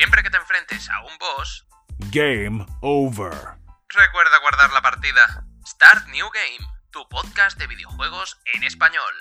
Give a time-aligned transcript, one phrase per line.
[0.00, 1.66] Siempre que te enfrentes a un boss,
[2.10, 3.34] Game over.
[3.90, 5.44] recuerda guardar la partida.
[5.66, 9.12] Start New Game, tu podcast de videojuegos en español.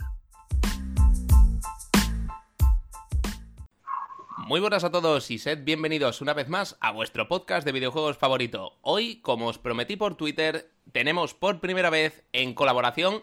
[4.37, 8.17] Muy buenas a todos y sed bienvenidos una vez más a vuestro podcast de videojuegos
[8.17, 8.77] favorito.
[8.79, 13.21] Hoy, como os prometí por Twitter, tenemos por primera vez en colaboración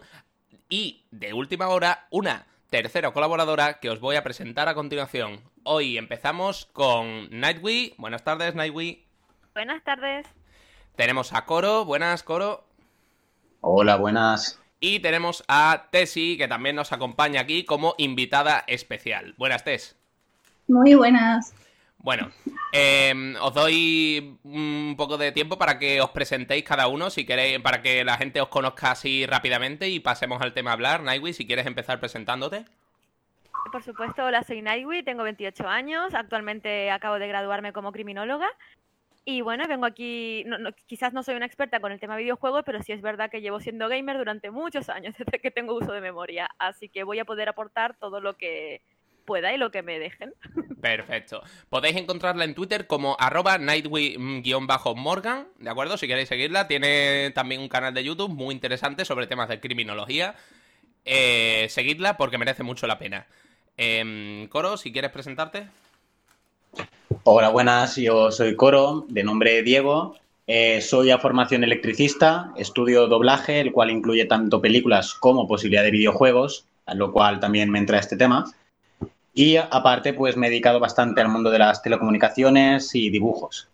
[0.69, 5.41] y de última hora una tercera colaboradora que os voy a presentar a continuación.
[5.63, 7.93] Hoy empezamos con Nightwee.
[7.97, 9.05] Buenas tardes, Nightwee.
[9.53, 10.27] Buenas tardes.
[10.95, 11.85] Tenemos a Coro.
[11.85, 12.65] Buenas, Coro.
[13.61, 14.59] Hola, buenas.
[14.79, 19.33] Y tenemos a Tessie, que también nos acompaña aquí como invitada especial.
[19.37, 19.95] Buenas, Tess.
[20.67, 21.53] Muy buenas.
[21.99, 22.29] Bueno,
[22.73, 27.59] eh, os doy un poco de tiempo para que os presentéis cada uno, si queréis,
[27.59, 31.01] para que la gente os conozca así rápidamente y pasemos al tema a hablar.
[31.01, 32.65] Nightwee, si quieres empezar presentándote.
[33.71, 38.47] Por supuesto, hola, soy Nightwee, tengo 28 años, actualmente acabo de graduarme como criminóloga.
[39.25, 40.45] Y bueno, vengo aquí,
[40.85, 43.59] quizás no soy una experta con el tema videojuegos, pero sí es verdad que llevo
[43.59, 46.49] siendo gamer durante muchos años, desde que tengo uso de memoria.
[46.57, 48.81] Así que voy a poder aportar todo lo que
[49.27, 50.33] pueda y lo que me dejen.
[50.81, 51.43] Perfecto.
[51.69, 55.97] Podéis encontrarla en Twitter como arroba nightwee-morgan, ¿de acuerdo?
[55.97, 60.33] Si queréis seguirla, tiene también un canal de YouTube muy interesante sobre temas de criminología.
[61.05, 63.27] Eh, seguidla porque merece mucho la pena.
[63.75, 65.67] Em, Coro, si quieres presentarte.
[67.23, 67.97] Hola, buenas.
[67.97, 70.15] Yo soy Coro, de nombre Diego.
[70.47, 75.91] Eh, soy a formación electricista, estudio doblaje, el cual incluye tanto películas como posibilidad de
[75.91, 78.45] videojuegos, a lo cual también me entra este tema.
[79.37, 83.69] Y aparte, pues me he dedicado bastante al mundo de las telecomunicaciones y dibujos.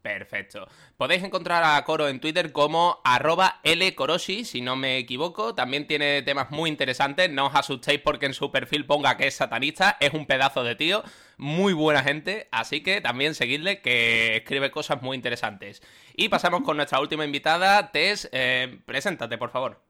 [0.00, 0.68] Perfecto.
[0.96, 5.56] Podéis encontrar a Coro en Twitter como arroba lkoroshi, si no me equivoco.
[5.56, 7.28] También tiene temas muy interesantes.
[7.28, 9.96] No os asustéis porque en su perfil ponga que es satanista.
[9.98, 11.02] Es un pedazo de tío.
[11.36, 12.46] Muy buena gente.
[12.52, 15.82] Así que también seguidle que escribe cosas muy interesantes.
[16.14, 17.90] Y pasamos con nuestra última invitada.
[17.90, 19.82] Tess, eh, preséntate, por favor.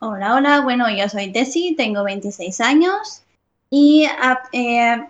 [0.00, 0.60] Hola, hola.
[0.60, 3.24] Bueno, yo soy Tessie, tengo 26 años
[3.70, 5.04] y a- eh,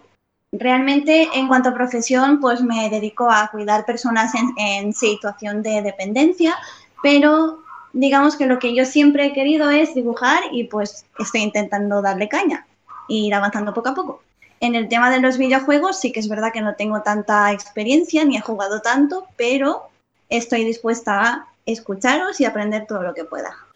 [0.52, 5.82] realmente en cuanto a profesión, pues me dedico a cuidar personas en, en situación de
[5.82, 6.54] dependencia,
[7.02, 12.02] pero digamos que lo que yo siempre he querido es dibujar y pues estoy intentando
[12.02, 12.66] darle caña
[13.08, 14.22] e ir avanzando poco a poco.
[14.60, 18.24] En el tema de los videojuegos sí que es verdad que no tengo tanta experiencia
[18.24, 19.88] ni he jugado tanto, pero
[20.28, 23.67] estoy dispuesta a escucharos y aprender todo lo que pueda.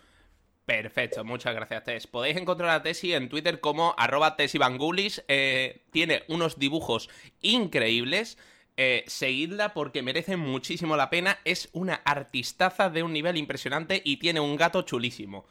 [0.64, 2.06] Perfecto, muchas gracias, Tess.
[2.06, 5.24] Podéis encontrar a Tessie en Twitter como arroba tessivangulis.
[5.26, 8.38] Eh, tiene unos dibujos increíbles.
[8.76, 11.38] Eh, seguidla porque merece muchísimo la pena.
[11.44, 15.44] Es una artistaza de un nivel impresionante y tiene un gato chulísimo.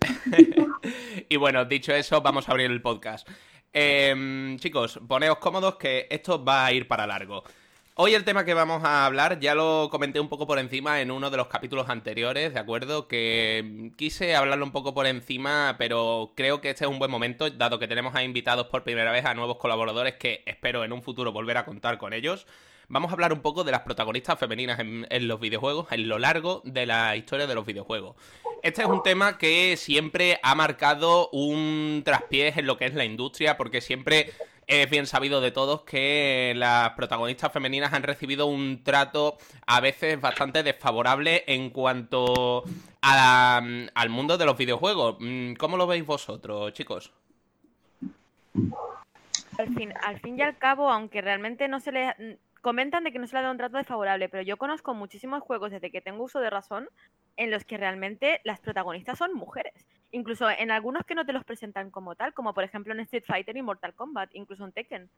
[1.28, 3.26] y bueno, dicho eso, vamos a abrir el podcast.
[3.72, 7.42] Em, chicos, poneos cómodos que esto va a ir para largo.
[7.98, 11.10] Hoy el tema que vamos a hablar ya lo comenté un poco por encima en
[11.10, 13.08] uno de los capítulos anteriores, ¿de acuerdo?
[13.08, 17.10] Que mm, quise hablarlo un poco por encima, pero creo que este es un buen
[17.10, 20.92] momento, dado que tenemos a invitados por primera vez a nuevos colaboradores que espero en
[20.92, 22.46] un futuro volver a contar con ellos.
[22.88, 26.18] Vamos a hablar un poco de las protagonistas femeninas en, en los videojuegos, en lo
[26.18, 28.14] largo de la historia de los videojuegos.
[28.62, 33.06] Este es un tema que siempre ha marcado un traspiés en lo que es la
[33.06, 34.34] industria, porque siempre
[34.66, 40.20] es bien sabido de todos que las protagonistas femeninas han recibido un trato a veces
[40.20, 42.64] bastante desfavorable en cuanto
[43.02, 43.60] a-
[43.94, 45.16] al mundo de los videojuegos.
[45.20, 47.12] Mm, ¿Cómo lo veis vosotros, chicos?
[49.58, 52.08] Al fin, al fin y al cabo, aunque realmente no se le...
[52.18, 54.92] mm, Comentan de que no se le ha dado un trato desfavorable, pero yo conozco
[54.92, 56.88] muchísimos juegos desde que tengo uso de razón
[57.36, 59.86] en los que realmente las protagonistas son mujeres.
[60.16, 63.24] Incluso en algunos que no te los presentan como tal, como por ejemplo en Street
[63.26, 65.10] Fighter y Mortal Kombat, incluso en Tekken.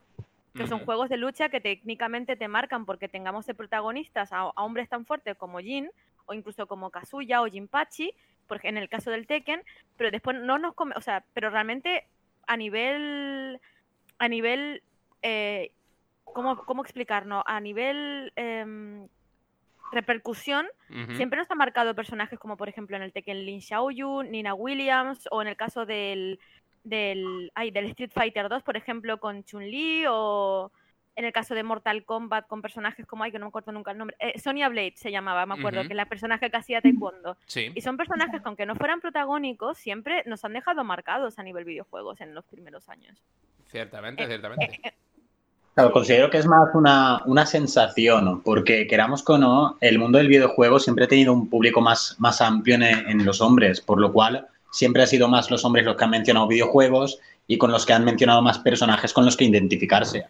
[0.54, 4.64] Que son juegos de lucha que técnicamente te marcan porque tengamos de protagonistas a, a
[4.64, 5.88] hombres tan fuertes como Jin,
[6.26, 8.12] o incluso como Kazuya o Jinpachi,
[8.48, 9.62] por, ej- en el caso del Tekken,
[9.96, 10.74] pero después no nos...
[10.74, 12.04] come- O sea, pero realmente
[12.48, 13.60] a nivel...
[14.18, 14.82] A nivel...
[15.22, 15.70] eh,
[16.24, 17.44] ¿cómo, ¿Cómo explicarnos?
[17.46, 18.32] A nivel...
[18.34, 19.06] em,
[19.92, 20.66] repercusión,
[21.16, 25.28] siempre nos han marcado personajes como por ejemplo en el Tekken Lin Xiaoyu, Nina Williams
[25.30, 26.38] o en el caso del
[26.84, 30.72] del, ay, del Street Fighter 2, por ejemplo, con Chun-Li o
[31.16, 33.90] en el caso de Mortal Kombat con personajes como, ay, que no me acuerdo nunca
[33.90, 36.80] el nombre, eh, Sonya Blade se llamaba, me acuerdo, que es la personaje que hacía
[36.80, 37.36] Taekwondo.
[37.46, 37.72] Sí.
[37.74, 41.64] Y son personajes que aunque no fueran protagónicos, siempre nos han dejado marcados a nivel
[41.64, 43.20] videojuegos en los primeros años.
[43.66, 44.94] Ciertamente, Eh, ciertamente.
[45.78, 50.26] Claro, considero que es más una, una sensación, porque queramos o no, el mundo del
[50.26, 54.12] videojuego siempre ha tenido un público más, más amplio en, en los hombres, por lo
[54.12, 57.86] cual siempre ha sido más los hombres los que han mencionado videojuegos y con los
[57.86, 60.26] que han mencionado más personajes con los que identificarse.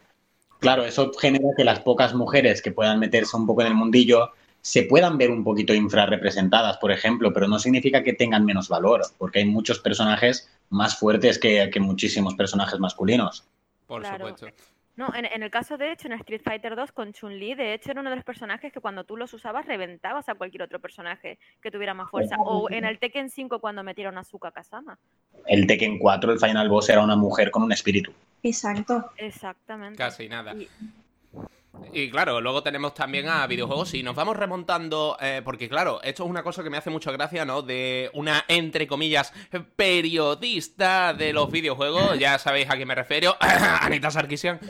[0.58, 4.32] Claro, eso genera que las pocas mujeres que puedan meterse un poco en el mundillo
[4.60, 9.00] se puedan ver un poquito infrarrepresentadas, por ejemplo, pero no significa que tengan menos valor,
[9.16, 13.44] porque hay muchos personajes más fuertes que, que muchísimos personajes masculinos.
[13.86, 14.28] Por Claro.
[14.28, 14.48] supuesto.
[14.98, 17.92] No, en, en el caso de hecho, en Street Fighter 2 con Chun-Li, de hecho
[17.92, 21.38] era uno de los personajes que cuando tú los usabas reventabas a cualquier otro personaje
[21.62, 22.34] que tuviera más fuerza.
[22.40, 24.98] O en el Tekken 5 cuando metieron a Suka Kazama.
[25.46, 28.12] El Tekken 4, el Final Boss, era una mujer con un espíritu.
[28.42, 29.12] Exacto.
[29.18, 29.96] Exactamente.
[29.98, 30.52] Casi nada.
[30.54, 30.68] Y-
[31.92, 36.24] Y claro, luego tenemos también a videojuegos y nos vamos remontando, eh, porque claro, esto
[36.24, 37.62] es una cosa que me hace mucha gracia, ¿no?
[37.62, 39.32] De una, entre comillas,
[39.74, 44.60] periodista de los videojuegos, ya sabéis a quién me refiero, Anita Sarkisian,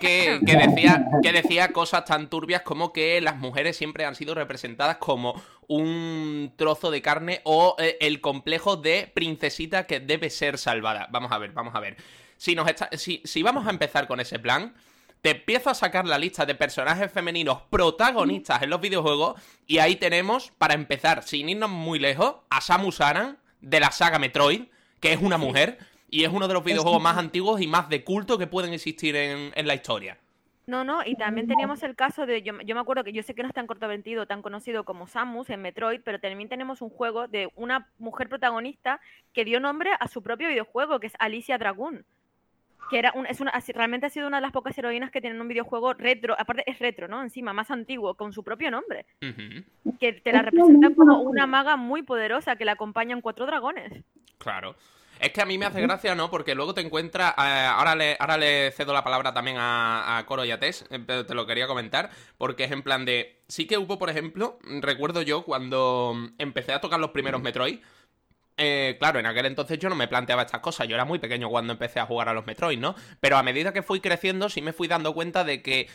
[0.00, 4.34] que, que decía, que decía cosas tan turbias como que las mujeres siempre han sido
[4.34, 10.58] representadas como un trozo de carne o eh, el complejo de princesita que debe ser
[10.58, 11.06] salvada.
[11.10, 11.96] Vamos a ver, vamos a ver.
[12.38, 14.74] Si, nos está- si, si vamos a empezar con ese plan,
[15.22, 19.96] te empiezo a sacar la lista de personajes femeninos protagonistas en los videojuegos y ahí
[19.96, 24.64] tenemos, para empezar, sin irnos muy lejos, a Samus Aran de la saga Metroid,
[25.00, 25.78] que es una mujer
[26.10, 29.16] y es uno de los videojuegos más antiguos y más de culto que pueden existir
[29.16, 30.18] en, en la historia.
[30.66, 33.36] No, no, y también teníamos el caso de, yo, yo me acuerdo que yo sé
[33.36, 36.90] que no es tan cortovendido, tan conocido como Samus en Metroid, pero también tenemos un
[36.90, 39.00] juego de una mujer protagonista
[39.32, 42.04] que dio nombre a su propio videojuego, que es Alicia Dragoon.
[42.90, 45.40] Que era un, es una, realmente ha sido una de las pocas heroínas que tienen
[45.40, 47.22] un videojuego retro, aparte es retro, ¿no?
[47.22, 49.06] Encima, más antiguo, con su propio nombre.
[49.98, 54.04] Que te la representan como una maga muy poderosa que la acompañan cuatro dragones.
[54.38, 54.76] claro.
[55.18, 56.30] Es que a mí me hace gracia, ¿no?
[56.30, 57.32] Porque luego te encuentras.
[57.38, 60.84] eh, ahora, le, ahora le cedo la palabra también a, a Coro y a Tess,
[60.90, 62.10] eh, pero te lo quería comentar.
[62.36, 63.40] Porque es en plan de.
[63.48, 67.80] Sí que hubo, por ejemplo, recuerdo yo cuando empecé a tocar los primeros Metroid.
[68.56, 70.88] Eh, claro, en aquel entonces yo no me planteaba estas cosas.
[70.88, 72.94] Yo era muy pequeño cuando empecé a jugar a los Metroid, ¿no?
[73.20, 75.88] Pero a medida que fui creciendo, sí me fui dando cuenta de que.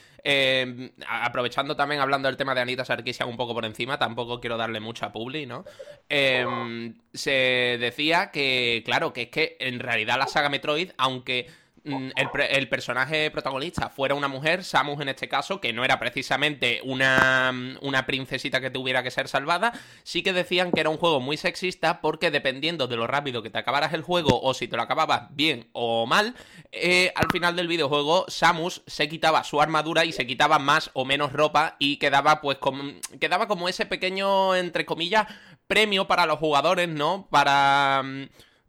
[1.07, 4.57] a- aprovechando también hablando del tema de Anita Sarkisian un poco por encima, tampoco quiero
[4.57, 5.63] darle mucha publi, ¿no?
[6.09, 11.47] Eh, se decía que, claro, que es que en realidad la saga Metroid, aunque
[11.83, 16.00] el, pre- el personaje protagonista fuera una mujer, Samus en este caso, que no era
[16.00, 19.74] precisamente una, mm, una princesita que tuviera que ser salvada,
[20.04, 23.50] sí que decían que era un juego muy sexista porque dependiendo de lo rápido que
[23.50, 26.36] te acabaras el juego o si te lo acababas bien o mal,
[26.72, 31.06] eh, al final del videojuego Samus se quitaba su armadura y se quitaba más o
[31.06, 32.83] menos ropa y quedaba pues como,
[33.19, 35.28] quedaba como ese pequeño, entre comillas,
[35.68, 37.28] premio para los jugadores, ¿no?
[37.31, 38.04] Para...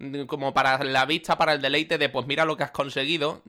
[0.03, 3.43] mm, como para la vista, para el deleite de pues mira lo que has conseguido.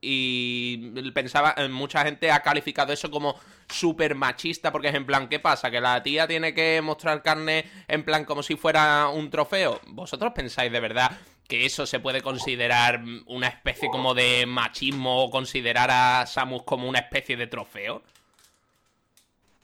[0.00, 3.36] Y pensaba, eh, mucha gente ha calificado eso como
[3.68, 5.70] súper machista, porque es en plan, ¿qué pasa?
[5.70, 9.80] ¿Que la tía tiene que mostrar carne en plan como si fuera un trofeo?
[9.88, 11.12] ¿Vosotros pensáis de verdad
[11.46, 16.62] que eso se puede considerar mm, una especie como de machismo o considerar a Samus
[16.62, 18.02] como una especie de trofeo?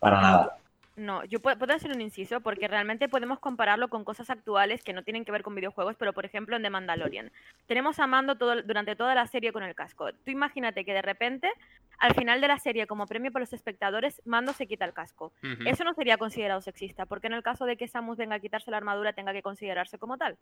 [0.01, 0.59] Para nada.
[0.97, 4.93] No, yo puedo, puedo hacer un inciso porque realmente podemos compararlo con cosas actuales que
[4.93, 7.33] no tienen que ver con videojuegos, pero por ejemplo en The Mandalorian.
[7.67, 10.13] Tenemos a Mando todo, durante toda la serie con el casco.
[10.13, 11.51] Tú imagínate que de repente,
[11.99, 15.33] al final de la serie, como premio para los espectadores, Mando se quita el casco.
[15.67, 18.71] Eso no sería considerado sexista, porque en el caso de que Samus venga a quitarse
[18.71, 20.37] la armadura, tenga que considerarse como tal.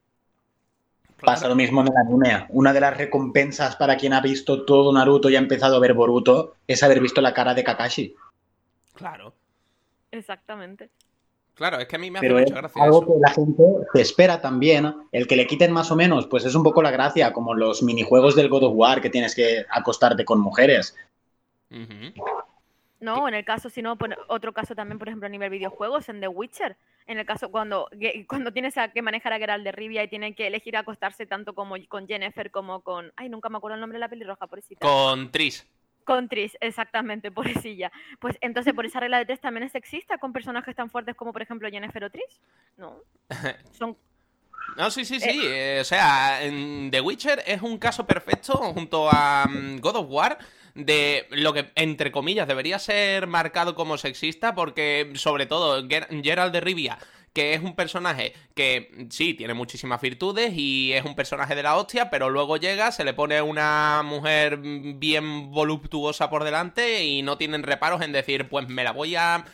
[1.24, 2.46] Pasa lo mismo en el anime.
[2.50, 5.94] Una de las recompensas para quien ha visto todo Naruto y ha empezado a ver
[5.94, 8.14] Boruto es haber visto la cara de Kakashi.
[8.94, 9.32] Claro.
[10.12, 10.90] Exactamente.
[11.54, 13.12] Claro, es que a mí me hace Pero es mucha gracia algo eso.
[13.12, 14.94] que la gente se espera también.
[15.12, 17.82] El que le quiten más o menos, pues es un poco la gracia, como los
[17.82, 20.96] minijuegos del God of War que tienes que acostarte con mujeres.
[23.00, 26.20] No, en el caso, si no, otro caso también, por ejemplo, a nivel videojuegos, en
[26.20, 26.76] The Witcher.
[27.06, 27.88] En el caso cuando,
[28.28, 31.52] cuando tienes a, que manejar a Geralt de Rivia y tienen que elegir acostarse tanto
[31.54, 33.12] como con Jennifer como con...
[33.16, 34.86] Ay, nunca me acuerdo el nombre de la pelirroja, pobrecita.
[34.86, 35.66] Con Tris.
[36.04, 37.90] Con Tris, exactamente, pobrecilla.
[38.18, 41.32] Pues entonces, por esa regla de tres también es sexista con personajes tan fuertes como,
[41.32, 42.40] por ejemplo, Jennifer o Tris.
[42.76, 42.96] No.
[43.78, 43.96] Son
[44.76, 45.40] No, sí, sí, sí.
[45.44, 46.38] eh, o sea,
[46.90, 50.38] The Witcher es un caso perfecto junto a mm, God of War
[50.74, 56.52] de lo que, entre comillas, debería ser marcado como sexista porque, sobre todo, Ger- Geralt
[56.52, 56.98] de Rivia,
[57.32, 61.76] que es un personaje que sí, tiene muchísimas virtudes y es un personaje de la
[61.76, 67.38] hostia, pero luego llega, se le pone una mujer bien voluptuosa por delante y no
[67.38, 69.44] tienen reparos en decir, pues me la voy a...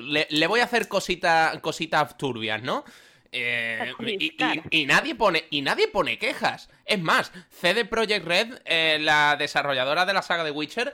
[0.00, 2.84] Le, le voy a hacer cositas cositas turbias, ¿no?
[3.32, 4.62] Eh, Actriz, y, y- claro.
[4.70, 6.68] y nadie pone y nadie pone quejas.
[6.84, 10.92] Es más, CD Projekt Red, eh, la desarrolladora de la saga de Witcher,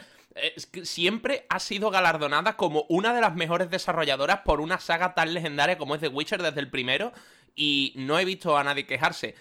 [0.83, 5.79] siempre ha sido galardonada como una de las mejores desarrolladoras por una saga tan legendaria
[5.79, 7.13] como es The Witcher desde el primero
[7.55, 9.35] y no he visto a nadie quejarse.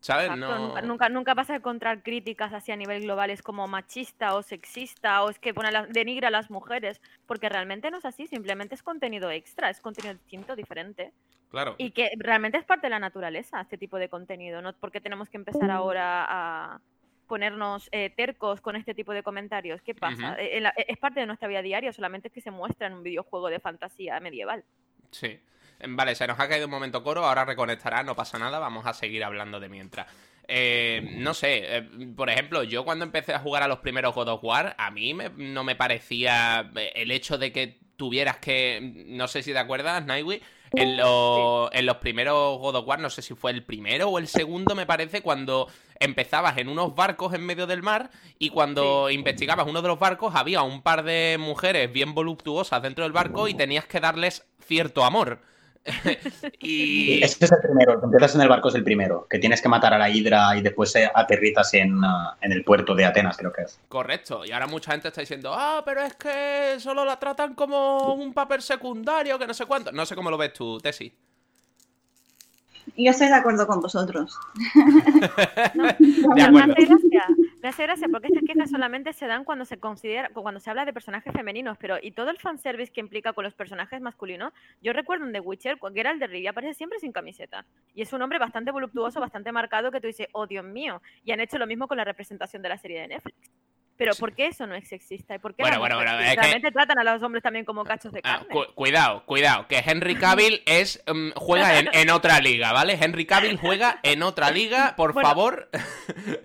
[0.00, 0.24] ¿Sabes?
[0.24, 0.58] Exacto, No...
[0.66, 4.42] nunca, nunca, nunca vas a encontrar críticas así a nivel global, es como machista o
[4.42, 8.04] sexista o es que pone a la- denigra a las mujeres, porque realmente no es
[8.04, 11.12] así, simplemente es contenido extra, es contenido distinto, diferente.
[11.50, 11.76] Claro.
[11.78, 15.28] Y que realmente es parte de la naturaleza este tipo de contenido, no porque tenemos
[15.28, 16.80] que empezar ahora a
[17.32, 19.80] ponernos eh, tercos con este tipo de comentarios.
[19.80, 20.36] ¿Qué pasa?
[20.38, 23.02] Eh, la- es parte de nuestra vida diaria, solamente es que se muestra en un
[23.02, 24.62] videojuego de fantasía medieval.
[25.10, 25.40] Sí.
[25.88, 28.92] Vale, se nos ha caído un momento coro, ahora reconectará, no pasa nada, vamos a
[28.92, 30.06] seguir hablando de mientras.
[30.46, 31.82] Eh, no sé, eh,
[32.14, 35.14] por ejemplo, yo cuando empecé a jugar a los primeros God of War, a mí
[35.14, 39.58] me- no me parecía eh, el hecho de que tuvieras que, no sé si te
[39.58, 40.42] acuerdas, Nightwish,
[40.74, 44.18] en, lo- en los primeros God of War, no sé si fue el primero o
[44.18, 45.68] el segundo, me parece, cuando
[46.00, 50.34] empezabas en unos barcos en medio del mar y cuando investigabas uno de los barcos
[50.34, 55.04] había un par de mujeres bien voluptuosas dentro del barco y tenías que darles cierto
[55.04, 55.40] amor.
[56.60, 57.22] y...
[57.22, 59.60] Este es el primero, el que empiezas en el barco es el primero, que tienes
[59.60, 63.04] que matar a la hidra y después eh, aterrizas en, ah, en el puerto de
[63.04, 63.80] Atenas, creo que es.
[63.88, 68.14] Correcto, y ahora mucha gente está diciendo, ah, pero es que solo la tratan como
[68.14, 69.92] un papel secundario, que no sé cuánto.
[69.92, 71.12] No sé cómo lo ves tú, Tesi.
[72.96, 74.38] Yo estoy de acuerdo con vosotros.
[74.74, 75.94] De
[76.34, 77.26] Pero me hace gracia,
[77.62, 80.84] me hace gracia porque estas quejas solamente se dan cuando se considera, cuando se habla
[80.84, 84.92] de personajes femeninos, pero y todo el fanservice que implica con los personajes masculinos, yo
[84.92, 87.64] recuerdo en The Witcher, Geralt de Rivia aparece siempre sin camiseta.
[87.94, 91.00] Y es un hombre bastante voluptuoso, bastante marcado, que tú dices, oh Dios mío.
[91.24, 93.50] Y han hecho lo mismo con la representación de la serie de Netflix.
[93.96, 94.12] Pero.
[94.18, 95.34] ¿por qué eso no es sexista?
[95.34, 97.84] ¿Y por qué Bueno, bueno, bueno, es que- realmente tratan a los hombres también como
[97.84, 98.48] cachos de Ah, carne?
[98.48, 102.98] cu- cuidado, cuidado, que Henry Cavill es mm, juega en, en otra liga, ¿vale?
[103.00, 105.68] Henry Cavill juega en otra liga, por Bueno, favor.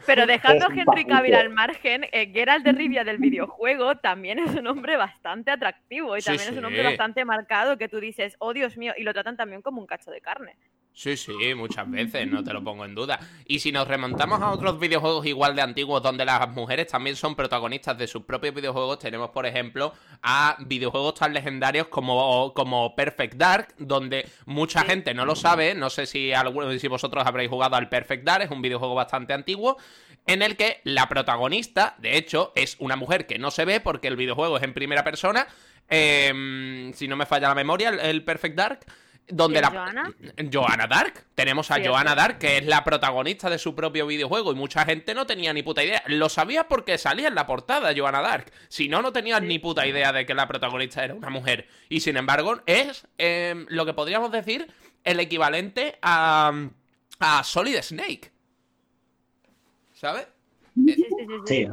[0.05, 4.53] Pero dejando a Henry Cavill al margen, eh, Geralt de Rivia del videojuego también es
[4.55, 6.87] un hombre bastante atractivo y Sí, también es un hombre sí.
[6.87, 10.11] bastante marcado que tú dices, oh Dios mío, y lo tratan también como un cacho
[10.11, 10.55] de carne.
[10.97, 13.19] Sí, sí, muchas veces, no te lo pongo en duda.
[13.45, 17.35] Y si nos remontamos a otros videojuegos igual de antiguos donde las mujeres también son
[17.35, 23.35] protagonistas de sus propios videojuegos, tenemos por ejemplo a videojuegos tan legendarios como, como Perfect
[23.35, 27.75] Dark, donde mucha gente no lo sabe, no sé si alguno si vosotros habréis jugado
[27.75, 29.77] al Perfect Dark, es un videojuego bastante antiguo,
[30.25, 34.07] en el que la protagonista, de hecho, es una mujer que no se ve porque
[34.07, 35.45] el videojuego es en primera persona,
[35.89, 38.79] em, si no me falla la memoria, el Perfect Dark.
[39.29, 40.13] Donde ¿Quién, la, Johanna?
[40.53, 41.25] Johanna Dark.
[41.35, 41.81] Tenemos a Sí.
[41.83, 45.63] Dark, que es la protagonista de su propio videojuego, y mucha gente no tenía ni
[45.63, 46.01] puta idea.
[46.07, 48.51] Lo sabía porque salía en la portada Johanna Dark.
[48.69, 51.67] Si no, no tenían ni puta idea de que la protagonista era una mujer.
[51.89, 54.71] Y sin embargo, es eh, lo que podríamos decir
[55.03, 56.51] el equivalente a,
[57.19, 58.31] a Solid Snake.
[59.93, 60.27] ¿Sabes?
[60.75, 61.05] Sí, sí, sí,
[61.45, 61.65] sí.
[61.65, 61.67] Sí,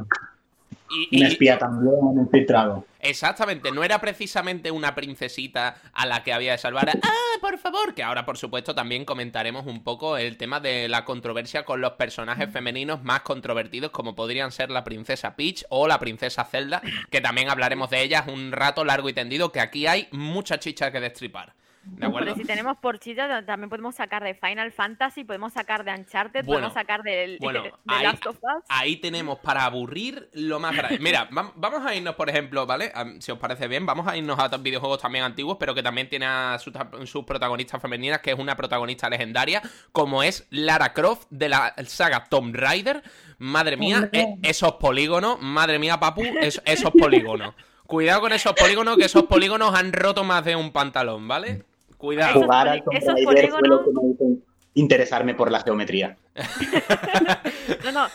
[0.89, 2.85] Y, un y- espía también, un.
[2.99, 6.89] Exactamente, no era precisamente una princesita a la que había de salvar.
[7.03, 7.93] ¡Ah, por favor!
[7.93, 11.93] Que ahora, por supuesto, también comentaremos un poco el tema de la controversia con los
[11.93, 17.21] personajes femeninos más controvertidos, como podrían ser la princesa Peach o la princesa Zelda, que
[17.21, 20.99] también hablaremos de ellas un rato largo y tendido, que aquí hay mucha chicha que
[20.99, 21.53] destripar.
[21.85, 22.25] ¿De acuerdo?
[22.33, 26.67] Pero si tenemos porchillas, también podemos sacar de Final Fantasy, podemos sacar de Uncharted, Bueno,
[26.69, 28.63] podemos sacar del, bueno, de ahí- Last of Us.
[28.69, 30.99] Ahí tenemos para aburrir lo más grande.
[30.99, 32.91] Mira, vam- vamos a irnos, por ejemplo, ¿vale?
[33.19, 36.09] Si os parece bien, vamos a irnos a otros videojuegos también antiguos, pero que también
[36.09, 39.61] tiene a sus protagonistas femeninas, que es una protagonista legendaria,
[39.91, 43.03] como es Lara Croft de la saga Tomb Raider.
[43.37, 47.53] Madre mía, e- esos polígonos, madre mía, papu, es- esos polígonos.
[47.85, 51.63] Cuidado con esos polígonos, que esos polígonos han roto más de un pantalón, ¿vale?
[51.97, 52.41] Cuidado.
[52.41, 54.41] Jugar al Tomb esos Raider fue lo polígonos- que me hizo
[54.73, 56.17] interesarme por la geometría.
[57.83, 58.07] No, no,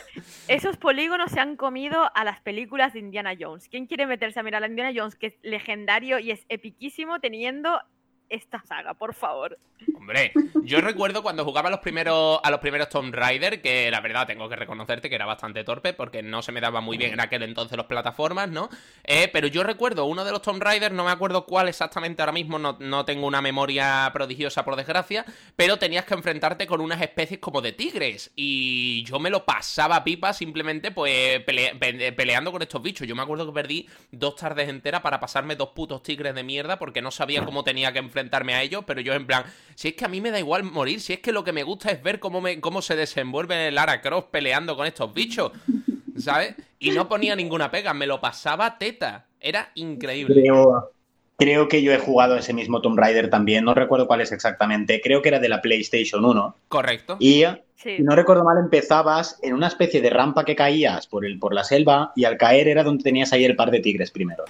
[0.49, 3.69] esos polígonos se han comido a las películas de Indiana Jones.
[3.69, 7.81] ¿Quién quiere meterse a mirar a Indiana Jones, que es legendario y es epiquísimo teniendo
[8.31, 9.59] esta saga, por favor?
[9.97, 10.33] Hombre,
[10.65, 14.27] yo recuerdo cuando jugaba a los primeros, a los primeros Tomb Raider, que la verdad
[14.27, 17.21] tengo que reconocerte que era bastante torpe, porque no se me daba muy bien en
[17.21, 18.69] aquel entonces las plataformas, ¿no?
[19.05, 22.33] Eh, pero yo recuerdo uno de los Tomb Raider, no me acuerdo cuál exactamente ahora
[22.33, 25.25] mismo, no, no tengo una memoria prodigiosa por desgracia,
[25.57, 28.31] pero tenías que enfrentarte con unas especies como de tigres.
[28.37, 33.07] Y yo me lo pasaba pipa simplemente pues pele- pe- peleando con estos bichos.
[33.09, 36.79] Yo me acuerdo que perdí dos tardes enteras para pasarme dos putos tigres de mierda
[36.79, 39.95] porque no sabía cómo tenía que enfrentarme a ellos, pero yo en plan, si es
[39.95, 42.03] que a mí me da igual morir, si es que lo que me gusta es
[42.03, 45.53] ver cómo, me, cómo se desenvuelve Lara Croft peleando con estos bichos,
[46.19, 46.55] ¿sabes?
[46.79, 49.27] Y no ponía ninguna pega, me lo pasaba teta.
[49.41, 50.35] Era increíble.
[50.35, 50.91] Creo,
[51.37, 55.01] creo que yo he jugado ese mismo Tomb Raider también, no recuerdo cuál es exactamente,
[55.01, 56.57] creo que era de la PlayStation 1.
[56.69, 57.17] Correcto.
[57.19, 57.45] Y
[57.83, 57.97] Sí.
[57.97, 61.55] si no recuerdo mal, empezabas en una especie de rampa que caías por, el, por
[61.55, 64.45] la selva y al caer era donde tenías ahí el par de tigres primero.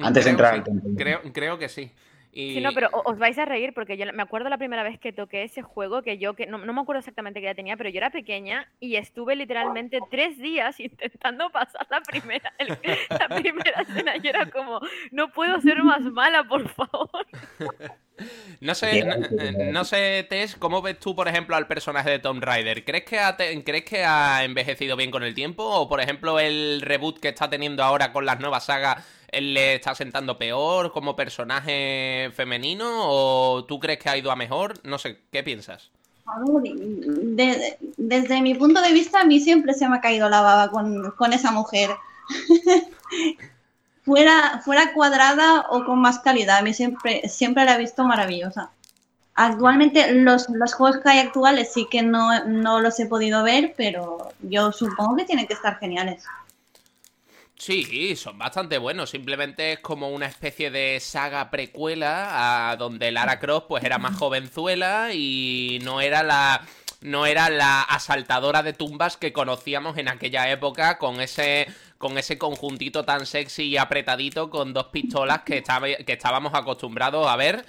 [0.00, 0.90] Antes de entrar al templo.
[0.96, 1.90] Creo, creo que sí.
[2.32, 2.54] Y...
[2.54, 5.12] Sí, no, pero os vais a reír porque yo me acuerdo la primera vez que
[5.12, 7.90] toqué ese juego, que yo, que no, no me acuerdo exactamente qué edad tenía, pero
[7.90, 12.78] yo era pequeña y estuve literalmente tres días intentando pasar la primera, el-
[13.10, 17.10] la primera escena y era como, no puedo ser más mala, por favor.
[18.60, 19.14] No sé, no,
[19.72, 22.84] no sé, Tess, ¿cómo ves tú, por ejemplo, al personaje de Tomb Raider?
[22.84, 25.64] ¿Crees que, ha ¿Crees que ha envejecido bien con el tiempo?
[25.64, 29.94] ¿O, por ejemplo, el reboot que está teniendo ahora con las nuevas sagas le está
[29.94, 32.86] sentando peor como personaje femenino?
[33.04, 34.74] ¿O tú crees que ha ido a mejor?
[34.84, 35.90] No sé, ¿qué piensas?
[37.36, 40.70] De- desde mi punto de vista, a mí siempre se me ha caído la baba
[40.70, 41.90] con, con esa mujer.
[44.04, 48.70] fuera, fuera cuadrada o con más calidad, a mí siempre, siempre la he visto maravillosa.
[49.34, 53.74] Actualmente los, los juegos que hay actuales sí que no, no los he podido ver,
[53.76, 56.24] pero yo supongo que tienen que estar geniales.
[57.60, 59.10] Sí, son bastante buenos.
[59.10, 64.16] Simplemente es como una especie de saga precuela a donde Lara Croft pues era más
[64.16, 66.62] jovenzuela y no era la
[67.02, 71.66] no era la asaltadora de tumbas que conocíamos en aquella época con ese
[71.98, 77.26] con ese conjuntito tan sexy y apretadito con dos pistolas que, estaba- que estábamos acostumbrados
[77.28, 77.66] a ver.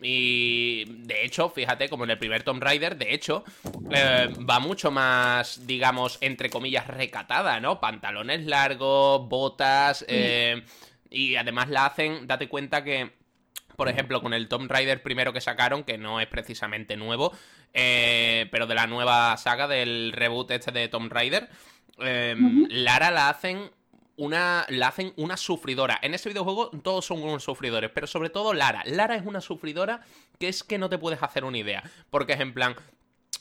[0.00, 3.44] Y de hecho, fíjate, como en el primer Tomb Raider, de hecho,
[3.90, 7.80] eh, va mucho más, digamos, entre comillas, recatada, ¿no?
[7.80, 10.62] Pantalones largos, botas, eh,
[11.10, 13.10] y además la hacen, date cuenta que,
[13.76, 17.32] por ejemplo, con el Tomb Raider primero que sacaron, que no es precisamente nuevo,
[17.74, 21.48] eh, pero de la nueva saga del reboot este de Tomb Raider,
[22.00, 22.36] eh.
[22.68, 23.70] Lara la hacen
[24.18, 25.98] una, la hacen una sufridora.
[26.02, 28.82] En ese videojuego todos son unos sufridores, pero sobre todo Lara.
[28.84, 30.02] Lara es una sufridora
[30.38, 31.82] que es que no te puedes hacer una idea.
[32.10, 32.74] Porque es en plan,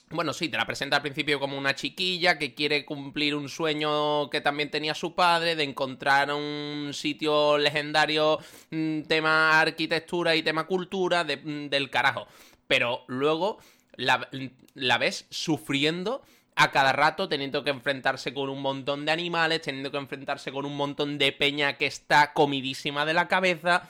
[0.10, 4.30] bueno, sí, te la presenta al principio como una chiquilla que quiere cumplir un sueño
[4.30, 10.68] que también tenía su padre de encontrar un sitio legendario, mm, tema arquitectura y tema
[10.68, 12.28] cultura mm, del carajo.
[12.68, 13.58] Pero luego
[13.96, 14.30] la,
[14.76, 16.22] la ves sufriendo
[16.58, 20.66] a cada rato, teniendo que enfrentarse con un montón de animales, teniendo que enfrentarse con
[20.66, 23.88] un montón de peña que está comidísima de la cabeza,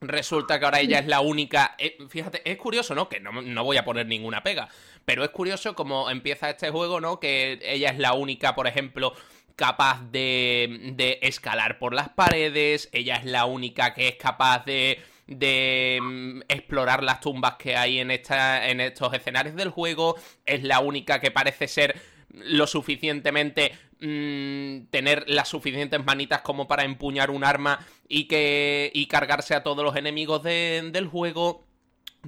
[0.00, 1.74] Resulta que ahora ella es la única.
[1.78, 3.08] eh, fíjate, es curioso, ¿no?
[3.08, 4.68] Que no, no voy a poner ninguna pega.
[5.04, 7.18] Pero es curioso cómo empieza este juego, ¿no?
[7.18, 9.14] Que ella es la única, por ejemplo,
[9.56, 12.90] capaz de, de escalar por las paredes.
[12.92, 17.98] Ella es la única que es capaz de, de mm, explorar las tumbas que hay
[17.98, 20.16] en, esta, en estos escenarios del juego.
[20.44, 26.84] Es la única que parece ser lo suficientemente mm, tener las suficientes manitas como para
[26.84, 31.64] empuñar un arma y que y cargarse a todos los enemigos de- del juego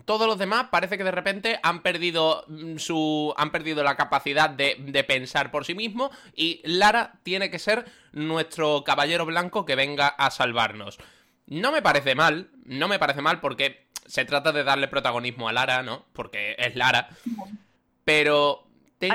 [0.04, 4.48] todos los demás parece que de repente han perdido mm, su han perdido la capacidad
[4.48, 9.74] de, de pensar por sí mismo y Lara tiene que ser nuestro caballero blanco que
[9.74, 10.98] venga a salvarnos
[11.48, 15.52] no me parece mal no me parece mal porque se trata de darle protagonismo a
[15.52, 17.08] Lara no porque es Lara.
[18.04, 18.64] Pero
[18.98, 19.08] te-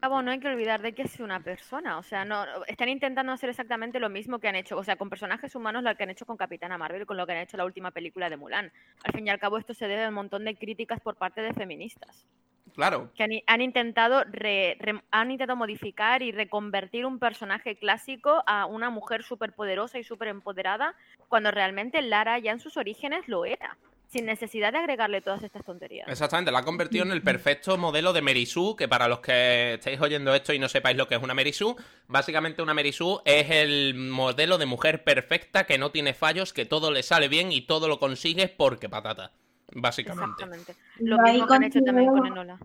[0.00, 1.98] cabo, no hay que olvidar de que es una persona.
[1.98, 4.76] O sea, no están intentando hacer exactamente lo mismo que han hecho.
[4.76, 7.32] O sea, con personajes humanos lo que han hecho con Capitana Marvel, con lo que
[7.32, 8.72] han hecho la última película de Mulan.
[9.04, 11.40] Al fin y al cabo, esto se debe a un montón de críticas por parte
[11.42, 12.26] de feministas.
[12.74, 18.66] claro Que han, intentado re- re- han intentado modificar y reconvertir un personaje clásico a
[18.66, 20.94] una mujer súper poderosa y súper empoderada,
[21.28, 23.76] cuando realmente Lara ya en sus orígenes lo era.
[24.10, 26.08] Sin necesidad de agregarle todas estas tonterías.
[26.08, 30.00] Exactamente, la ha convertido en el perfecto modelo de Sue, que para los que estéis
[30.00, 31.74] oyendo esto y no sepáis lo que es una Sue,
[32.06, 36.90] básicamente una Sue es el modelo de mujer perfecta que no tiene fallos, que todo
[36.90, 39.30] le sale bien y todo lo consigue porque patata,
[39.74, 40.42] básicamente.
[40.42, 40.74] Exactamente.
[41.00, 42.58] Yo Lo ahí mismo que han hecho también con considero- Enola.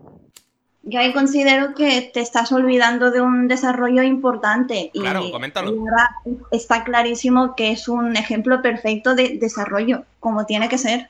[0.86, 4.90] Yo ahí considero que te estás olvidando de un desarrollo importante.
[4.94, 5.70] Y Claro, coméntalo.
[5.70, 6.10] ahora
[6.52, 11.08] está clarísimo que es un ejemplo perfecto de desarrollo, como tiene que ser,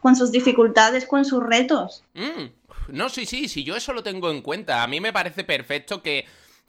[0.00, 2.04] con sus dificultades, con sus retos.
[2.14, 2.46] Mm,
[2.88, 4.82] No, sí, sí, sí, yo eso lo tengo en cuenta.
[4.82, 6.24] A mí me parece perfecto que,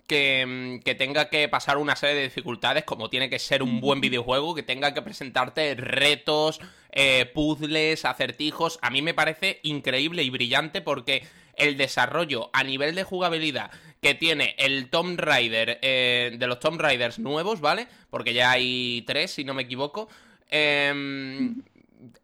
[0.07, 3.79] que, mm, que tenga que pasar una serie de dificultades, como tiene que ser un
[3.79, 6.59] buen videojuego, que tenga que presentarte retos,
[6.91, 8.79] eh, puzzles, acertijos.
[8.81, 13.69] A mí me parece increíble y brillante porque el desarrollo a nivel de jugabilidad
[14.01, 17.87] que tiene el Tomb Raider, eh, de los Tomb Raiders nuevos, ¿vale?
[18.09, 20.09] Porque ya hay tres, si no me equivoco.
[20.49, 21.61] em,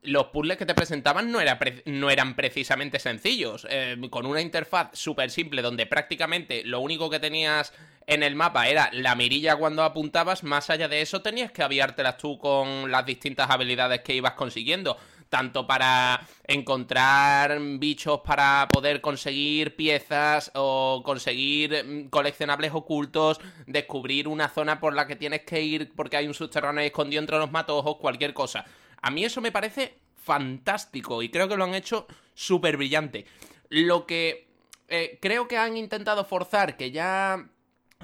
[0.03, 3.67] los puzzles que te presentaban no, era no eran precisamente sencillos.
[3.69, 7.73] Eh, con una interfaz súper simple donde prácticamente lo único que tenías
[8.07, 12.17] en el mapa era la mirilla cuando apuntabas, más allá de eso tenías que aviártelas
[12.17, 14.97] tú con las distintas habilidades que ibas consiguiendo.
[15.27, 24.47] Tanto para encontrar bichos para poder conseguir piezas o conseguir mm, coleccionables ocultos, descubrir una
[24.49, 27.97] zona por la que tienes que ir porque hay un subterráneo escondido entre los matojos,
[27.97, 28.65] cualquier cosa.
[29.05, 33.27] A mí eso me parece fantástico y creo que lo han hecho súper brillante.
[33.69, 34.47] Lo que
[34.87, 37.47] eh, creo que han intentado forzar, que ya...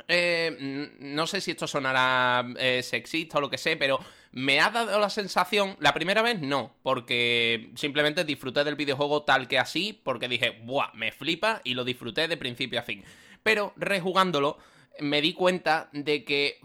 [0.08, 4.00] eh, no sé si esto sonará eh, sexista o lo que sé, pero
[4.32, 9.48] me ha dado la sensación, la primera vez no, porque simplemente disfruté del videojuego tal
[9.48, 10.94] que así, porque dije, ¡buah!
[10.94, 13.04] Me flipa y lo disfruté de principio a fin.
[13.42, 14.60] Pero rejugándolo,
[15.00, 16.60] me di cuenta de que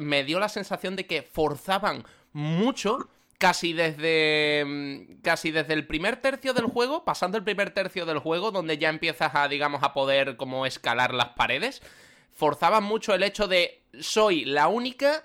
[0.00, 6.16] me dio la sensación de que forzaban mucho casi desde mm, casi desde el primer
[6.16, 9.92] tercio del juego, pasando el primer tercio del juego donde ya empiezas a digamos a
[9.92, 11.82] poder como escalar las paredes,
[12.32, 15.24] forzaban mucho el hecho de soy la única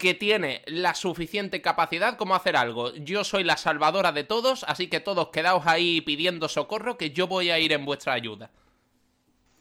[0.00, 2.94] que tiene la suficiente capacidad como hacer algo.
[2.94, 7.26] Yo soy la salvadora de todos, así que todos quedaos ahí pidiendo socorro que yo
[7.26, 8.50] voy a ir en vuestra ayuda.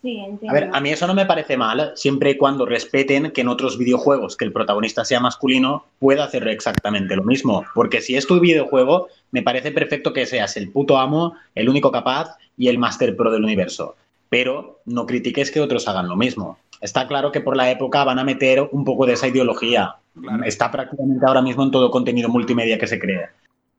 [0.02, 3.42] Sí, A ver, a mí eso no me parece mal, siempre y cuando respeten que
[3.42, 7.66] en otros videojuegos que el protagonista sea masculino pueda hacer exactamente lo mismo.
[7.76, 11.92] Porque si es tu videojuego, me parece perfecto que seas el puto amo, el único
[11.92, 13.98] capaz y el master pro del universo.
[14.30, 16.58] Pero no critiques que otros hagan lo mismo.
[16.80, 19.96] Está claro que por la época van a meter un poco de esa ideología.
[20.20, 20.44] Claro.
[20.46, 23.32] Está prácticamente ahora mismo en todo contenido multimedia que se crea.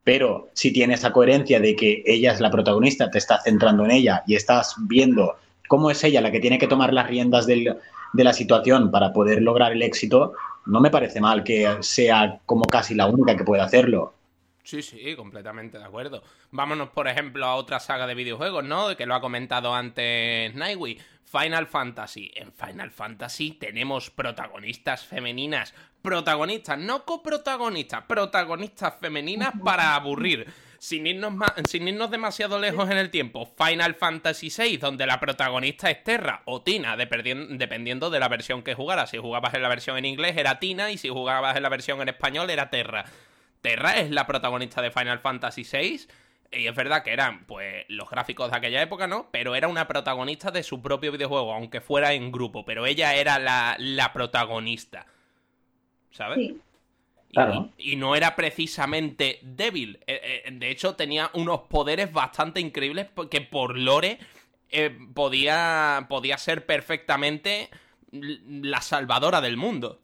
[0.05, 3.91] Pero si tiene esa coherencia de que ella es la protagonista, te estás centrando en
[3.91, 5.37] ella y estás viendo
[5.71, 7.77] cómo es ella la que tiene que tomar las riendas de
[8.13, 10.33] la situación para poder lograr el éxito,
[10.67, 14.13] no me parece mal que sea como casi la única que puede hacerlo.
[14.65, 16.25] Sí, sí, completamente de acuerdo.
[16.51, 18.97] Vámonos, por ejemplo, a otra saga de videojuegos, ¿no?
[18.97, 20.99] Que lo ha comentado antes Nightwing.
[21.25, 22.33] Final Fantasy.
[22.35, 25.73] En Final Fantasy tenemos protagonistas femeninas.
[26.03, 28.03] Protagonistas, no coprotagonistas.
[28.09, 30.49] Protagonistas femeninas para aburrir.
[30.83, 31.35] Sin irnos,
[31.69, 36.41] sin irnos demasiado lejos en el tiempo, Final Fantasy VI, donde la protagonista es Terra
[36.47, 39.11] o Tina, dependien- dependiendo de la versión que jugaras.
[39.11, 42.01] Si jugabas en la versión en inglés era Tina y si jugabas en la versión
[42.01, 43.05] en español era Terra.
[43.61, 46.07] Terra es la protagonista de Final Fantasy VI.
[46.53, 49.29] Y es verdad que eran, pues, los gráficos de aquella época, ¿no?
[49.31, 52.65] Pero era una protagonista de su propio videojuego, aunque fuera en grupo.
[52.65, 55.05] Pero ella era la, la protagonista.
[56.11, 56.39] ¿Sabes?
[56.39, 56.61] Sí.
[57.31, 57.71] Y- Claro.
[57.79, 59.99] Y, y no era precisamente débil.
[60.07, 64.19] Eh, eh, de hecho, tenía unos poderes bastante increíbles que por lore
[64.71, 67.71] eh, podía, podía ser perfectamente
[68.13, 70.01] la salvadora del mundo.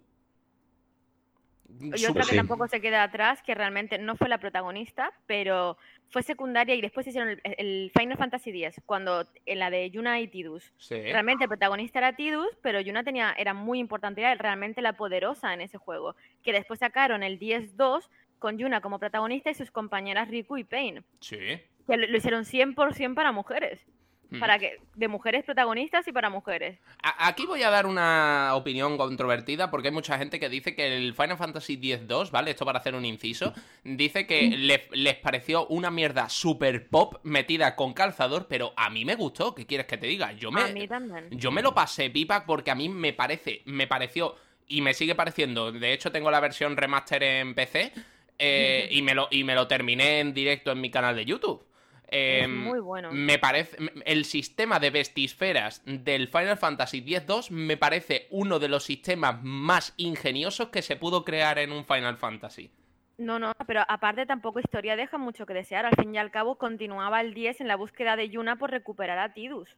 [1.80, 2.36] Y otra que sí.
[2.36, 5.76] tampoco se queda atrás, que realmente no fue la protagonista, pero
[6.10, 10.20] fue secundaria y después hicieron el, el Final Fantasy X, cuando en la de Yuna
[10.20, 10.72] y Tidus.
[10.78, 10.94] Sí.
[10.94, 15.52] Realmente el protagonista era Tidus, pero Yuna tenía, era muy importante, era realmente la poderosa
[15.52, 16.14] en ese juego.
[16.42, 21.04] Que después sacaron el 10-2 con Yuna como protagonista y sus compañeras Riku y Pain.
[21.20, 21.38] Sí.
[21.86, 23.84] Que lo, lo hicieron 100% para mujeres.
[24.30, 24.40] Mm.
[24.40, 26.78] Para que, de mujeres protagonistas y para mujeres.
[27.02, 30.96] A- Aquí voy a dar una opinión controvertida porque hay mucha gente que dice que
[30.96, 32.50] el Final Fantasy X-2, ¿vale?
[32.50, 37.76] Esto para hacer un inciso, dice que le- les pareció una mierda super pop metida
[37.76, 40.32] con calzador, pero a mí me gustó, ¿qué quieres que te diga?
[40.32, 41.28] Yo me, A mí también.
[41.30, 44.34] yo me lo pasé pipa porque a mí me parece, me pareció
[44.66, 45.70] y me sigue pareciendo.
[45.70, 47.92] De hecho, tengo la versión remaster en PC
[48.40, 51.64] eh, y, me lo, y me lo terminé en directo en mi canal de YouTube.
[52.08, 53.10] Es Em, muy bueno.
[53.12, 53.76] Me parece.
[54.04, 59.92] El sistema de vestisferas del Final Fantasy X-2 me parece uno de los sistemas más
[59.96, 62.70] ingeniosos que se pudo crear en un Final Fantasy.
[63.18, 65.86] No, no, pero aparte tampoco historia deja mucho que desear.
[65.86, 69.18] Al fin y al cabo continuaba el 10 en la búsqueda de Yuna por recuperar
[69.18, 69.74] a Tidus.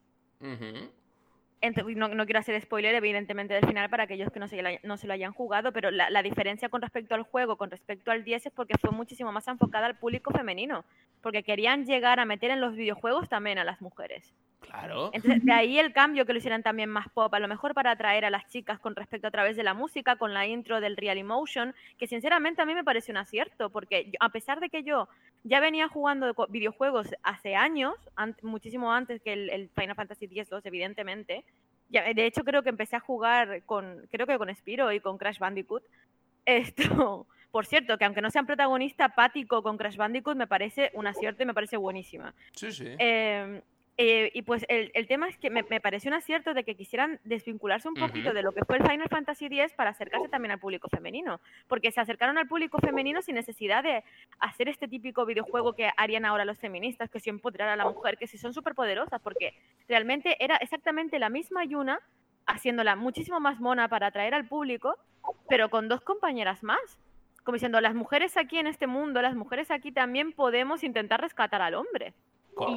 [1.61, 5.13] No, quiero hacer spoiler, evidentemente, del final para aquellos que no se, no se lo
[5.13, 8.53] hayan jugado, pero la, la diferencia con respecto al juego, con respecto al 10, es
[8.53, 10.85] porque fue muchísimo más enfocada al público femenino.
[11.21, 14.33] Porque querían llegar a meter en los videojuegos también a las mujeres.
[14.61, 15.11] Claro.
[15.13, 17.93] Entonces, de ahí el cambio que lo hicieran también más pop, a lo mejor para
[17.93, 20.97] atraer a las chicas con respecto a través de la música, con la intro del
[20.97, 24.69] Real Emotion, que sinceramente a mí me parece un acierto, porque yo- a pesar de
[24.69, 25.09] que yo
[25.45, 30.61] ya venía jugando videojuegos hace años, an- muchísimo antes que el, el Final Fantasy X-2,
[30.65, 31.45] evidentemente,
[31.89, 35.19] ya, de hecho creo que empecé a jugar con, creo que con Spiro y con
[35.19, 35.83] Crash Bandicoot,
[36.47, 37.27] esto...
[37.51, 41.43] Por cierto, que aunque no sean protagonista, Pático con Crash Bandicoot me parece un acierto
[41.43, 42.35] y me parece buenísima.
[42.53, 42.89] Sí, sí.
[42.99, 43.63] Eh,
[44.01, 46.77] eh, y pues el, el tema es que me, me pareció un acierto de que
[46.77, 50.53] quisieran desvincularse un poquito de lo que fue el Final Fantasy X para acercarse también
[50.53, 51.41] al público femenino.
[51.67, 54.05] Porque se acercaron al público femenino sin necesidad de
[54.39, 58.19] hacer este típico videojuego que harían ahora los feministas, que si empoderar a la mujer,
[58.19, 59.55] que si son súper poderosas, porque
[59.89, 61.99] realmente era exactamente la misma Yuna,
[62.47, 64.97] haciéndola muchísimo más mona para atraer al público,
[65.49, 67.01] pero con dos compañeras más.
[67.43, 71.63] Como diciendo, las mujeres aquí en este mundo, las mujeres aquí también podemos intentar rescatar
[71.63, 72.15] al hombre.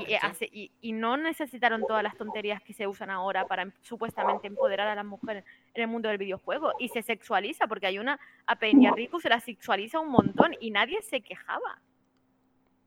[0.08, 3.63] Y, eh, hace- y- y no necesitaron todas las tonterías que se usan ahora para
[3.63, 6.74] em- supuestamente empoderar a las mujeres en el mundo del videojuego.
[6.80, 10.72] Y se sexualiza, porque hay una a Peña Rico se la sexualiza un montón y
[10.72, 11.80] nadie se quejaba.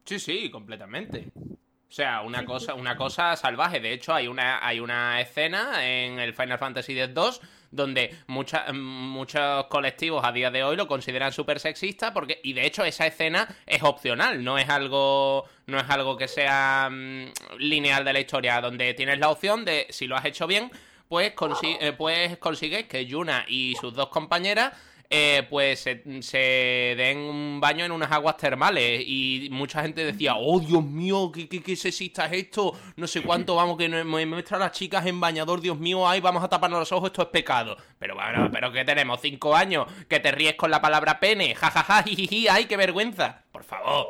[0.04, 1.32] Sí, sí, completamente.
[1.36, 3.78] O sea, una cosa, una cosa salvaje.
[3.80, 7.40] De hecho, hay una, hay una escena en el Final Fantasy X-2
[7.74, 12.66] donde mucha- muchos colectivos a día de hoy lo consideran súper sexista porque y de
[12.66, 17.24] hecho esa escena es opcional no es algo no es algo que sea mm,
[17.58, 20.70] lineal de la historia donde tienes la opción de si lo has hecho bien
[21.08, 24.72] pues, consi- eh, pues consigues que Yuna y sus dos compañeras
[25.16, 30.58] eh, pues se, den un baño en unas aguas termales y mucha gente decía, oh
[30.58, 34.56] Dios mío, qué, qué, qué sexista es esto, no sé cuánto, vamos, que me muestra
[34.56, 37.28] a las chicas en bañador, Dios mío, ay, vamos a taparnos los ojos, esto es
[37.28, 37.76] pecado.
[37.96, 42.02] Pero bueno, pero que tenemos cinco años, que te ríes con la palabra pene, jajaja,
[42.02, 44.08] jijiji, ay, qué vergüenza, por favor.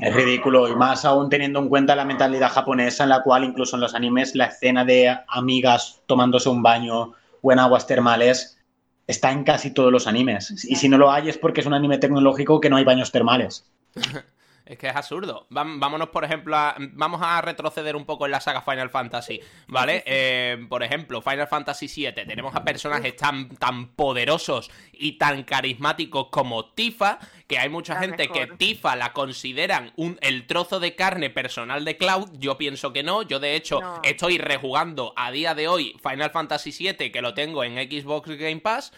[0.00, 3.76] Es ridículo, y más aún teniendo en cuenta la mentalidad japonesa, en la cual incluso
[3.76, 8.58] en los animes la escena de amigas tomándose un baño o en aguas termales
[9.06, 10.64] está en casi todos los animes.
[10.64, 13.12] Y si no lo hay es porque es un anime tecnológico que no hay baños
[13.12, 13.64] termales.
[14.66, 15.46] Es que es absurdo.
[15.50, 20.02] Vámonos, por ejemplo, a, vamos a retroceder un poco en la saga Final Fantasy, ¿vale?
[20.06, 26.28] Eh, por ejemplo, Final Fantasy VII, tenemos a personajes tan, tan poderosos y tan carismáticos
[26.30, 28.46] como Tifa, que hay mucha La gente que.
[28.56, 32.30] Tifa la consideran un, el trozo de carne personal de Cloud.
[32.38, 33.20] Yo pienso que no.
[33.20, 34.00] Yo, de hecho, No.
[34.02, 38.60] estoy rejugando a día de hoy Final Fantasy VII, que lo tengo en Xbox Game
[38.60, 38.92] Pass,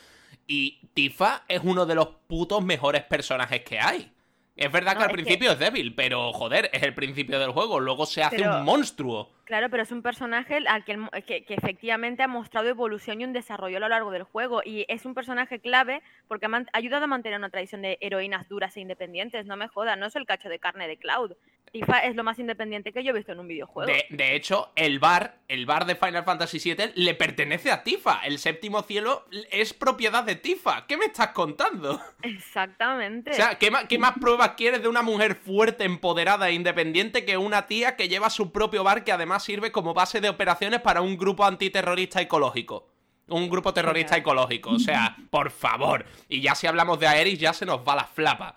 [0.47, 4.13] y Tifa es uno de los putos mejores personajes que hay.
[4.57, 7.51] Es verdad No, que al que- principio es débil, pero joder, es el principio del
[7.51, 7.79] juego.
[7.79, 9.31] Luego se hace Pero- un monstruo.
[9.45, 13.33] Claro, pero es un personaje al que, que, que efectivamente ha mostrado evolución y un
[13.35, 14.63] desarrollo a lo largo del juego.
[14.65, 18.49] Y es un personaje clave porque ha man- ayudado a mantener una tradición de heroínas
[18.49, 19.45] duras e independientes.
[19.47, 21.33] No me jodas, no es el cacho de carne de Cloud.
[21.77, 23.91] Tifa es lo más independiente que yo he visto en un videojuego.
[23.91, 28.21] De, de hecho, el bar, el bar de Final Fantasy VII le pertenece a Tifa.
[28.25, 30.87] El séptimo cielo es propiedad de Tifa.
[30.87, 32.01] ¿Qué me estás contando?
[32.23, 33.33] Exactamente.
[33.33, 37.67] O sea, ¿qué, más pruebas quieres de una mujer fuerte, empoderada e independiente que una
[37.67, 41.19] tía que lleva su propio bar que además sirve como base de operaciones para un
[41.19, 42.89] grupo antiterrorista ecológico?
[43.29, 44.71] Un grupo terrorista ecológico.
[44.71, 46.07] O sea, por favor.
[46.29, 48.57] Y ya si hablamos de Aerys, ya se nos va la flapa.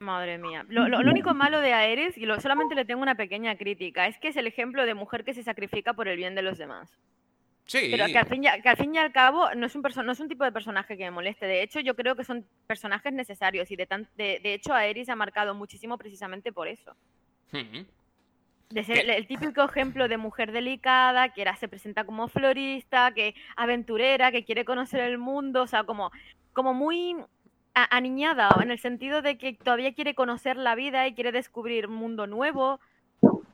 [0.00, 0.64] Madre mía.
[0.68, 4.06] Lo, lo- lo único malo de Aerys, y lo- solamente le tengo una pequeña crítica,
[4.06, 6.56] es que es el ejemplo de mujer que se sacrifica por el bien de los
[6.56, 6.90] demás.
[7.66, 7.88] Sí.
[7.90, 9.82] Pero que al, fin y, a- que al fin y al cabo no es, un
[9.82, 11.44] no es un tipo de personaje que me moleste.
[11.46, 15.10] De hecho, yo creo que son personajes necesarios y de, tan- de, de hecho Aerys
[15.10, 16.96] ha marcado muchísimo precisamente por eso.
[17.52, 17.84] Hmm.
[18.70, 23.12] De ser el, el típico ejemplo de mujer delicada, que ahora se presenta como florista,
[23.12, 26.10] que aventurera, que quiere conocer el mundo, o sea, como,
[26.54, 27.16] como muy
[27.74, 31.94] aniñada, en el sentido de que todavía quiere conocer la vida y quiere descubrir un
[31.94, 32.80] mundo nuevo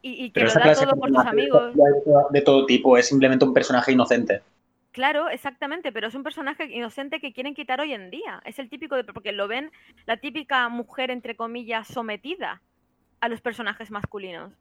[0.02, 1.74] y, y que Pero lo da todo por sus amigos.
[2.30, 4.42] de todo tipo es simplemente un personaje inocente.
[4.92, 8.40] Claro, exactamente, pero es un personaje inocente que quieren quitar hoy en día.
[8.46, 9.70] Es el típico de, porque lo ven
[10.06, 12.62] la típica mujer, entre comillas, sometida
[13.20, 14.52] a los personajes masculinos.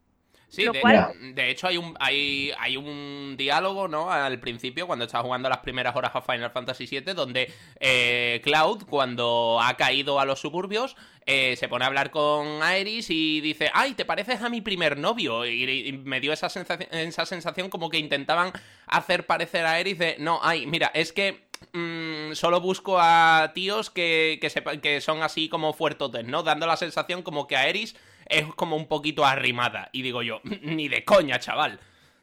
[0.55, 4.11] Sí, Lo de, cual- de hecho hay un, hay, hay un diálogo, ¿no?
[4.11, 8.83] Al principio, cuando estás jugando las primeras horas a Final Fantasy VII, donde eh, Cloud,
[8.89, 13.71] cuando ha caído a los suburbios, eh, se pone a hablar con Aeris y dice,
[13.73, 15.45] ay, te pareces a mi primer novio.
[15.45, 18.51] Y, y me dio esa sensación, esa sensación como que intentaban
[18.87, 23.89] hacer parecer a Aeris de, no, ay, mira, es que mm, solo busco a tíos
[23.89, 26.43] que, que, sepa- que son así como fuertotes, ¿no?
[26.43, 29.89] Dando la sensación como que Aeris es como un poquito arrimada.
[29.91, 31.79] Y digo yo, ni de coña, chaval.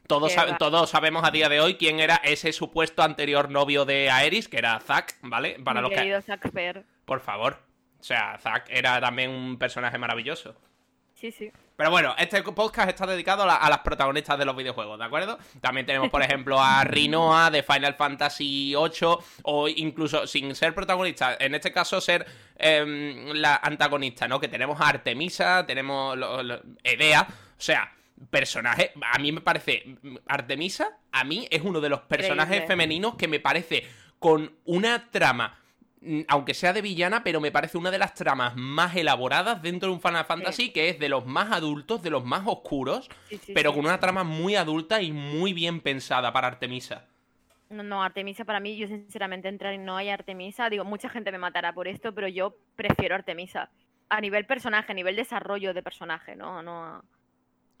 [0.07, 4.09] Todos, sab- todos sabemos a día de hoy quién era ese supuesto anterior novio de
[4.11, 5.57] Aeris, que era Zack, ¿vale?
[5.63, 5.95] Para mi los que...
[5.95, 6.83] querido Zack Fair.
[7.05, 7.59] Por favor.
[7.99, 10.55] O sea, Zack era también un personaje maravilloso.
[11.13, 11.51] Sí, sí.
[11.75, 15.05] Pero bueno, este podcast está dedicado a, la- a las protagonistas de los videojuegos, ¿de
[15.05, 15.39] acuerdo?
[15.59, 21.35] También tenemos, por ejemplo, a Rinoa de Final Fantasy VIII, o incluso sin ser protagonista,
[21.39, 22.25] en este caso ser
[22.57, 24.39] em, la antagonista, ¿no?
[24.39, 27.91] Que tenemos a Artemisa, tenemos lo- lo- Edea, o sea,
[28.29, 29.83] personaje, a mí me parece,
[30.27, 32.67] Artemisa, a mí es uno de los personajes Increíble.
[32.67, 33.85] femeninos que me parece
[34.19, 35.59] con una trama
[36.27, 39.95] aunque sea de villana, pero me parece una de las tramas más elaboradas dentro de
[39.95, 43.53] un Final Fantasy, que es de los más adultos, de los más oscuros, sí, sí,
[43.53, 47.07] pero con una trama muy adulta y muy bien pensada para Artemisa.
[47.69, 51.31] No, no, Artemisa para mí, yo sinceramente entrar en no hay Artemisa, digo, mucha gente
[51.31, 53.69] me matará por esto, pero yo prefiero Artemisa.
[54.09, 56.61] A nivel personaje, a nivel desarrollo de personaje, ¿no?
[56.61, 57.03] no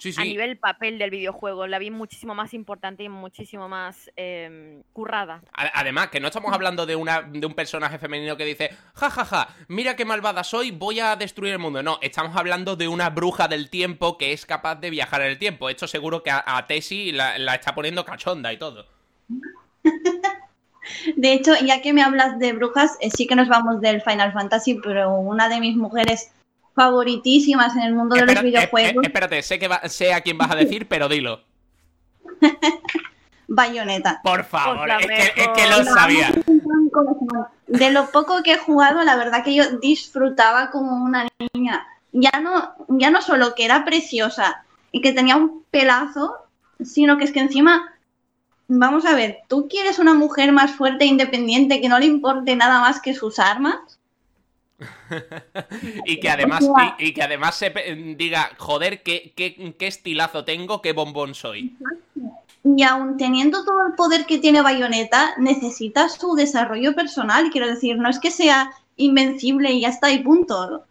[0.09, 0.29] a- Sí, A sí.
[0.29, 5.41] nivel papel del videojuego, la vi muchísimo más importante y muchísimo más em, currada.
[5.53, 9.23] Además, que no estamos hablando de, una, de un personaje femenino que dice, ja, ja,
[9.25, 11.81] ja, mira qué malvada soy, voy a destruir el mundo.
[11.81, 15.37] No, estamos hablando de una bruja del tiempo que es capaz de viajar en el
[15.39, 15.69] tiempo.
[15.69, 18.85] Esto seguro que a, a Tessie la, la está poniendo cachonda y todo.
[21.15, 24.33] De hecho, ya que me hablas de brujas, eh, sí que nos vamos del Final
[24.33, 26.31] Fantasy, pero una de mis mujeres
[26.75, 30.21] favoritísimas en el mundo de los eh, eh, videojuegos, espérate, sé, que va- sé a
[30.21, 31.41] quién vas a decir, pero dilo.
[33.47, 34.21] Bayonetta.
[34.23, 35.55] Por favor, Pues es que, es mejor.
[35.55, 36.31] que lo La sabía.
[37.67, 41.85] De lo poco que he jugado, la verdad que yo disfrutaba como una niña.
[42.11, 46.35] Ya no, ya no solo que era preciosa y que tenía un pelazo,
[46.83, 47.93] sino que es que encima,
[48.67, 52.55] vamos a ver, ¿tú quieres una mujer más fuerte e independiente que no le importe
[52.55, 53.77] nada más que sus armas?
[56.05, 56.67] Y que además,
[56.99, 57.69] y, y que además se
[58.17, 61.75] diga, joder, qué, qué, qué estilazo tengo, qué bombón soy.
[62.63, 67.49] Y aún teniendo todo el poder que tiene Bayonetta, necesita su desarrollo personal.
[67.51, 70.85] Quiero decir, no es que sea invencible y ya está y punto.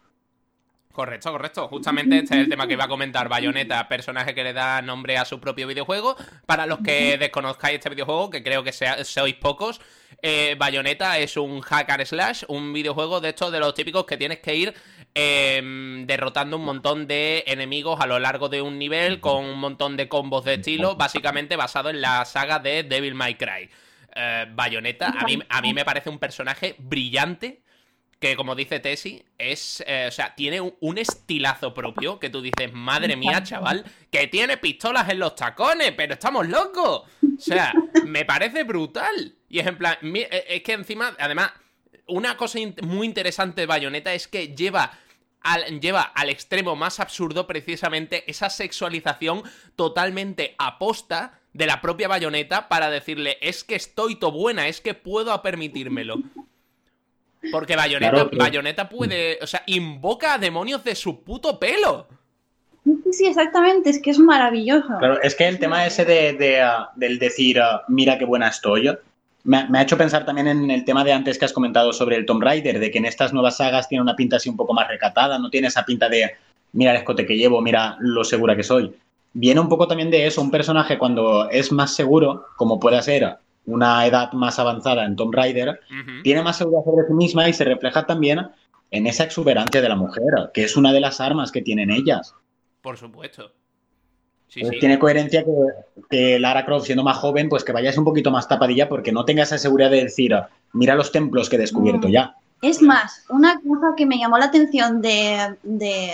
[0.93, 1.67] Correcto, correcto.
[1.69, 3.27] Justamente este es el tema que iba a comentar.
[3.27, 6.15] Bayonetta, personaje que le da nombre a su propio videojuego.
[6.45, 9.81] Para los que desconozcáis este videojuego, que creo que sea- sois pocos,
[10.21, 14.17] eh, Bayonetta es un hack and slash, un videojuego de estos de los típicos que
[14.17, 14.73] tienes que ir
[15.15, 19.97] eh, derrotando un montón de enemigos a lo largo de un nivel con un montón
[19.97, 23.67] de combos de estilo, básicamente basado en la saga de Devil May Cry.
[24.15, 27.62] Eh, Bayonetta, a mí, a mí me parece un personaje brillante
[28.29, 32.41] que como dice Tessie, es, eh, o sea, tiene un, un estilazo propio que tú
[32.41, 37.01] dices, madre mía, chaval, que tiene pistolas en los tacones, pero estamos locos.
[37.21, 37.73] O sea,
[38.05, 39.35] me parece brutal.
[39.49, 41.51] Y es en plan, eh, es que encima, además,
[42.07, 44.91] una cosa in- muy interesante de Bayonetta es que lleva
[45.41, 49.43] al, lleva al extremo más absurdo precisamente esa sexualización
[49.75, 54.93] totalmente aposta de la propia Bayonetta para decirle, es que estoy to buena, es que
[54.93, 56.15] puedo permitírmelo.
[57.51, 62.07] Porque Bayonetta, Claro, pero- Bayonetta puede, o sea, invoca a demonios de su puto pelo.
[62.85, 64.87] Sí, sí, exactamente, es que es maravilloso.
[64.99, 68.49] Claro, es que el tema ese de, de, ah, del decir, ah, mira qué buena
[68.49, 68.89] estoy,
[69.45, 71.93] me, ha- me ha hecho pensar también en el tema de antes que has comentado
[71.93, 74.57] sobre el Tomb Raider, de que en estas nuevas sagas tiene una pinta así un
[74.57, 76.31] poco más recatada, no tiene esa pinta de,
[76.73, 78.93] mira el escote que llevo, mira lo segura que soy.
[79.33, 83.35] Viene un poco también de eso, un personaje cuando es más seguro, como puede ser
[83.65, 85.79] una edad más avanzada en Tomb Raider,
[86.23, 88.47] tiene más seguridad sobre sí misma y se refleja también
[88.91, 92.35] en esa exuberancia de la mujer, que es una de las armas que tienen ellas.
[92.81, 93.51] Por supuesto.
[94.47, 94.79] Sí, Pues sí.
[94.79, 95.51] Tiene coherencia que,
[96.09, 99.25] que Lara Croft, siendo más joven, pues que vayas un poquito más tapadilla porque no
[99.25, 100.35] tenga esa seguridad de decir,
[100.73, 102.11] mira los templos que he descubierto Mm.
[102.11, 102.35] ya.
[102.61, 106.11] Es más, una cosa que me llamó la atención de, de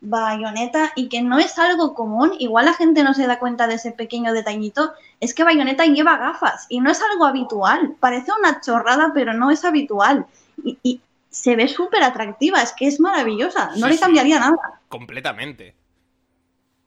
[0.00, 3.74] Bayonetta y que no es algo común, igual la gente no se da cuenta de
[3.74, 7.96] ese pequeño detallito, es que Bayonetta lleva gafas y no es algo habitual.
[8.00, 10.26] Parece una chorrada, pero no es habitual.
[10.62, 14.00] Y, y se ve súper atractiva, es que es maravillosa, no Sí, le sí.
[14.00, 14.80] cambiaría nada.
[14.88, 15.76] Completamente.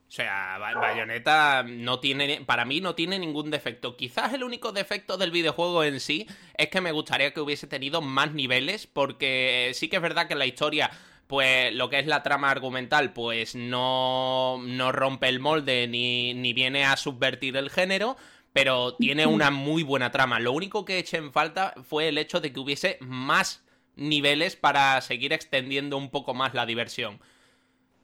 [0.08, 3.96] O sea, Ba- Bayonetta no tiene, para mí no tiene ningún defecto.
[3.96, 6.26] Quizás el único defecto del videojuego en sí
[6.58, 10.34] es que me gustaría que hubiese tenido más niveles, porque sí que es verdad que
[10.34, 10.90] la historia,
[11.30, 16.54] pues lo que es la trama argumental, pues no, no rompe el molde ni, ni
[16.54, 18.18] viene a subvertir el género,
[18.52, 20.40] pero tiene una muy buena trama.
[20.40, 23.64] Lo único que eché en falta fue el hecho de que hubiese más
[23.96, 27.20] niveles para seguir extendiendo un poco más la diversión.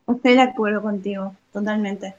[0.08, 2.14] Estoy de acuerdo contigo, totalmente.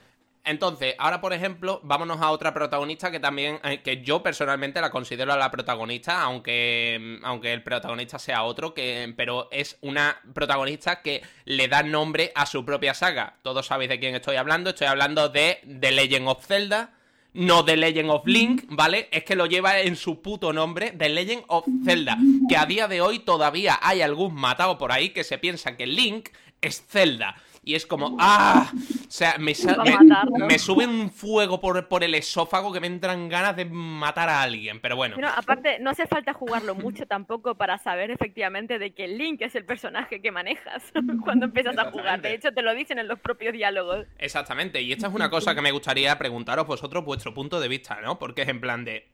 [0.47, 4.91] Entonces, ahora por ejemplo, vámonos a otra protagonista que también, eh, que yo personalmente la
[4.91, 11.03] considero a la protagonista, aunque, aunque el protagonista sea otro, que, pero es una protagonista
[11.03, 13.39] que le da nombre a su propia saga.
[13.43, 16.93] Todos sabéis de quién estoy hablando, estoy hablando de The Legend of Zelda,
[17.35, 19.09] no The Legend of Link, ¿vale?
[19.11, 22.17] Es que lo lleva en su puto nombre, The Legend of Zelda,
[22.49, 25.87] que a día de hoy todavía hay algún matado por ahí que se piensa que
[25.87, 26.29] Link
[26.61, 27.37] es Zelda.
[27.69, 28.71] Y es como, ¡ah!
[28.73, 32.79] O sea, me, sa- Va a me- sube un fuego por, por el esófago que
[32.79, 34.79] me entran ganas de matar a alguien.
[34.81, 39.09] Pero bueno, Pero aparte, no hace falta jugarlo mucho tampoco para saber efectivamente de que
[39.09, 40.93] Link es el personaje que manejas
[41.25, 42.23] cuando empiezas a jugar.
[42.23, 44.07] De hecho, te lo dicen en los propios diálogos.
[44.19, 44.81] exactamente.
[44.81, 48.17] Y esta es una cosa que me gustaría preguntaros vosotros vuestro punto de vista, ¿no?
[48.17, 49.09] Porque es en plan de...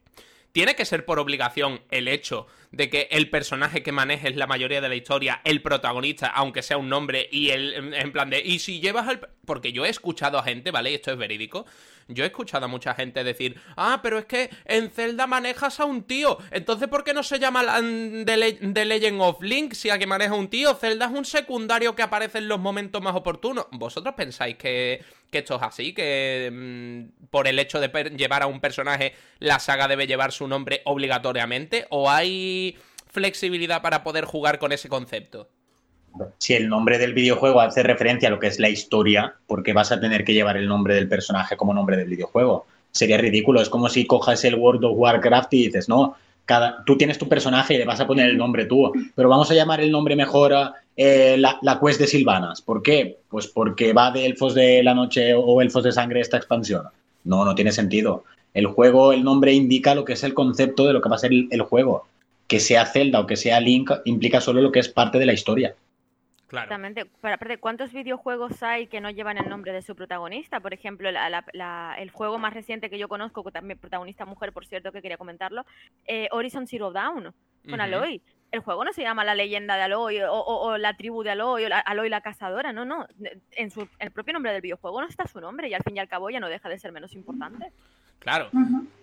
[0.53, 4.81] ¿Tiene que ser por obligación el hecho de que el personaje que manejes la mayoría
[4.81, 8.41] de la historia, el protagonista, aunque sea un nombre, y el en plan de.
[8.41, 9.21] Y si llevas al.
[9.45, 10.91] Porque yo he escuchado a gente, ¿vale?
[10.91, 11.67] Y esto es verídico.
[12.09, 15.85] Yo he escuchado a mucha gente decir, ah, pero es que en Zelda manejas a
[15.85, 16.37] un tío.
[16.51, 19.99] Entonces, ¿por qué no se llama la- The, Le- The Legend of Link si a
[19.99, 20.75] que maneja un tío?
[20.75, 23.67] Zelda es un secundario que aparece en los momentos más oportunos.
[23.73, 25.95] ¿Vosotros pensáis que, que esto es así?
[25.95, 30.49] ¿Que mm, por el hecho de llevar a un personaje, la saga debe llevar su
[30.49, 31.87] nombre obligatoriamente?
[31.91, 32.62] ¿O hay
[33.13, 35.49] flexibilidad para poder jugar con ese concepto?
[36.39, 39.73] Si el nombre del videojuego hace referencia a lo que es la historia, ¿por qué
[39.73, 42.67] vas a tener que llevar el nombre del personaje como nombre del videojuego?
[42.91, 43.63] Sería ridículo.
[43.63, 47.29] Es como si cojas el World of Warcraft y dices, no, cada, tú tienes tu
[47.29, 50.17] personaje y le vas a poner el nombre tú, pero vamos a llamar el nombre
[50.17, 50.53] mejor
[50.97, 52.61] eh, la, la quest de Silvanas.
[52.61, 53.19] ¿Por qué?
[53.29, 56.85] Pues porque va de Elfos de la Noche o Elfos de Sangre esta expansión.
[57.25, 58.25] No, no tiene sentido.
[58.53, 61.21] El juego, el nombre indica lo que es el concepto de lo que va a
[61.21, 62.07] ser el juego.
[62.53, 65.33] Que sea Zelda o que sea Link implica solo lo que es parte de la
[65.33, 65.75] historia.
[66.47, 66.65] Claro.
[66.67, 67.07] Exactamente.
[67.23, 70.61] Pero aparte, ¿cuántos videojuegos hay que no llevan el nombre de su protagonista?
[70.61, 74.27] Por ejemplo, la- la- la- el juego más reciente que yo conozco, que también protagonista
[74.27, 75.65] mujer, por cierto, que quería comentarlo,
[76.07, 77.33] eh, Horizon Zero Dawn,
[77.65, 77.81] con.
[77.81, 78.21] Aloy.
[78.53, 81.31] El juego no se llama La leyenda de Aloy o, o- o La tribu de
[81.31, 83.07] Aloy o la- Aloy la cazadora, no, no.
[83.53, 86.01] En su, el propio nombre del videojuego no está su nombre y al fin y
[86.01, 87.73] al cabo ya no deja de ser menos importante.
[88.19, 88.51] Claro.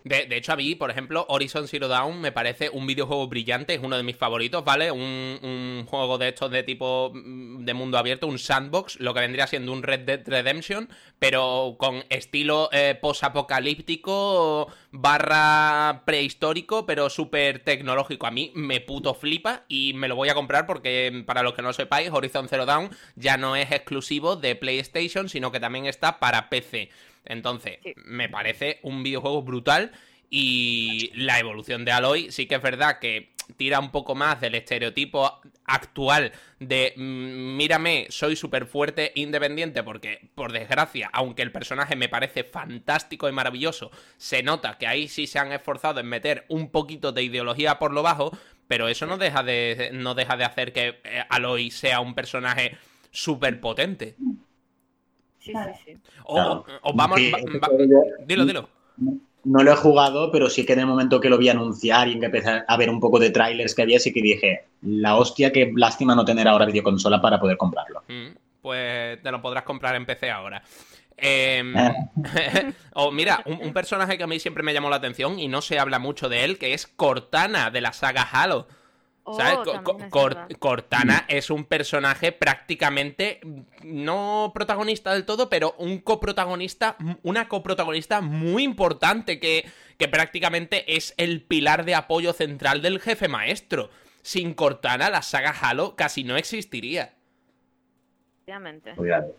[0.06, 3.74] De, de hecho, a mí, por ejemplo, Horizon Zero Dawn me parece un videojuego brillante,
[3.74, 4.92] es uno de mis favoritos, ¿vale?
[4.92, 5.02] Un,
[5.44, 9.46] un juego de estos de tipo mm, de mundo abierto, un sandbox, lo que vendría
[9.46, 10.88] siendo un Red Dead Redemption,
[11.20, 18.26] pero con estilo eh, post-apocalíptico barra prehistórico, pero súper tecnológico.
[18.26, 21.62] A mí me puto flipa y me lo voy a comprar porque, para los que
[21.62, 26.20] no sepáis, Horizon Zero Dawn ya no es exclusivo de PlayStation, sino que también está
[26.20, 26.90] para PC.
[27.26, 27.94] Entonces, Sí.
[28.06, 29.92] me parece un videojuego brutal
[30.30, 34.56] y la evolución de Aloy sí que es verdad que tira un poco más del
[34.56, 41.96] estereotipo actual de mm, mírame, soy súper fuerte independiente porque por desgracia, aunque el personaje
[41.96, 46.46] me parece fantástico y maravilloso, se nota que ahí sí se han esforzado en meter
[46.50, 48.32] un poquito de ideología por lo bajo,
[48.68, 52.78] pero eso no deja de, no deja de hacer que eh, Aloy sea un personaje
[53.12, 54.18] súper potente.
[55.38, 56.02] Sí, sí, sí.
[56.26, 57.22] O, vamos...
[57.32, 57.70] Va- va-
[58.28, 58.70] dilo, dilo.
[59.44, 62.14] No lo he jugado, pero sí que en el momento que lo vi anunciar y
[62.14, 65.16] en que empecé a ver un poco de trailers que había, sí que dije, la
[65.16, 68.04] hostia, qué lástima no tener ahora videoconsola para poder comprarlo.
[68.08, 70.62] Mm, Pues te lo podrás comprar en PC ahora.
[71.16, 71.94] Em, Eh.
[72.94, 75.62] o mira, un, un personaje que a mí siempre me llamó la atención y no
[75.62, 78.68] se habla mucho de él, que es Cortana de la saga Halo.
[79.32, 80.50] Oh, Co- también co- es Cor- verdad.
[80.60, 88.22] Cortana es un personaje prácticamente mm, no protagonista del todo, pero un coprotagonista, una coprotagonista
[88.22, 93.90] muy importante que, que prácticamente es el pilar de apoyo central del jefe maestro.
[94.22, 97.14] Sin Cortana, la saga Halo casi no existiría.
[98.34, 98.94] Efectivamente.
[98.96, 99.36] Cuidado.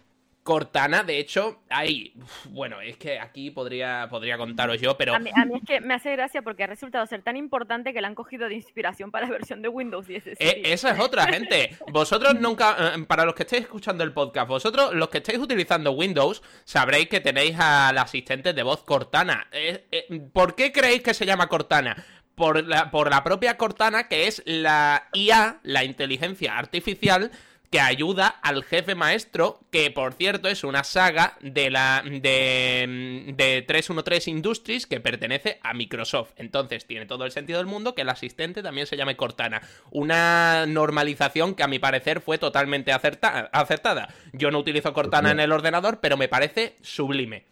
[0.50, 2.12] Cortana, de hecho, hay.
[2.48, 5.14] Bueno, es que aquí podría, podría contaros yo, pero.
[5.14, 7.92] A mí, a mí es que me hace gracia porque ha resultado ser tan importante
[7.92, 10.26] que la han cogido de inspiración para la versión de Windows 10.
[10.26, 11.78] Eh, esa es otra, gente.
[11.92, 15.92] Vosotros nunca, eh, para los que estéis escuchando el podcast, vosotros, los que estéis utilizando
[15.92, 19.46] Windows, sabréis que tenéis al asistente de voz Cortana.
[19.52, 22.04] Eh, eh, ¿Por qué creéis que se llama Cortana?
[22.34, 27.30] Por la, por la propia Cortana, que es la IA, la inteligencia artificial,
[27.70, 33.62] que ayuda al jefe maestro, que por cierto es una saga de la de, de
[33.62, 36.32] 313 Industries que pertenece a Microsoft.
[36.36, 39.62] Entonces tiene todo el sentido del mundo que el asistente también se llame Cortana.
[39.92, 44.12] Una normalización que a mi parecer fue totalmente acerta- acertada.
[44.32, 47.44] Yo no utilizo Cortana en el ordenador, pero me parece sublime.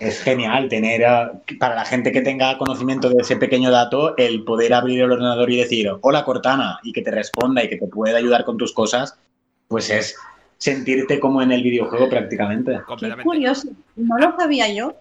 [0.00, 1.02] Es genial tener,
[1.58, 5.50] para la gente que tenga conocimiento de ese pequeño dato, el poder abrir el ordenador
[5.50, 8.72] y decir, hola Cortana, y que te responda y que te pueda ayudar con tus
[8.72, 9.18] cosas,
[9.68, 10.16] pues es
[10.56, 12.72] sentirte como en el videojuego prácticamente.
[12.72, 13.24] Qué Completamente.
[13.24, 13.68] curioso.
[13.96, 14.94] No lo sabía yo.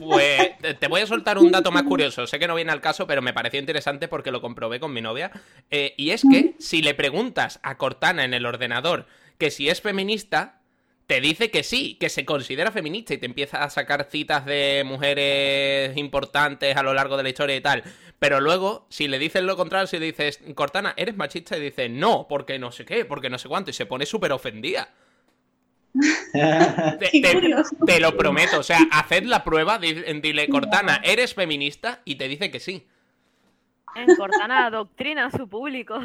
[0.00, 2.26] Pues te- te voy a soltar un dato más curioso.
[2.28, 5.00] Sé que no viene al caso, pero me pareció interesante porque lo comprobé con mi
[5.00, 5.30] novia.
[5.70, 9.06] Eh, y es que si le preguntas a Cortana en el ordenador
[9.38, 10.60] que si es feminista,
[11.06, 14.82] te dice que sí, que se considera feminista y te empieza a sacar citas de
[14.86, 17.84] mujeres importantes a lo largo de la historia y tal.
[18.18, 21.58] Pero luego, si le dices lo contrario, si le dices, Cortana, ¿eres machista?
[21.58, 24.32] Y dice, no, porque no sé qué, porque no sé cuánto, y se pone súper
[24.32, 24.88] ofendida.
[26.32, 27.20] Te,
[27.86, 32.00] te- lo prometo, o sea, haced la prueba, di- dile, Cortana, ¿eres feminista?
[32.04, 32.86] Y te dice que sí.
[33.94, 36.00] En Cortana adoctrina a su público.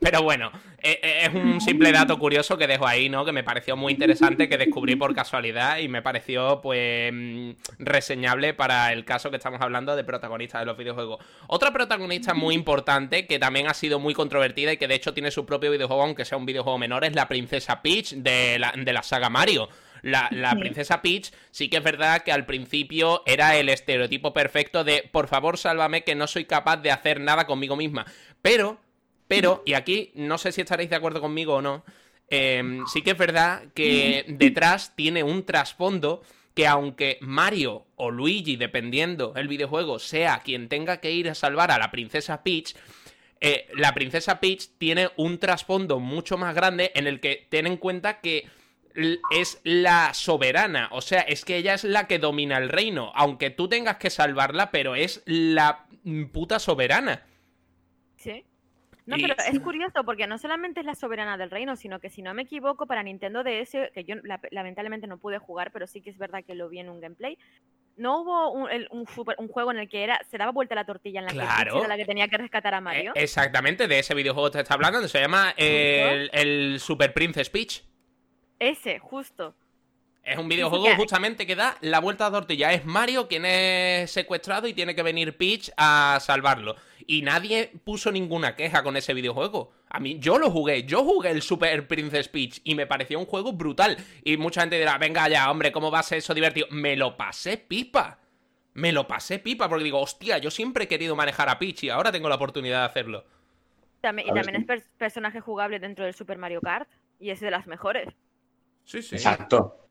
[0.00, 0.50] Pero bueno,
[0.82, 3.24] eh, eh, es un simple dato curioso que dejo ahí, ¿no?
[3.24, 8.54] Que me pareció muy interesante, que descubrí por casualidad y me pareció, pues, mm, reseñable
[8.54, 11.24] para el caso que estamos hablando de protagonistas de los videojuegos.
[11.46, 15.30] Otra protagonista muy importante, que también ha sido muy controvertida y que de hecho tiene
[15.30, 18.92] su propio videojuego, aunque sea un videojuego menor, es la princesa Peach de la, de
[18.92, 19.68] la saga Mario.
[20.04, 25.08] La, princesa Peach sí que es verdad que al principio era el estereotipo perfecto de
[25.10, 28.04] por favor sálvame que no soy capaz de hacer nada conmigo misma.
[28.42, 28.78] Pero,
[29.28, 31.84] pero, y aquí no sé si estaréis de acuerdo conmigo o no,
[32.28, 36.22] eh, sí que es verdad que detrás tiene un trasfondo
[36.54, 41.70] que aunque Mario o Luigi, dependiendo el videojuego, sea quien tenga que ir a salvar
[41.70, 42.76] a la princesa Peach,
[43.40, 47.78] eh, la princesa Peach tiene un trasfondo mucho más grande en el que ten en
[47.78, 48.46] cuenta que
[49.32, 53.50] es la soberana, o sea, es que ella es la que domina el reino, aunque
[53.50, 55.86] tú tengas que salvarla, pero es la
[56.32, 57.22] puta soberana.
[58.16, 58.44] Sí.
[59.06, 62.22] No, pero es curioso porque no solamente es la soberana del reino, sino que si
[62.22, 66.00] no me equivoco, para Nintendo DS, que yo la- lamentablemente no pude jugar, pero sí
[66.00, 67.36] que es verdad que lo vi en un gameplay,
[67.96, 70.74] no hubo un, el- un super- un juego en el que era se daba vuelta
[70.74, 71.78] la tortilla en la que Claro.
[71.80, 73.12] era la que tenía que rescatar a Mario.
[73.14, 77.50] Eh, exactamente, de ese videojuego te está hablando, se llama eh, el, el Super Princess
[77.50, 77.82] Peach.
[78.70, 79.54] Ese, justo.
[80.22, 82.72] Es un videojuego que- justamente que da la vuelta a la tortilla.
[82.72, 86.76] Es Mario quien es secuestrado y tiene que venir Peach a salvarlo.
[87.06, 89.72] Y nadie puso ninguna queja con ese videojuego.
[89.90, 93.26] A mí, yo lo jugué, yo jugué el Super Princess Peach y me pareció un
[93.26, 93.98] juego brutal.
[94.24, 96.66] Y mucha gente dirá, venga ya, hombre, ¿cómo va a ser eso divertido?
[96.70, 98.18] Me lo pasé pipa.
[98.72, 101.90] Me lo pasé pipa porque digo, hostia, yo siempre he querido manejar a Peach y
[101.90, 103.24] ahora tengo la oportunidad de hacerlo.
[104.00, 106.88] También, y también es per- personaje jugable dentro del Super Mario Kart.
[107.20, 108.08] Y es de las mejores.
[108.84, 109.16] Sí, sí.
[109.16, 109.88] Exacto.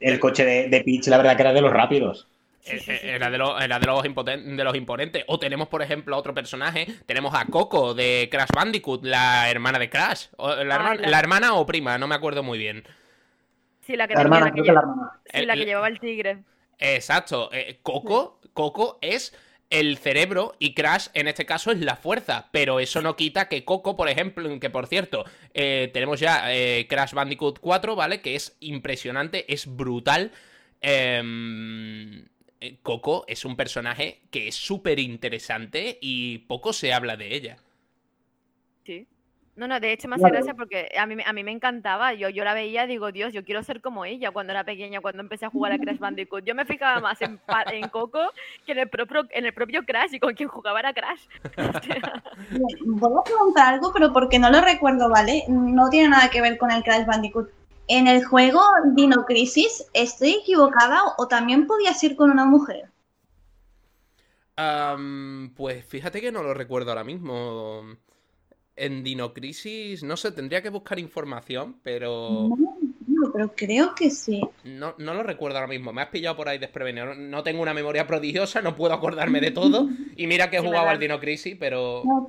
[0.00, 2.28] El coche de, de Peach, la verdad que era de los rápidos.
[2.66, 5.24] Era de los, era de los, impoten- de los imponentes.
[5.28, 6.86] O tenemos, por ejemplo, otro personaje.
[7.06, 10.28] Tenemos a Coco de Crash Bandicoot, la hermana de Crash.
[10.38, 12.82] O la, hermana, Ah, la- la hermana o prima, no me acuerdo muy bien.
[13.82, 15.12] Sí, la que, La hermana, la que creo que la lle- hermana.
[15.30, 16.38] sí, la El- que llevaba el tigre.
[16.78, 17.50] Exacto.
[17.52, 19.34] eh, Coco, Coco es
[19.74, 22.48] el cerebro y Crash en este caso es la fuerza.
[22.52, 26.86] Pero eso no quita que Coco, por ejemplo, que por cierto, eh, tenemos ya eh,
[26.88, 28.20] Crash Bandicoot 4, ¿vale?
[28.20, 30.30] Que es impresionante, es brutal.
[30.80, 32.26] Em,
[32.60, 37.56] eh, Coco es un personaje que es súper interesante y poco se habla de ella.
[38.84, 39.08] Sí.
[39.56, 40.34] No, no, de hecho me hace Claro.
[40.34, 42.12] gracia porque a mí, me- a mí me encantaba.
[42.12, 45.00] Yo, yo la veía y digo, Dios, yo quiero ser como ella cuando era pequeña,
[45.00, 46.44] cuando empecé a jugar a Crash Bandicoot.
[46.44, 47.38] Yo me fijaba más en,
[47.72, 48.18] en Coco
[48.66, 51.22] que en el, propio, en el propio Crash y con quien jugaba era Crash.
[52.84, 55.44] Voy a preguntar algo, pero porque no lo recuerdo, ¿vale?
[55.48, 57.48] No tiene nada que ver con el Crash Bandicoot.
[57.86, 58.60] En el juego
[58.94, 62.88] Dino Crisis, ¿estoy equivocada o también podías ir con una mujer?
[65.56, 67.82] Pues fíjate que no lo recuerdo ahora mismo.
[68.76, 74.40] En Dinocrisis, no sé, tendría que buscar información, pero No, no, pero creo que sí.
[74.64, 75.92] no, no lo recuerdo ahora mismo.
[75.92, 77.14] Me has pillado por ahí desprevenido.
[77.14, 79.88] No, tengo una memoria prodigiosa, no puedo acordarme de todo.
[80.16, 82.02] Y mira que he jugado al Dinocrisis, pero...
[82.04, 82.28] No,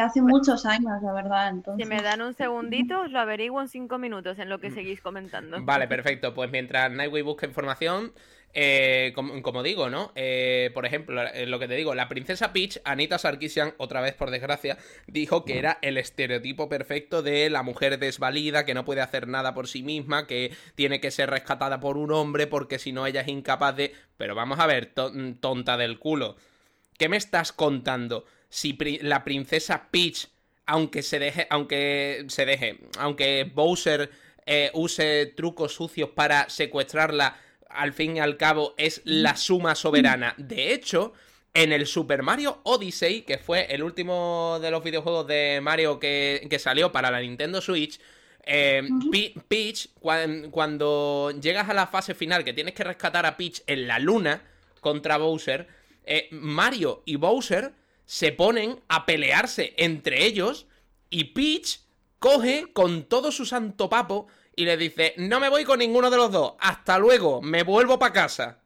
[0.00, 1.48] hace muchos años, la verdad.
[1.50, 1.86] Entonces.
[1.86, 5.00] Si me dan un segundito, os lo averiguo en cinco minutos en lo que seguís
[5.00, 5.58] comentando.
[5.62, 6.34] Vale, perfecto.
[6.34, 8.12] Pues mientras Nightway busca información,
[8.54, 10.12] eh, como, como digo, ¿no?
[10.14, 14.14] Eh, por ejemplo, eh, lo que te digo, la princesa Peach, Anita Sarkeesian, otra vez
[14.14, 19.00] por desgracia, dijo que era el estereotipo perfecto de la mujer desvalida, que no puede
[19.00, 22.92] hacer nada por sí misma, que tiene que ser rescatada por un hombre porque si
[22.92, 23.92] no ella es incapaz de...
[24.16, 26.36] Pero vamos a ver, to- tonta del culo.
[26.96, 28.24] ¿Qué me estás contando?
[28.48, 30.28] Si pri- la princesa Peach,
[30.66, 34.10] aunque se deje, aunque se deje, aunque Bowser
[34.46, 37.36] eh, use trucos sucios para secuestrarla,
[37.74, 40.34] al fin y al cabo es la suma soberana.
[40.38, 41.12] De hecho,
[41.52, 46.46] en el Super Mario Odyssey, que fue el último de los videojuegos de Mario que,
[46.50, 48.00] que salió para la Nintendo Switch,
[48.46, 53.36] eh, Pe- Peach, cuan- cuando llegas a la fase final que tienes que rescatar a
[53.36, 54.42] Peach en la luna
[54.80, 55.66] contra Bowser,
[56.04, 57.72] eh, Mario y Bowser
[58.04, 60.66] se ponen a pelearse entre ellos
[61.08, 61.80] y Peach
[62.18, 64.26] coge con todo su santo papo
[64.56, 67.98] y le dice, no me voy con ninguno de los dos, hasta luego, me vuelvo
[67.98, 68.60] para casa.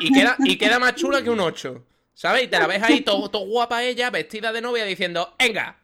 [0.00, 1.86] Y queda, y queda más chula que un 8.
[2.14, 2.44] ¿Sabes?
[2.44, 5.76] Y te la ves ahí todo, todo guapa ella, vestida de novia, diciendo, venga,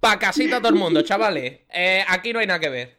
[0.00, 1.60] pa' casita todo el mundo, chavales.
[1.72, 2.96] Eh, aquí no hay nada que ver.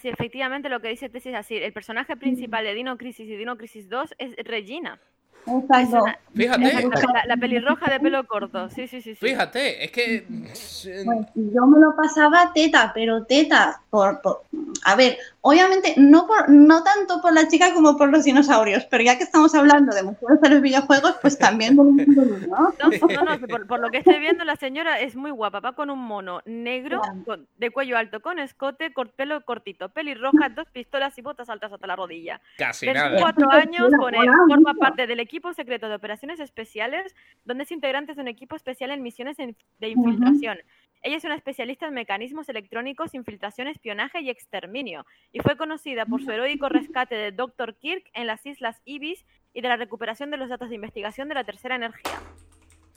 [0.00, 1.56] Sí, efectivamente lo que dice Tessie es así.
[1.56, 5.00] El personaje principal de Dino Crisis y Dino Crisis 2 es Regina.
[5.46, 6.04] Exacto.
[6.34, 8.68] Fíjate, la, la pelirroja de pelo corto.
[8.68, 9.14] Sí, sí, sí.
[9.14, 9.26] sí.
[9.26, 10.24] fíjate, es que...
[10.28, 14.42] Pues yo me lo pasaba teta, pero teta, por, por-
[14.84, 19.02] a ver, obviamente no por, no tanto por la chica como por los dinosaurios, pero
[19.02, 21.84] ya que estamos hablando de mujeres de los videojuegos, pues también ¿no?
[21.84, 25.60] No, no, no, por, por lo que estoy viendo, la señora es muy guapa.
[25.60, 30.50] Va con un mono negro, con- de cuello alto, con escote, cort, pelo cortito, pelirroja,
[30.50, 32.40] dos pistolas y botas altas hasta la rodilla.
[32.58, 33.08] Casi nada.
[33.10, 37.14] 24 años, con él, forma parte del equipo secreto de operaciones especiales,
[37.44, 40.58] donde es integrante de un equipo especial en misiones de de infiltración.
[41.02, 46.22] Ella es una especialista en mecanismos electrónicos, infiltración, espionaje y exterminio, y fue conocida por
[46.22, 47.76] su heroico rescate de Dr.
[47.76, 49.24] Kirk en las islas Ibis
[49.54, 52.18] y de la recuperación de los datos de investigación de la tercera energía.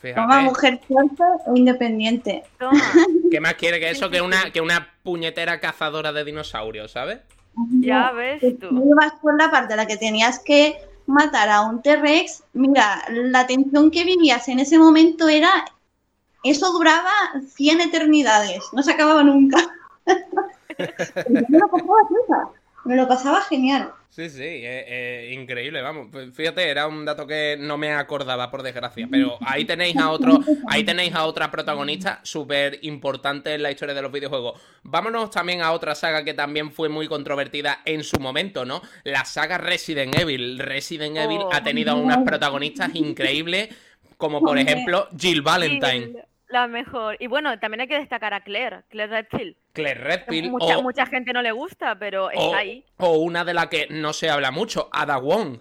[0.02, 2.44] Toma Fíjate, mujer fuerte e independiente.
[2.58, 2.82] Toma,
[3.30, 7.20] ¿qué más quiere que eso que una, que una puñetera cazadora de dinosaurios, ¿sabes?
[7.82, 8.68] ya ves tú.
[8.68, 10.76] ibas por la parte en la que tenías que
[11.06, 15.66] matar a un T-Rex, mira, la tensión que vivías en ese momento era.
[16.44, 17.12] Eso duraba
[17.56, 19.58] 100 eternidades, no se acababa nunca.
[21.30, 22.52] Me lo pasaba.
[22.86, 23.94] Me lo pasaba genial.
[24.12, 26.10] Sí, sí, eh, eh, increíble, vamos.
[26.34, 29.08] Fíjate, era un dato que no me acordaba, por desgracia.
[29.10, 30.38] Pero ahí tenéis a otro,
[30.68, 34.62] ahí tenéis a otra protagonista súper importante en la historia de los videojuegos.
[34.84, 38.82] Vámonos también a otra saga que también fue muy controvertida en su momento, ¿no?
[39.06, 40.60] La saga Resident Evil.
[40.60, 41.50] Resident Evil Oh.
[41.54, 43.70] ha tenido unas protagonistas increíbles,
[44.18, 47.16] como por ejemplo Jill Valentine, La mejor.
[47.22, 49.56] Y bueno, también hay que destacar a Claire, Claire Redfield.
[49.74, 52.84] Claire Redfield Mucha, o, mucha gente no le gusta, pero está o- ahí.
[52.98, 55.60] o una de la que no se habla mucho, Ada Wong.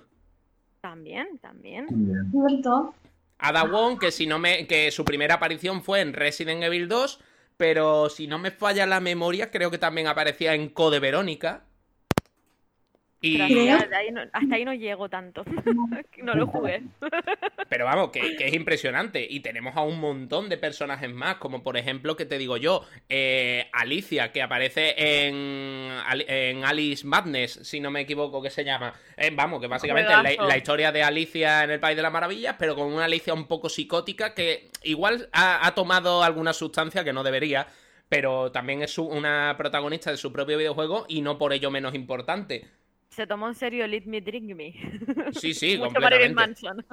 [0.80, 1.86] También, también.
[2.32, 2.94] ¿Cierto?
[3.38, 4.66] Ada Wong, que si no me.
[4.66, 7.20] que su primera aparición fue en Resident Evil 2,
[7.56, 11.64] pero si no me falla la memoria, creo que también aparecía en Code Verónica.
[13.20, 13.36] Y.
[13.36, 15.44] Creo- hasta ahí no, hasta ahí no llego tanto.
[16.22, 16.82] no lo jugué.
[17.68, 19.26] Pero vamos, que, que es impresionante.
[19.28, 22.84] Y tenemos a un montón de personajes más, como por ejemplo, que te digo yo,
[23.08, 24.94] eh, Alicia, que aparece
[25.26, 25.90] en,
[26.28, 28.94] en Alice Madness, si no me equivoco, que se llama.
[29.16, 32.56] Eh, vamos, que básicamente es la, historia de Alicia en el País de las Maravillas,
[32.58, 37.12] pero con una Alicia un poco psicótica que igual ha, ha tomado alguna sustancia que
[37.12, 37.66] no debería.
[38.08, 42.66] Pero también es una protagonista de su propio videojuego y no por ello menos importante.
[43.10, 44.72] Se tomó en serio Let Me Drink Me.
[45.32, 46.34] Sí, sí, Mucho completamente.
[46.34, 46.86] Manson.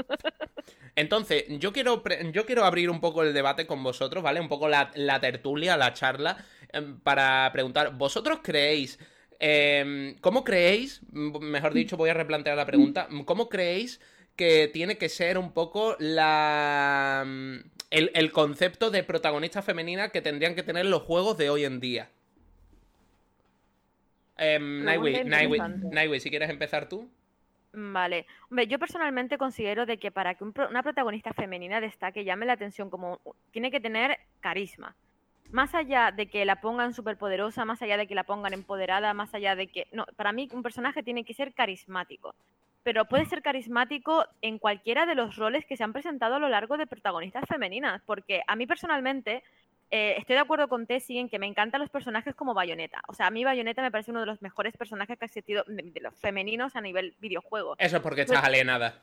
[0.95, 4.39] Entonces, yo quiero, yo quiero abrir un poco el debate con vosotros, ¿vale?
[4.39, 6.43] Un poco la, la tertulia, la charla,
[6.73, 8.97] em, para preguntar, ¿vosotros creéis,
[9.39, 14.01] em, cómo creéis, mejor dicho, voy a replantear la pregunta, ¿cómo creéis
[14.35, 17.23] que tiene que ser un poco la,
[17.91, 21.79] el, el concepto de protagonista femenina que tendrían que tener los juegos de hoy en
[21.79, 22.09] día?
[24.39, 25.59] Nightway, Nightway.
[25.91, 27.09] Nightway, si quieres empezar tú.
[27.73, 28.25] Vale.
[28.49, 32.45] Hombre, yo personalmente considero de que para que un pro- una protagonista femenina destaque, llame
[32.45, 33.19] la atención como
[33.51, 34.95] tiene que tener carisma.
[35.51, 39.33] Más allá de que la pongan superpoderosa, más allá de que la pongan empoderada, más
[39.33, 39.87] allá de que...
[39.91, 42.35] No, para mí un personaje tiene que ser carismático.
[42.83, 46.49] Pero puede ser carismático en cualquiera de los roles que se han presentado a lo
[46.49, 48.01] largo de protagonistas femeninas.
[48.05, 49.43] Porque a mí personalmente
[49.89, 53.01] eh, estoy de acuerdo con Tessie en que me encantan los personajes como Bayonetta.
[53.07, 55.63] O sea, a mí Bayonetta me parece uno de los mejores personajes que ha existido
[55.67, 57.75] de, de los femeninos a nivel videojuego.
[57.77, 59.01] Eso es porque estás Pues- alienada.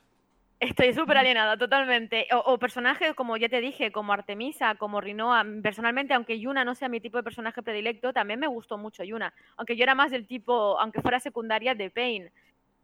[0.60, 2.26] Estoy súper alienada, totalmente.
[2.32, 5.44] O, o personajes, como ya te dije, como Artemisa, como Rinoa.
[5.62, 9.34] Personalmente, aunque Yuna no sea mi tipo de personaje predilecto, también me gustó mucho Yuna.
[9.56, 12.30] Aunque yo era más del tipo, aunque fuera secundaria, de Pain.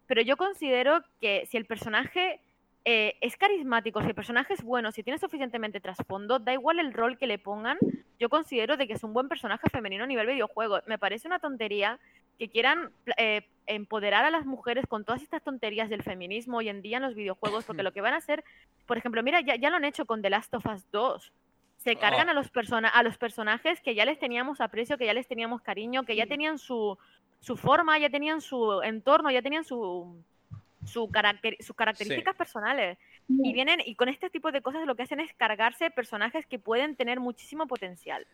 [0.07, 2.41] Pero yo considero que si el personaje
[2.85, 6.95] eh, es carismático, si el personaje es bueno, si tiene suficientemente trasfondo, da igual el
[6.95, 7.79] rol que le pongan,
[8.19, 10.81] yo considero de que es un buen personaje femenino a nivel videojuego.
[10.87, 11.99] Me parece una tontería
[12.39, 16.81] que quieran eh, empoderar a las mujeres con todas estas tonterías del feminismo hoy en
[16.81, 18.45] día en los videojuegos, porque lo que van a hacer,
[18.87, 21.33] por ejemplo, mira, ya, ya lo han hecho con The Last of Us 2.
[21.77, 22.31] Se cargan Oh.
[22.33, 25.61] a, los persona a los personajes que ya les teníamos aprecio, que ya les teníamos
[25.63, 26.99] cariño, que ya tenían su,
[27.41, 30.23] su forma, ya tenían su entorno, ya tenían su,
[30.91, 32.99] su caracter- sus características personales.
[33.29, 36.59] Y vienen, y con este tipo de cosas lo que hacen es cargarse personajes que
[36.59, 38.27] pueden tener muchísimo potencial.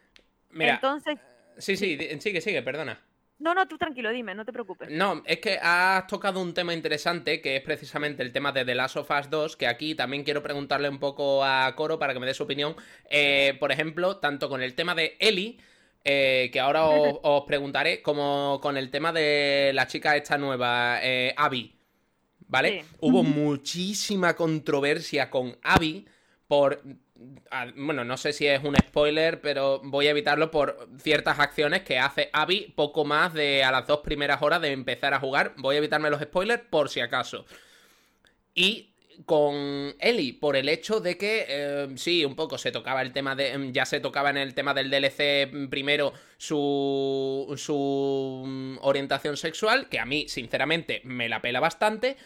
[0.50, 1.18] Mira, Entonces,
[1.58, 2.98] sí, sí, di- sigue, sigue, perdona.
[3.38, 4.88] no, no, tú tranquilo, dime, no te preocupes.
[4.90, 8.74] No, es que has tocado un tema interesante que es precisamente el tema de The
[8.74, 12.20] Last of Us 2, que aquí también quiero preguntarle un poco a Coro para que
[12.20, 12.74] me dé su opinión.
[13.10, 15.58] Eh, por ejemplo, tanto con el tema de Ellie,
[16.04, 21.00] eh, que ahora os, os preguntaré, como con el tema de la chica esta nueva,
[21.02, 21.75] eh, Abby.
[22.48, 22.82] ¿Vale?
[22.82, 22.96] Sí.
[23.00, 26.06] Hubo muchísima controversia con Abby
[26.46, 26.82] por...
[27.76, 31.98] Bueno, no sé si es un spoiler, pero voy a evitarlo por ciertas acciones que
[31.98, 35.54] hace Abby poco más de a las dos primeras horas de empezar a jugar.
[35.56, 37.46] Voy a evitarme los spoilers por si acaso.
[38.54, 38.90] Y
[39.24, 43.34] con Ellie, por el hecho de que eh, sí, un poco se tocaba el tema
[43.34, 43.52] de.
[43.52, 47.54] em, Ya se tocaba en el tema del DLC primero su.
[47.56, 52.16] su mm, orientación sexual, que a mí, sinceramente, me la pela bastante.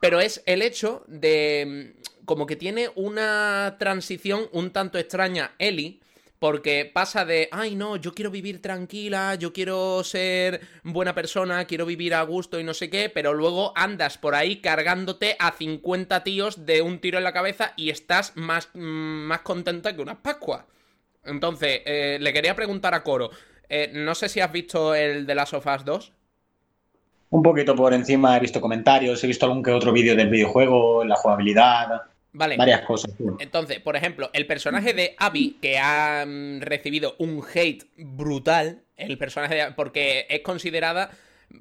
[0.00, 1.92] Pero es el hecho de.
[1.96, 6.00] mm, como que tiene una transición un tanto extraña Ellie.
[6.38, 11.86] Porque pasa de, ay no, yo quiero vivir tranquila, yo quiero ser buena persona, quiero
[11.86, 16.22] vivir a gusto y no sé qué, pero luego andas por ahí cargándote a 50
[16.24, 20.18] tíos de un tiro en la cabeza y estás más, mm, más contenta que unas
[20.18, 20.64] pascuas.
[21.24, 23.30] Entonces, eh, le quería preguntar a Coro,
[23.68, 26.12] eh, no sé si has visto el de Last of Us 2.
[27.30, 31.04] Un poquito por encima he visto comentarios, he visto algún que otro vídeo del videojuego,
[31.04, 32.02] la jugabilidad,
[32.36, 32.56] Vale.
[32.56, 33.12] varias cosas.
[33.38, 39.16] Entonces, por ejemplo, el personaje de Abby, que ha mm, recibido un hate brutal, el
[39.16, 41.10] personaje de porque es considerada,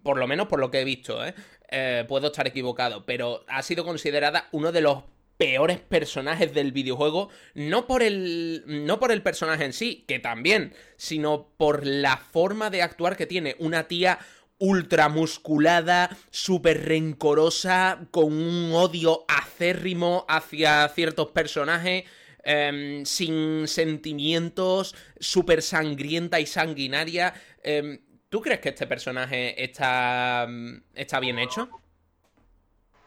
[0.03, 1.33] por lo menos por lo que he visto, ¿eh?
[1.69, 5.03] Eh, puedo estar equivocado, pero ha sido considerada uno de los
[5.37, 10.73] peores personajes del videojuego, no por el no por el personaje en sí, que también,
[10.97, 14.19] sino por la forma de actuar que tiene una tía
[14.57, 22.05] ultra musculada, súper rencorosa, con un odio acérrimo hacia ciertos personajes,
[22.43, 27.33] em, sin sentimientos, súper sangrienta y sanguinaria.
[27.63, 27.99] Em,
[28.29, 30.47] ¿Tú crees que este personaje está,
[30.93, 31.69] está bien hecho?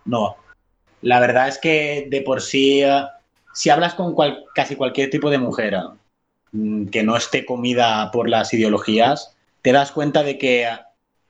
[0.04, 0.36] No.
[1.02, 3.04] La verdad es que de por sí, eh,
[3.52, 4.14] si hablas con
[4.54, 5.76] casi cualquier tipo de mujer
[6.52, 10.66] mm, que no esté comida por las ideologías, te das cuenta de que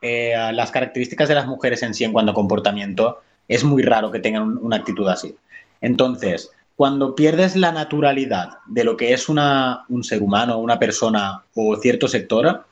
[0.02, 4.10] eh, las características de las mujeres en sí en cuanto a comportamiento es muy raro
[4.10, 5.34] que tengan un- una actitud así.
[5.80, 11.42] Entonces, cuando pierdes la naturalidad de lo que es una- un ser humano, una persona
[11.54, 12.64] o cierto sector,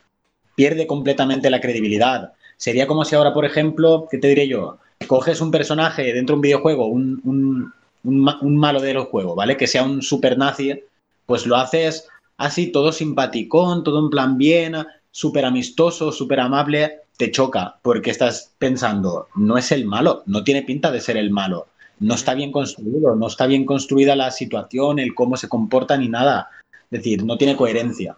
[0.55, 2.33] pierde completamente la credibilidad.
[2.57, 4.77] Sería como si ahora, por ejemplo, ¿qué te diré yo?
[5.07, 7.73] Coges un personaje dentro de un videojuego, un, un-
[8.03, 9.57] un ma- un malo del juego, ¿vale?
[9.57, 10.81] Que sea un super nazi,
[11.25, 12.07] pues lo haces
[12.37, 14.75] así, todo simpaticón, todo en plan bien,
[15.11, 20.61] súper amistoso, súper amable, te choca, porque estás pensando, no es el malo, no tiene
[20.61, 21.67] pinta de ser el malo,
[21.99, 26.09] no está bien construido, no está bien construida la situación, el cómo se comporta ni
[26.09, 26.49] nada.
[26.91, 28.15] Es decir, no tiene coherencia.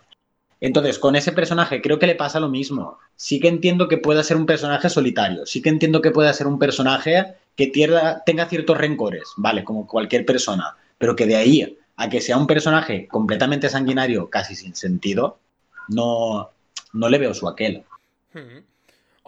[0.62, 3.00] Entonces, con ese personaje creo que le pasa lo mismo.
[3.16, 6.48] Sí que entiendo que pueda ser un personaje solitario, sí que entiendo que pueda ser
[6.48, 9.64] un personaje que tierra- tenga ciertos rencores, ¿vale?
[9.64, 14.56] Como cualquier persona, pero que de ahí a que sea un personaje completamente sanguinario, casi
[14.56, 15.40] sin sentido,
[15.88, 16.50] no,
[16.94, 17.84] no le veo su aquel.
[18.34, 18.64] Hmm.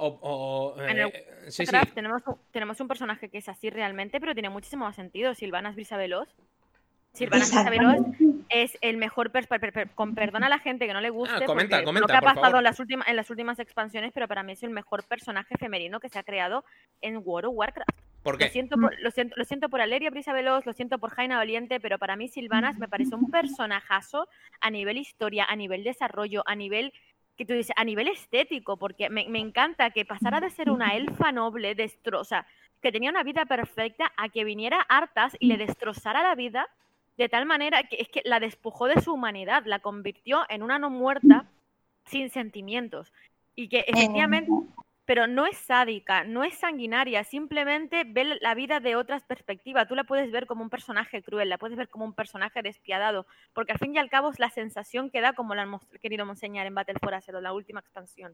[0.04, 1.72] O, o, En el eh, sí, sí.
[1.72, 5.36] Warcraft tenemos, un- tenemos un personaje que es así realmente, pero tiene muchísimo más sentido.
[5.36, 6.28] Silvanas Brisa Veloz.
[7.14, 8.46] Silvanas Brisa Veloz Exactamente.
[8.50, 11.10] es el mejor, per- per- per- per- con perdón a la gente que no le
[11.12, 13.30] guste, Ah, comenta, porque comenta, lo que ha por pasado en las, últimas, en las
[13.30, 16.64] últimas expansiones, pero para mí es el mejor personaje femenino que se ha creado
[17.02, 17.92] en World of Warcraft.
[18.24, 18.50] ¿Por Lo qué?
[18.50, 21.80] siento, por, lo, siento, lo siento por Aleria Brisa Veloz, lo siento por Jaina Valiente,
[21.80, 24.28] pero para mí Silvanas me parece un personajazo
[24.62, 26.94] a nivel historia, a nivel desarrollo, a nivel
[27.42, 30.96] que tú dices, a nivel estético, porque me, me encanta que pasara de ser una
[30.96, 32.46] elfa noble, destroza,
[32.82, 36.68] que tenía una vida perfecta, a que viniera Artas y le destrozara la vida
[37.18, 40.78] de tal manera que es que la despojó de su humanidad, la convirtió en una
[40.78, 41.46] no muerta
[42.06, 43.12] sin sentimientos.
[43.56, 44.52] Y que efectivamente,
[45.12, 49.86] pero no es sádica, no es sanguinaria, simplemente ve la vida de otras perspectivas.
[49.86, 53.26] Tú la puedes ver como un personaje cruel, la puedes ver como un personaje despiadado,
[53.52, 56.24] porque al fin y al cabo es la sensación que da como la han querido
[56.24, 58.34] enseñar en Battle for Azeroth, la última expansión.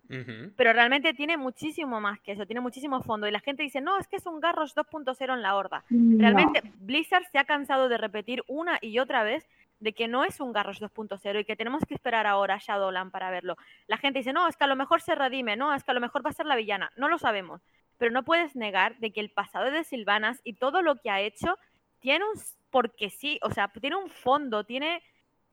[0.55, 3.28] Pero realmente tiene muchísimo más que eso, tiene muchísimo fondo.
[3.28, 5.84] Y la gente dice, no, es que es un Garrosh 2.0 en la horda.
[5.89, 9.43] Realmente Blizzard se ha cansado de repetir una y otra vez
[9.80, 13.11] de que no es un Garrosh 2.0 y que tenemos que esperar ahora a Shadowland
[13.11, 13.55] para verlo.
[13.88, 15.93] La gente dice, no, es que a lo mejor se redime, no, es que a
[15.93, 16.91] lo mejor va a ser la villana.
[16.95, 17.61] No lo sabemos.
[17.97, 21.21] Pero no puedes negar de que el pasado de Silvanas y todo lo que ha
[21.21, 21.57] hecho
[21.99, 22.39] tiene un...
[22.69, 25.01] porque sí, o sea, tiene un fondo, tiene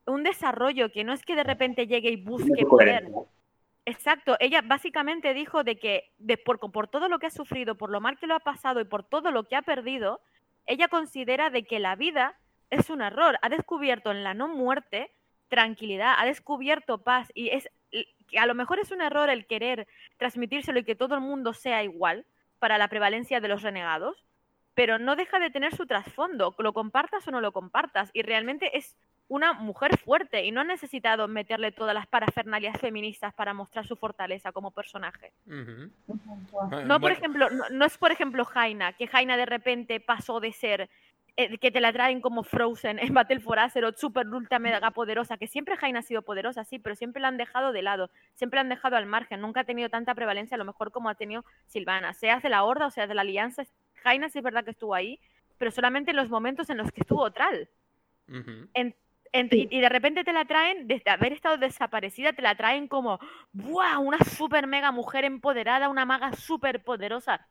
[0.05, 3.07] un desarrollo que no es que de repente llegue y busque poder.
[3.85, 7.91] Exacto, ella básicamente dijo de que de por, por todo lo que ha sufrido, por
[7.91, 10.21] lo mal que lo ha pasado y por todo lo que ha perdido,
[10.65, 12.35] ella considera de que la vida
[12.69, 13.37] es un error.
[13.41, 15.11] Ha descubierto en la no muerte
[15.47, 17.69] tranquilidad, ha descubierto paz y es
[18.27, 19.87] que a lo mejor es un error el querer
[20.17, 22.25] transmitírselo y que todo el mundo sea igual
[22.59, 24.25] para la prevalencia de los renegados,
[24.73, 28.77] pero no deja de tener su trasfondo, lo compartas o no lo compartas y realmente
[28.77, 28.97] es
[29.27, 33.95] una mujer fuerte y no ha necesitado meterle todas las parafernalias feministas para mostrar su
[33.95, 35.31] fortaleza como personaje.
[35.45, 35.89] No,
[36.51, 40.51] por Bueno, ejemplo, no, no es por ejemplo Jaina, que Jaina de repente pasó de
[40.51, 40.89] ser
[41.37, 45.37] eh, que te la traen como Frozen en Battle for Azeroth, super ultra mega poderosa,
[45.37, 48.57] que siempre Jaina ha sido poderosa, sí, pero siempre la han dejado de lado, siempre
[48.57, 51.15] la han dejado al margen, nunca ha tenido tanta prevalencia a lo mejor como ha
[51.15, 53.63] tenido Silvana, sea de la Horda o sea de la Alianza,
[53.95, 55.19] Jaina sí es verdad que estuvo ahí,
[55.57, 57.69] pero solamente en los momentos en los que estuvo Tral.
[58.73, 58.95] En-
[59.57, 63.19] y, y de repente te la traen, desde haber estado desaparecida, te la traen como,
[63.51, 63.97] ¡buah!
[63.99, 67.45] Una super mega mujer empoderada, una maga súper poderosa.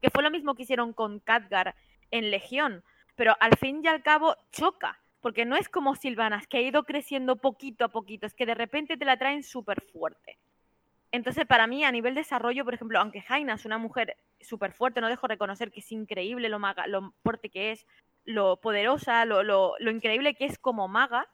[0.00, 1.74] Que fue lo mismo que hicieron con Khadgar
[2.10, 2.82] en Legión.
[3.18, 6.84] Pero al fin y al cabo choca, porque no es como Silvanas, que ha ido
[6.84, 10.38] creciendo poquito a poquito, es que de repente te la traen súper fuerte.
[11.10, 15.00] Entonces, para mí, a nivel desarrollo, por ejemplo, aunque Jaina es una mujer súper fuerte,
[15.00, 17.88] no dejo de reconocer que es increíble lo, maga, lo fuerte que es,
[18.24, 21.26] lo poderosa, lo, lo, lo increíble que es como maga,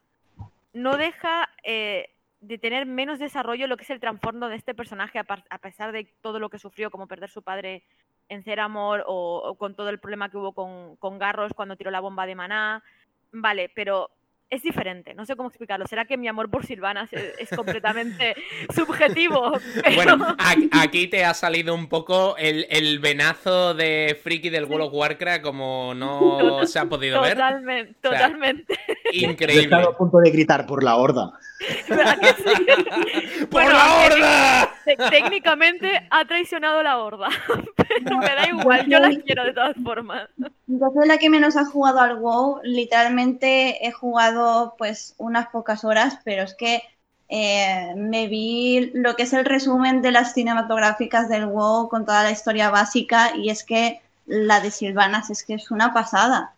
[0.73, 2.09] no deja eh,
[2.39, 6.05] de tener menos desarrollo lo que es el trasfondo de este personaje, a, pesar de
[6.21, 7.83] todo lo que sufrió, como perder su padre
[8.29, 11.91] en Ceramor o, o con todo el problema que hubo con, con Garros cuando tiró
[11.91, 12.83] la bomba de maná.
[13.31, 14.09] Vale, pero
[14.47, 15.87] es diferente, no sé cómo explicarlo.
[15.87, 18.35] ¿Será que mi amor por Silvanas es, es completamente
[18.75, 19.51] subjetivo?
[19.83, 20.35] Pero- Bueno,
[20.71, 25.41] aquí te ha salido un poco el, el venazo de Friki del World of Warcraft
[25.41, 27.33] como no Total- se ha podido ver.
[27.33, 28.29] totalmente, O sea.
[29.11, 29.63] Yo Increíble.
[29.63, 31.31] estado a punto de gritar por la horda.
[31.89, 32.65] ¿Verdad que sí?
[33.47, 34.64] ¡Por Bueno, la horda!
[34.85, 37.29] Te- técnicamente ha traicionado la horda.
[37.75, 40.29] Pero me da igual, yo las quiero de todas formas.
[40.67, 42.61] Yo soy la que menos ha jugado al WoW.
[42.63, 46.83] Literalmente he jugado pues unas pocas horas, pero es que
[47.29, 52.23] eh, me vi lo que es el resumen de las cinematográficas del WoW con toda
[52.23, 56.53] la historia básica y es que la de Silvanas es que es una pasada.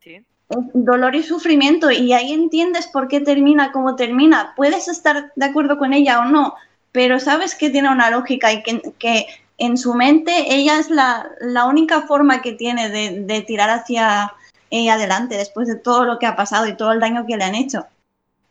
[0.00, 0.24] Sí.
[0.72, 4.54] Dolor y sufrimiento y ahí entiendes por qué termina como termina.
[4.56, 6.54] Puedes estar de acuerdo con ella o no,
[6.92, 9.26] pero sabes que tiene una lógica y que, que
[9.58, 14.32] en su mente ella es la, la única forma que tiene de, de tirar hacia
[14.70, 17.44] ella adelante después de todo lo que ha pasado y todo el daño que le
[17.44, 17.86] han hecho.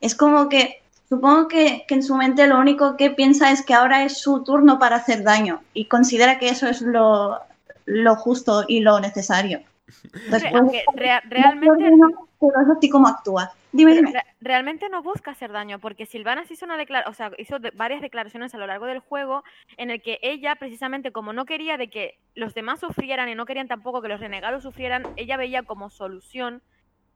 [0.02, 3.74] Es como que, supongo que, que en su mente lo único que piensa es que
[3.74, 7.40] ahora es su turno para hacer daño y considera que eso es lo,
[7.86, 9.62] lo justo y lo necesario.
[10.30, 11.90] Después, Aunque rea- realmente,
[12.40, 13.52] pero es así como actúa.
[13.78, 14.20] Dime, pero dime.
[14.20, 17.72] re- realmente no busca hacer daño, porque Silvanas hizo una declara- o sea, hizo de-
[17.72, 19.44] varias declaraciones a lo largo del juego
[19.78, 23.46] en el que ella, precisamente como no quería de que los demás sufrieran y no
[23.46, 26.62] querían tampoco que los renegados sufrieran, ella veía como solución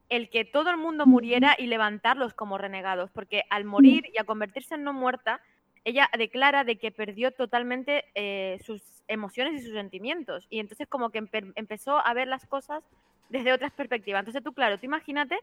[0.09, 4.26] el que todo el mundo muriera y levantarlos como renegados, porque al morir y a
[4.26, 5.39] convertirse en no muerta,
[5.86, 11.09] ella declara de que perdió totalmente eh, sus emociones y sus sentimientos, y entonces como
[11.12, 12.84] que empe- empezó a ver las cosas
[13.30, 14.20] desde otras perspectivas.
[14.20, 15.39] Entonces tú, claro, tú imagínate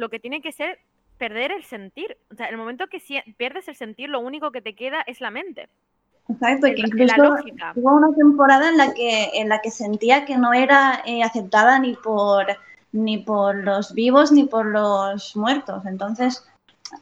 [0.00, 0.78] lo que tiene que ser
[1.18, 2.16] perder el sentir.
[2.32, 3.00] O sea, el momento que
[3.36, 5.68] pierdes el sentir, lo único que te queda es la mente.
[6.28, 7.72] Exacto, que la incluso lógica.
[7.76, 11.78] hubo una temporada en la que, en la que sentía que no era eh, aceptada
[11.78, 12.46] ni por,
[12.92, 15.84] ni por los vivos ni por los muertos.
[15.84, 16.46] Entonces,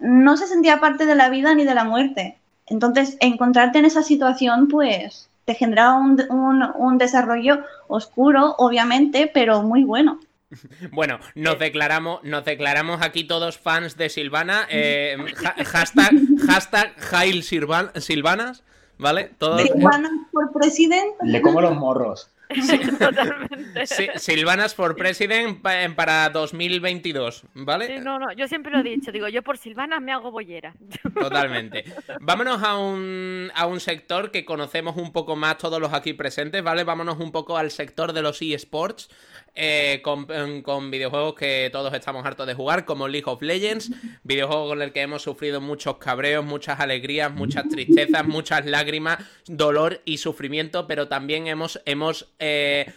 [0.01, 2.38] no se sentía parte de la vida ni de la muerte.
[2.66, 9.62] Entonces, encontrarte en esa situación, pues, te generaba un, un, un desarrollo oscuro, obviamente, pero
[9.62, 10.18] muy bueno.
[10.92, 14.66] Bueno, nos declaramos, nos declaramos aquí todos fans de Silvana.
[14.70, 16.12] eh, ha- hashtag,
[16.46, 18.64] hashtag Jail Silvan- Silvanas,
[18.96, 19.30] ¿vale?
[19.38, 22.30] Todos, Si ganas por presidente, Le como los morros.
[22.99, 23.86] Totalmente.
[23.86, 27.86] Si- Silvanas for President pa- para 2022, ¿vale?
[27.88, 30.74] Sí, no, no, yo siempre lo he dicho, digo, yo por Silvana me hago bollera.
[31.12, 31.84] Totalmente.
[32.20, 36.62] Vámonos a un, a un sector que conocemos un poco más todos los aquí presentes,
[36.62, 36.84] ¿vale?
[36.84, 39.11] Vámonos un poco al sector de los eSports,
[39.55, 40.26] eh, con,
[40.62, 43.90] con videojuegos que todos estamos hartos de jugar, como League of Legends,
[44.22, 50.01] videojuego con el que hemos sufrido muchos cabreos, muchas alegrías, muchas tristezas, muchas lágrimas, dolor
[50.05, 52.92] y sufrimiento, pero también hemos, hemos eh,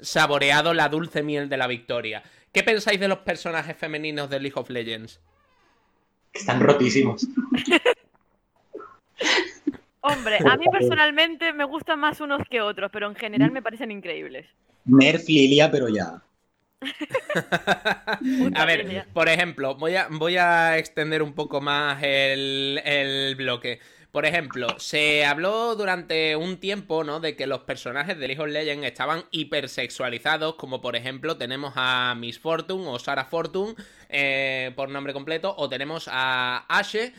[0.00, 2.22] saboreado la dulce miel de la victoria.
[2.52, 5.20] ¿Qué pensáis de los personajes femeninos de League of Legends?
[6.32, 7.26] Están rotísimos.
[10.00, 13.90] Hombre, a mí personalmente me gustan más unos que otros, pero en general me parecen
[13.90, 14.46] increíbles.
[14.86, 16.22] Nerf Lilia, pero ya.
[18.54, 23.80] A ver, por ejemplo, voy a, voy a extender un poco más el, el bloque.
[24.12, 27.20] Por ejemplo, se habló durante un tiempo, ¿no?
[27.20, 32.14] De que los personajes de League of Legends estaban hipersexualizados, como por ejemplo tenemos a
[32.16, 33.74] Miss Fortune o Sarah Fortune,
[34.08, 37.12] eh, por nombre completo, o tenemos a Ashe,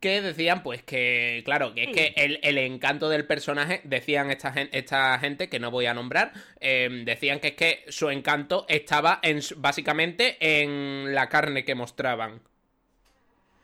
[0.00, 4.50] que decían, pues que, claro, que es que el, el encanto del personaje, decían esta,
[4.50, 8.64] gen- esta gente, que no voy a nombrar, eh, decían que es que su encanto
[8.68, 12.40] estaba en, básicamente en la carne que mostraban.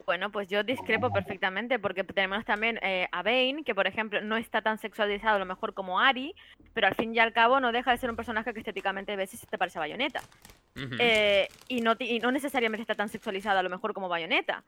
[0.04, 4.36] Bueno, pues yo discrepo perfectamente porque tenemos también eh, a Vayne, que por ejemplo no
[4.36, 6.32] está tan sexualizado a lo mejor como Ari,
[6.74, 9.34] pero al fin y al cabo no deja de ser un personaje que estéticamente ves
[9.34, 10.22] y se te parece a Bayonetta.
[11.00, 14.62] Eh, y, no, y no necesariamente está tan sexualizado a lo mejor como Bayonetta.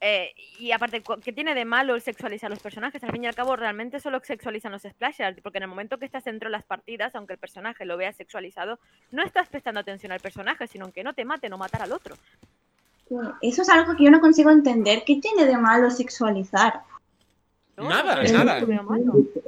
[0.00, 3.02] Eh, y aparte, ¿qué tiene de malo el sexualizar los personajes?
[3.02, 6.04] Al fin y al cabo, realmente solo sexualizan los splashers, porque en el momento que
[6.04, 8.78] estás dentro de las partidas, aunque el personaje lo vea sexualizado,
[9.10, 12.16] no estás prestando atención al personaje, sino que no te mate, no matar al otro.
[13.40, 15.02] eso es algo que yo no consigo entender.
[15.06, 16.82] ¿Qué tiene de malo sexualizar?
[17.78, 18.66] No, Nada, no, nada.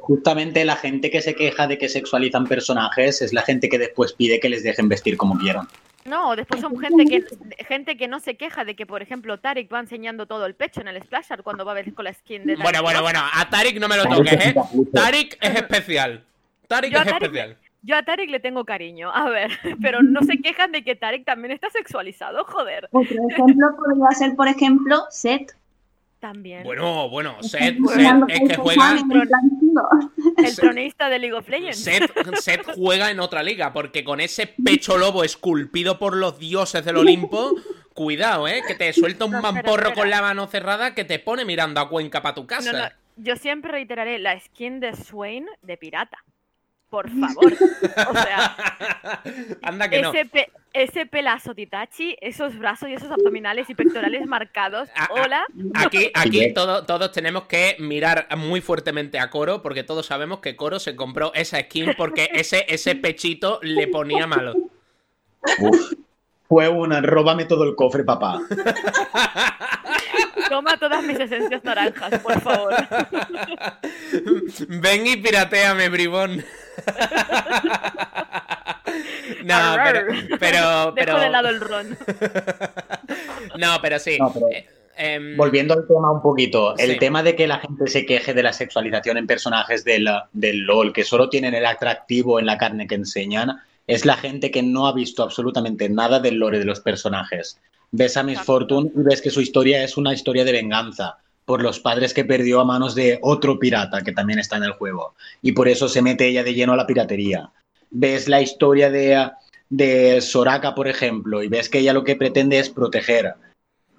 [0.01, 4.13] Justamente la gente que se queja de que sexualizan personajes es la gente que después
[4.13, 5.67] pide que les dejen vestir como quieran.
[6.05, 9.73] No, después son gente que gente que no se queja de que, por ejemplo, Tarek
[9.73, 12.45] va enseñando todo el pecho en el Splasher cuando va a ver con la skin
[12.45, 13.03] de Bueno, Tarek bueno, Rosa.
[13.03, 14.55] bueno, a Tarik no me lo toques, ¿eh?
[14.93, 16.25] Tarik es especial.
[16.67, 17.57] Tarik Yo es especial.
[17.83, 19.51] Yo a Tarek le tengo cariño, a ver,
[19.83, 22.89] pero no se quejan de que Tarek también está sexualizado, joder.
[22.93, 25.53] Otro ejemplo podría ser, por ejemplo, Seth.
[26.21, 26.65] También.
[26.65, 27.77] Bueno, bueno, Seth,
[28.29, 28.99] es que juega...
[30.37, 31.79] El tronista de League of Legends.
[31.79, 32.11] Seth,
[32.41, 36.97] Seth juega en otra liga, porque con ese pecho lobo esculpido por los dioses del
[36.97, 37.55] Olimpo,
[37.95, 38.63] cuidado, ¿eh?
[38.67, 39.95] Que te suelta un No, espera, mamporro espera.
[39.95, 42.73] con la mano cerrada que te pone mirando a Cuenca para tu casa.
[42.73, 46.19] No, no, yo siempre reiteraré la skin de Swain de pirata.
[46.91, 47.53] Por favor.
[47.53, 48.57] O sea,
[49.63, 50.13] Anda que no.
[50.13, 54.89] ese, pe- ese pelazo Titachi, esos brazos y esos abdominales y pectorales marcados.
[55.11, 55.45] Hola.
[55.75, 60.57] Aquí, aquí todo- todos tenemos que mirar muy fuertemente a Coro, porque todos sabemos que
[60.57, 64.55] Coro se compró esa skin porque ese, ese pechito le ponía malo.
[65.61, 65.93] Uf.
[66.49, 68.41] Fue una, róbame todo el cofre, papá.
[70.49, 72.75] Toma todas mis esencias naranjas, por favor.
[74.69, 76.37] Ven y pirateame, bribón.
[79.45, 80.01] no, pero,
[80.39, 80.95] pero, pero...
[80.95, 81.97] Dejo de lado el ron.
[83.59, 84.19] No, pero sí.
[84.19, 86.99] No, pero- Eh, em, Volviendo al tema un poquito, el Sí.
[86.99, 90.93] tema de que la gente se queje de la sexualización en personajes del, del LOL,
[90.93, 94.87] que solo tienen el atractivo en la carne que enseñan, es la gente que no
[94.87, 97.59] ha visto absolutamente nada del lore de los personajes.
[97.91, 98.41] Ves a Miss.
[98.41, 102.25] Fortune y ves que su historia es una historia de venganza por los padres que
[102.25, 105.15] perdió a manos de otro pirata que también está en el juego.
[105.41, 107.51] Y por eso se mete ella de lleno a la piratería.
[107.91, 109.31] Ves la historia de,
[109.71, 113.35] de Soraka, por ejemplo, y ves que ella lo que pretende es proteger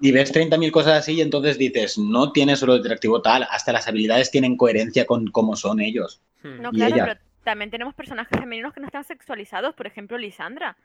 [0.00, 3.86] y ves 30.000 cosas así y entonces dices, no tiene solo atractivo tal, hasta las
[3.86, 6.22] habilidades tienen coherencia con cómo son ellos.
[6.42, 6.62] hmm.
[6.62, 7.04] No, Y claro, ella.
[7.04, 10.76] pero también tenemos personajes femeninos que no están sexualizados, por ejemplo, Lisandra.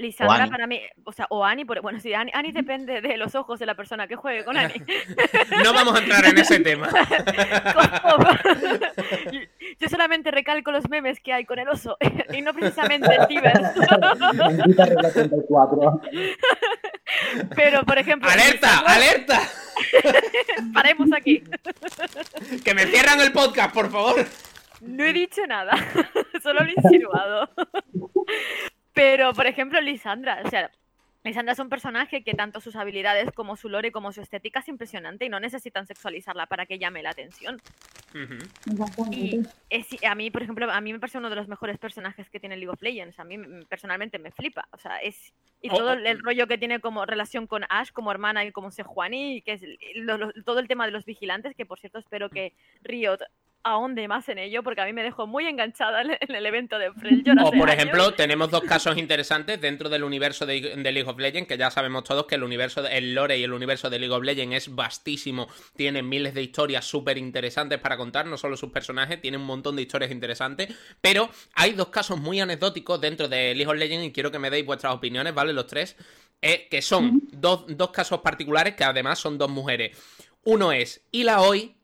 [0.00, 3.58] Lisandra para mí, o sea, o Ani, bueno, sí, Ani, Ani depende de los ojos
[3.58, 4.72] de la persona que juegue con Ani.
[5.64, 6.88] No vamos a entrar en ese tema.
[9.78, 11.98] Yo solamente recalco los memes que hay con el oso
[12.32, 16.00] y no precisamente el 34.
[17.54, 18.78] Pero, por ejemplo, ¡Alerta!
[18.86, 19.40] ¡Alerta!
[20.72, 21.42] paremos aquí.
[22.64, 24.24] ¡Que me cierran el podcast, por favor!
[24.80, 25.72] No he dicho nada,
[26.42, 27.50] solo lo he insinuado.
[28.92, 30.70] Pero, por ejemplo, Lisandra, o sea,
[31.22, 34.68] Lisandra es un personaje que tanto sus habilidades como su lore como su estética es
[34.68, 37.60] impresionante y no necesitan sexualizarla para que llame la atención.
[38.14, 39.12] Ujú.
[39.12, 42.28] Y es, a mí, por ejemplo, a mí me parece uno de los mejores personajes
[42.30, 43.20] que tiene League of Legends.
[43.20, 43.36] A mí
[43.68, 44.66] personalmente me flipa.
[44.72, 45.32] O sea, es.
[45.62, 45.92] Y Oh, todo oh.
[45.92, 49.42] el, el rollo que tiene como relación con Ash, como hermana y como Sejuani, y
[49.42, 49.62] que es
[49.96, 53.18] lo- lo- todo el tema de los vigilantes, que por cierto espero que Riot
[53.62, 56.92] ahonde más en ello, porque a mí me dejó muy enganchada en el evento de
[56.92, 57.38] Freljord.
[57.40, 57.74] O por años.
[57.82, 61.70] ejemplo, tenemos dos casos interesantes dentro del universo de, de League of Legends, que ya
[61.70, 64.56] sabemos todos que el universo, de- el lore y el universo de League of Legends
[64.56, 69.36] es vastísimo, tiene miles de historias súper interesantes para contar, no solo sus personajes, tiene
[69.36, 73.76] un montón de historias interesantes, pero hay dos casos muy anecdóticos dentro de League of
[73.76, 75.52] Legends y quiero que me deis vuestras opiniones, ¿vale?
[75.52, 75.96] Los tres,
[76.42, 79.96] eh, que son dos, dos casos particulares que además son dos mujeres.
[80.44, 81.74] Uno es Ilaoi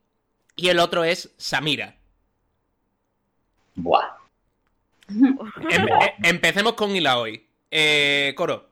[0.57, 1.97] y el otro es Samira.
[3.75, 4.17] Buah.
[5.71, 7.47] Eh, empecemos con Ilaoi.
[7.71, 8.69] Eh, Coro.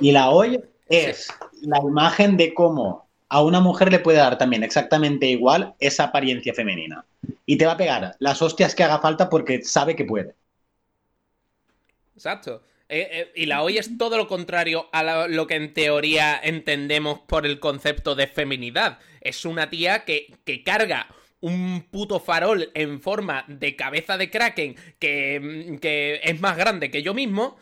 [0.00, 0.58] La hoy
[0.88, 1.28] es
[1.60, 6.54] la imagen de cómo a una mujer le puede dar también exactamente igual esa apariencia
[6.54, 7.04] femenina.
[7.44, 10.34] Y te va a pegar las hostias que haga falta porque sabe que puede.
[12.14, 12.62] Exacto.
[12.88, 17.20] Eh, eh, y la hoy es todo lo contrario a lo que en teoría entendemos
[17.20, 18.98] por el concepto de feminidad.
[19.20, 21.06] Es una tía que, que carga
[21.40, 25.40] un puto farol en forma de cabeza de kraken que,
[25.74, 27.56] mm, que es más grande que yo mismo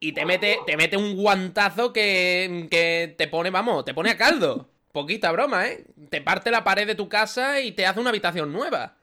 [0.00, 4.16] y te mete, te mete un guantazo que, que te pone, vamos, te pone a
[4.16, 4.68] caldo.
[4.92, 5.84] Poquita broma, ¿eh?
[6.10, 8.96] Te parte la pared de tu casa y te hace una habitación nueva.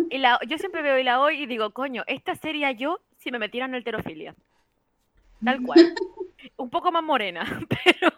[0.09, 3.39] Y la- yo siempre veo la hoy y digo, coño, esta sería yo si me
[3.39, 4.35] metieran en alterofilia.
[5.43, 5.93] Tal cual.
[6.55, 8.11] Un poco más morena, pero.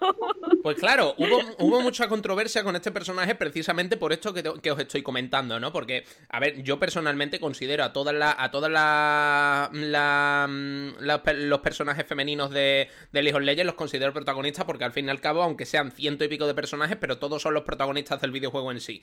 [0.62, 4.72] Pues claro, hubo, hubo mucha controversia con este personaje precisamente por esto que, te- que
[4.72, 5.72] os estoy comentando, ¿no?
[5.74, 11.22] Porque, a ver, yo personalmente considero a todas la- a todas la- la- mm, la
[11.34, 15.10] los personajes femeninos de, de League of Legends los considero protagonistas porque al fin y
[15.10, 18.32] al cabo, aunque sean ciento y pico de personajes, pero todos son los protagonistas del
[18.32, 19.02] videojuego en sí.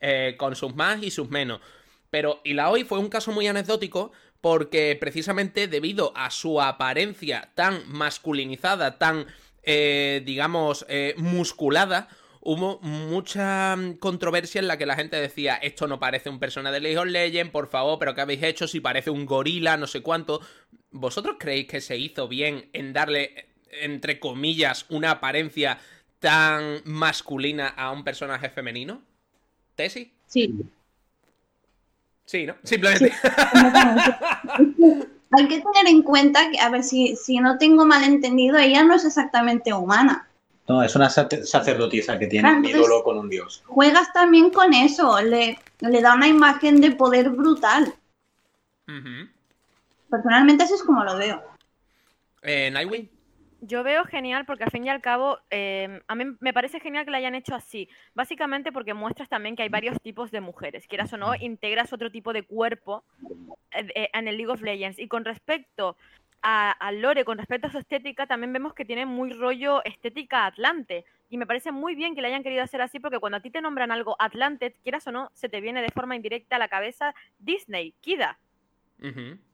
[0.00, 1.60] Eh, con sus más y sus menos.
[2.10, 8.98] Pero Ilaoi fue un caso muy anecdótico porque precisamente debido a su apariencia tan masculinizada,
[8.98, 9.26] tan,
[9.62, 12.08] eh, digamos, eh, musculada,
[12.40, 16.74] hubo mucha mm, controversia en la que la gente decía, esto no parece un personaje
[16.74, 19.86] de League of Legends, por favor, pero ¿qué habéis hecho si parece un gorila, no
[19.86, 20.40] sé cuánto?
[20.90, 23.48] ¿Vosotros creéis que se hizo bien en darle,
[23.82, 25.78] entre comillas, una apariencia
[26.20, 29.02] tan masculina a un personaje femenino?
[29.74, 30.12] ¿Tesi?
[30.26, 30.54] Sí,
[32.28, 32.54] Sí, ¿no?
[32.62, 33.10] Simplemente.
[35.30, 38.84] Hay que tener en cuenta que, a ver, si, si no tengo mal entendido, ella
[38.84, 40.28] no es exactamente humana.
[40.68, 43.62] No, es una sac- sacerdotisa que tiene Claro, un ídolo con un dios.
[43.66, 47.94] Juegas también con eso, le, le da una imagen de poder brutal.
[50.10, 51.42] Personalmente así es como lo veo.
[52.42, 53.08] Eh, Nightwing.
[53.60, 57.04] Yo veo genial porque al fin y al cabo, eh, a mí me parece genial
[57.04, 57.88] que lo hayan hecho así.
[58.14, 60.86] Básicamente porque muestras también que hay varios tipos de mujeres.
[60.86, 63.02] Quieras o no, integras otro tipo de cuerpo
[63.72, 65.00] eh, en el League of Legends.
[65.00, 65.96] Y con respecto
[66.40, 70.46] a, a Lore, con respecto a su estética, también vemos que tiene muy rollo estética
[70.46, 71.04] Atlante.
[71.28, 73.50] Y me parece muy bien que lo hayan querido hacer así porque cuando a ti
[73.50, 76.68] te nombran algo Atlante, quieras o no, se te viene de forma indirecta a la
[76.68, 78.38] cabeza Disney, Kida.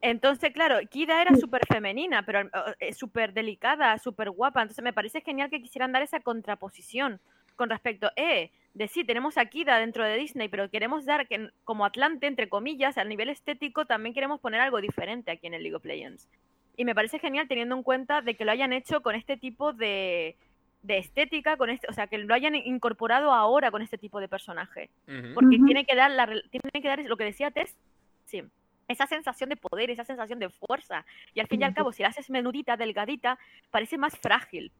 [0.00, 2.48] Entonces, claro, Kida era súper femenina, pero
[2.80, 4.62] eh, súper delicada, súper guapa.
[4.62, 7.20] Entonces, me parece genial que quisieran dar esa contraposición
[7.56, 11.50] con respecto, eh, de sí, tenemos a Kida dentro de Disney, pero queremos dar que,
[11.62, 15.62] como Atlante, entre comillas, a nivel estético, también queremos poner algo diferente aquí en el
[15.62, 16.28] League of Legends.
[16.76, 19.72] Y me parece genial teniendo en cuenta de que lo hayan hecho con este tipo
[19.72, 20.36] de,
[20.82, 24.26] de estética, con este, o sea, que lo hayan incorporado ahora con este tipo de
[24.26, 24.90] personaje.
[25.34, 27.76] Porque tiene que dar la, rel- tiene que dar lo que decía Tess,
[28.24, 28.42] sí,
[28.88, 31.04] esa sensación de poder, esa sensación de fuerza.
[31.34, 33.38] Y al fin y al cabo, si la haces menudita, delgadita,
[33.70, 34.72] parece más frágil.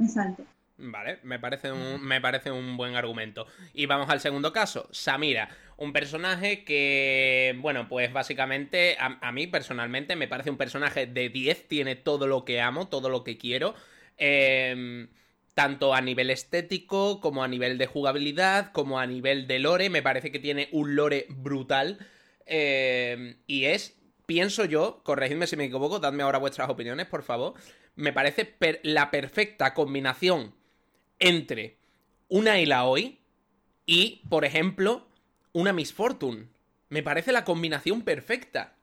[0.00, 0.44] Exacto.
[0.80, 3.46] Vale, me parece, un, me parece un buen argumento.
[3.74, 4.88] Y vamos al segundo caso.
[4.92, 11.06] Samira, un personaje que, bueno, pues básicamente a, a mí personalmente me parece un personaje
[11.06, 13.74] de 10, tiene todo lo que amo, todo lo que quiero.
[14.18, 15.08] Em,
[15.54, 19.90] tanto a nivel estético, como a nivel de jugabilidad, como a nivel de lore.
[19.90, 21.98] Me parece que tiene un lore brutal.
[22.48, 27.54] Em, y es, pienso yo, corregidme si me equivoco, dadme ahora vuestras opiniones, por favor.
[27.94, 30.54] Me parece per- la perfecta combinación
[31.18, 31.76] entre
[32.28, 33.18] una Ilaoi
[33.86, 35.06] y, por ejemplo,
[35.52, 36.46] una Miss Fortune.
[36.90, 38.74] Me parece la combinación perfecta.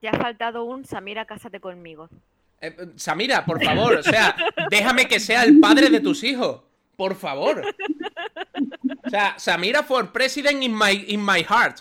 [0.00, 2.08] Te ha faltado un Samira, cásate conmigo.
[2.60, 4.34] Eh, eh, Samira, por favor, o sea,
[4.70, 6.62] déjame que sea el padre de tus hijos.
[6.96, 7.62] Por favor.
[9.04, 11.80] O sea, Samira for president in my, in my heart.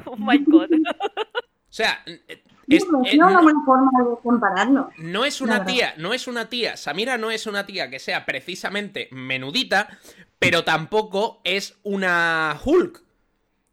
[0.06, 0.70] Oh my god.
[0.72, 4.90] O sea, eh, es- no, eh, no es no- una buena forma de compararlo.
[4.98, 8.24] No es una tía, no es una tía, Samira no es una tía que sea
[8.26, 9.98] precisamente menudita,
[10.38, 13.02] pero tampoco es una Hulk.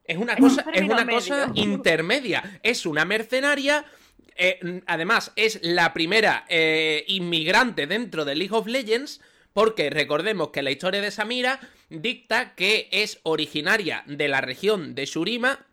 [0.03, 2.59] Es una Es un cosa, es una cosa intermedia.
[2.63, 3.83] Es una mercenaria.
[4.39, 9.19] eh, además, es la primera eh, inmigrante dentro de League of Legends.
[9.53, 11.59] Porque recordemos que la historia de Samira
[11.89, 15.65] dicta que es originaria de la región de Shurima,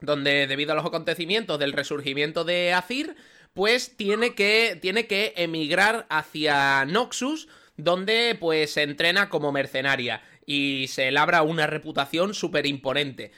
[0.00, 3.16] donde debido a los acontecimientos del resurgimiento de Azir,
[3.54, 10.86] pues tiene que, tiene que emigrar hacia Noxus, donde pues se entrena como mercenaria y
[10.88, 13.32] se labra una reputación súper imponente.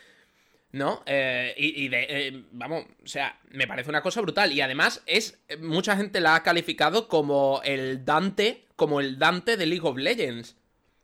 [0.72, 1.02] ¿No?
[1.06, 4.52] Eh, y, de, eh, vamos, o sea, me parece una cosa brutal.
[4.52, 9.64] Y además es, mucha gente la ha calificado como el Dante, como el Dante de
[9.64, 10.56] League of Legends.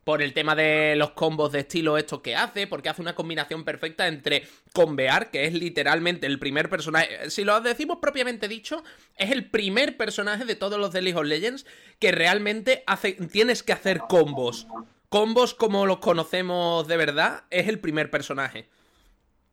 [0.03, 3.63] Por el tema de los combos de estilo estos que hace, porque hace una combinación
[3.63, 7.29] perfecta entre Convear, que es literalmente el primer personaje.
[7.29, 8.83] Si lo decimos propiamente dicho,
[9.17, 11.65] es el primer personaje de todos los de League of Legends
[11.99, 14.67] que realmente hace, tienes que hacer combos.
[15.09, 18.67] Combos como los conocemos de verdad, es el primer personaje.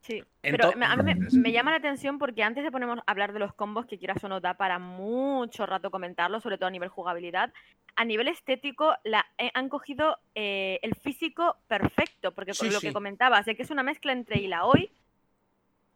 [0.00, 3.10] Sí, pero me- a mí me, me llama la atención porque antes de ponernos a
[3.10, 6.68] hablar de los combos, que quieras o no da para mucho rato comentarlo, sobre todo
[6.68, 7.52] a nivel jugabilidad,
[7.96, 12.80] a nivel estético la, eh, han cogido eh, el físico perfecto, porque con Sí, lo
[12.80, 12.86] sí.
[12.86, 14.90] que comentabas, de que es una mezcla entre Ilaoi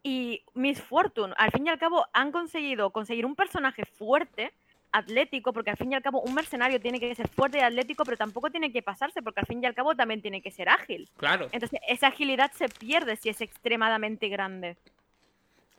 [0.02, 1.32] y Miss Fortune.
[1.38, 4.52] Al fin y al cabo han conseguido conseguir un personaje fuerte,
[4.94, 8.04] atlético, porque al fin y al cabo un mercenario tiene que ser fuerte y atlético,
[8.04, 10.68] pero tampoco tiene que pasarse, porque al fin y al cabo también tiene que ser
[10.68, 11.08] ágil.
[11.16, 14.76] Claro, Entonces, esa agilidad se pierde si es extremadamente grande.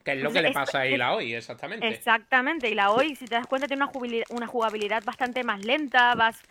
[0.03, 1.87] que es lo que le pasa a Ila hoy, exactamente.
[1.87, 2.69] Exactamente.
[2.69, 6.13] Y la hoy, si te das cuenta, tiene una jugabilidad, una jugabilidad bastante más lenta,
[6.15, 6.41] más,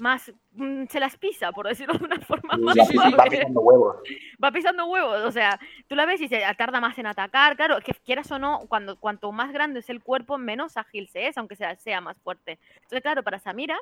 [0.00, 2.96] más mm, se las pisa, por decirlo de una forma más Va, sí, sí.
[2.96, 3.96] va pisando huevos.
[4.42, 7.78] Va pisando huevos, o sea, tú la ves y se tarda más en atacar, claro,
[7.80, 11.38] que quieras o no, cuando, cuanto más grande es el cuerpo, menos ágil se es,
[11.38, 12.58] aunque sea, sea más fuerte.
[12.74, 13.78] Entonces, claro, para Samira,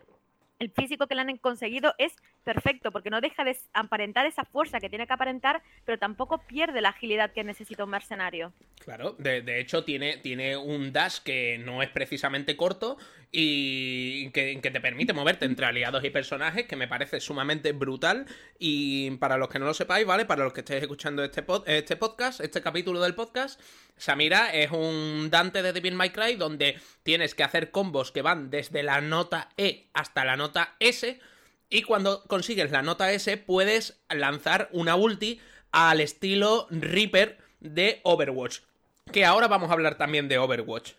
[0.58, 4.78] el físico que le han conseguido es perfecto, porque no deja de aparentar esa fuerza
[4.80, 8.52] que tiene que aparentar, pero tampoco pierde la agilidad que necesita un mercenario.
[8.78, 12.96] Claro, de, hecho tiene, tiene un dash que no es precisamente corto
[13.32, 18.26] y que, que te permite moverte entre aliados y personajes, que me parece sumamente brutal.
[18.58, 20.24] Y para los que no lo sepáis, ¿vale?
[20.24, 23.60] Para los que estéis escuchando este, pod- este podcast, este capítulo del podcast,
[23.96, 28.50] Samira es un Dante de Devil May Cry donde tienes que hacer combos que van
[28.50, 30.45] desde la nota E hasta la nota
[30.80, 31.20] S.
[31.68, 35.40] Y cuando consigues la nota S, puedes lanzar una ulti
[35.72, 38.60] al estilo Reaper de Overwatch.
[39.12, 40.92] Que ahora vamos a hablar también de Overwatch.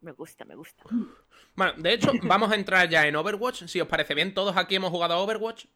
[0.00, 0.84] Me gusta, me gusta.
[1.56, 4.34] Bueno, de hecho, vamos a entrar ya en Overwatch, si os parece bien.
[4.34, 5.66] ¿Todos aquí hemos jugado a Overwatch?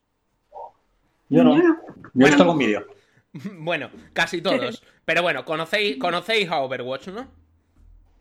[1.29, 1.57] Yo no.
[1.57, 2.87] Yo he visto algún vídeo.
[3.33, 4.83] bueno, casi todos.
[5.05, 7.23] Pero bueno, conocéis, conocéis a Overwatch, ¿no?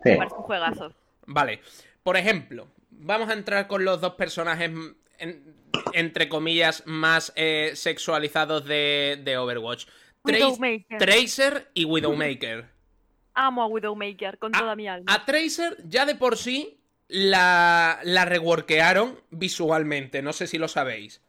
[0.03, 0.11] Sí.
[0.11, 0.93] Me parece un juegazo.
[1.27, 1.61] Vale.
[2.01, 2.67] por ejemplo,
[2.99, 4.87] vamos a entrar con los dos personajes, mm,
[5.19, 5.55] en-
[5.93, 9.85] entre comillas, más eh, sexualizados de, de Overwatch.
[10.23, 10.85] Trace-.
[10.99, 12.65] Tracer y Widowmaker.
[13.33, 15.11] Amo a Widowmaker con A- toda mi alma.
[15.13, 16.77] A Tracer ya de por sí
[17.07, 21.21] la, la reworkearon visualmente, no sé si lo sabéis.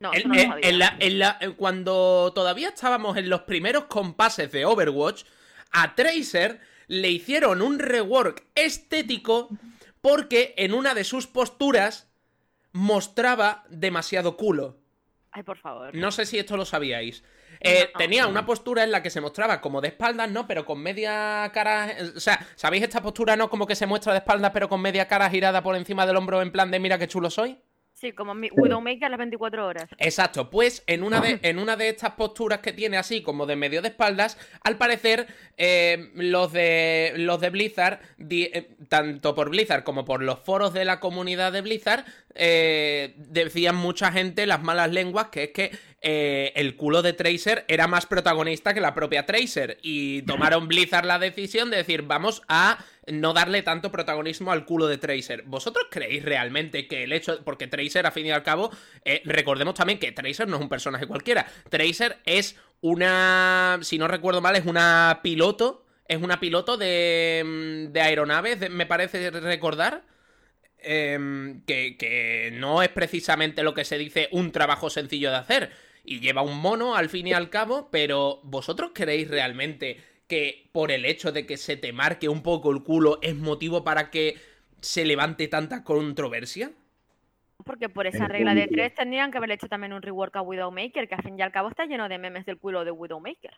[0.00, 0.68] no, En- no lo en- sabía.
[0.68, 5.24] en la- en la- en cuando todavía estábamos en los primeros compases de Overwatch,
[5.72, 9.50] a Tracer le hicieron un rework estético
[10.00, 12.08] porque en una de sus posturas
[12.72, 14.78] mostraba demasiado culo.
[15.32, 15.94] Ay, por favor.
[15.94, 17.22] No sé si esto lo sabíais.
[17.60, 17.98] Eh, No.
[17.98, 20.46] tenía una postura en la que se mostraba como de espaldas, ¿no?
[20.46, 21.90] Pero con media cara.
[21.90, 23.50] eh, O sea, ¿sabéis esta postura, no?
[23.50, 26.42] Como que se muestra de espaldas, pero con media cara girada por encima del hombro,
[26.42, 27.58] en plan de mira qué chulo soy.
[28.00, 29.84] Sí, como mi Widowmaker a las 24 horas.
[29.98, 33.56] Exacto, pues en una de, en una de estas posturas que tiene así como de
[33.56, 35.26] medio de espaldas, al parecer
[35.58, 40.72] eh, los de los de Blizzard, di- eh, tanto por Blizzard como por los foros
[40.72, 42.04] de la comunidad de Blizzard,
[42.34, 45.70] eh, decían mucha gente las malas lenguas que es que
[46.02, 51.18] el culo de Tracer era más protagonista que la propia Tracer y tomaron Blizzard la
[51.18, 55.42] decisión de decir vamos a no darle tanto protagonismo al culo de Tracer.
[55.46, 58.70] ¿Vosotros creéis realmente que el hecho, porque Tracer a fin y al cabo,
[59.04, 64.08] eh, recordemos también que Tracer no es un personaje cualquiera, Tracer es una, si no
[64.08, 70.04] recuerdo mal, es una piloto, es una piloto de, mm, de aeronaves, me parece recordar.
[70.82, 75.70] em, que, que no es precisamente lo que se dice un trabajo sencillo de hacer.
[76.04, 79.98] Y lleva un mono al fin y al cabo, pero ¿vosotros creéis realmente
[80.30, 83.82] que por el hecho de que se te marque un poco el culo es motivo
[83.82, 84.36] para que
[84.80, 86.70] se levante tanta controversia?
[87.64, 91.08] Porque por esa regla de tres tendrían que haber hecho también un rework a Widowmaker,
[91.08, 93.54] que al fin y al cabo está lleno de memes del culo de Widowmaker.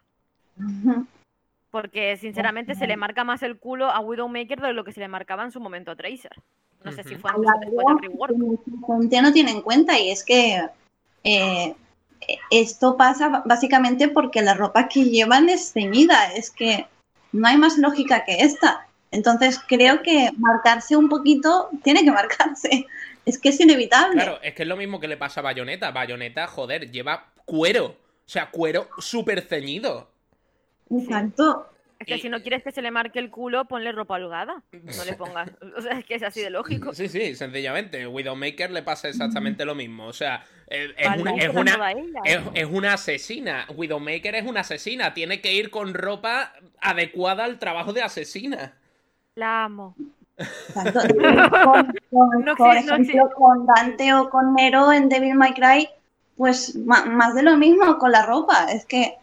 [1.70, 5.08] Porque sinceramente se le marca más el culo a Widowmaker de lo que se le
[5.08, 6.32] marcaba en su momento a Tracer.
[6.82, 8.34] No sé si fue antes o después del rework.
[8.34, 10.66] No tiene en cuenta y es que
[11.22, 11.74] eh,
[12.50, 16.86] esto pasa básicamente porque la ropa que llevan es ceñida, es que
[17.32, 18.86] no hay más lógica que esta.
[19.10, 22.86] Entonces creo que marcarse un poquito tiene que marcarse,
[23.26, 24.14] es que es inevitable.
[24.14, 25.90] Claro, es que es lo mismo que le pasa a Bayonetta.
[25.90, 27.86] Bayonetta, joder, lleva cuero.
[27.86, 30.08] O sea, cuero súper ceñido.
[30.90, 31.71] Exacto.
[32.02, 34.62] Es que Y- si no quieres que se le marque el culo, ponle ropa holgada.
[34.72, 35.50] No le pongas.
[35.76, 36.92] O sea, es que es así de lógico.
[36.94, 38.06] Sí, sí, sencillamente.
[38.06, 40.06] Widowmaker le pasa exactamente lo mismo.
[40.06, 41.92] O sea, es, Vale, una, es, una,
[42.24, 43.66] es, es una asesina.
[43.74, 45.14] Widowmaker es una asesina.
[45.14, 48.74] Tiene que ir con ropa adecuada al trabajo de asesina.
[49.36, 49.94] La amo.
[50.72, 55.88] Con- con- No por no ejemplo, con Dante o con Nero en Devil May Cry,
[56.36, 58.66] pues más de lo mismo con la ropa.
[58.72, 59.14] Es que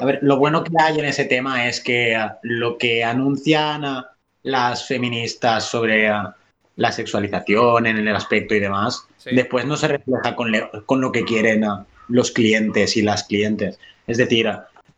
[0.00, 3.84] A ver, lo bueno que hay en ese tema es que ah, lo que anuncian
[3.84, 4.10] ah,
[4.42, 6.34] las feministas sobre ah,
[6.76, 9.30] la sexualización en el aspecto y demás, Sí.
[9.34, 11.64] después no se refleja con, le- con lo que quieren
[12.08, 13.78] los clientes y las clientes.
[14.06, 14.48] Es decir,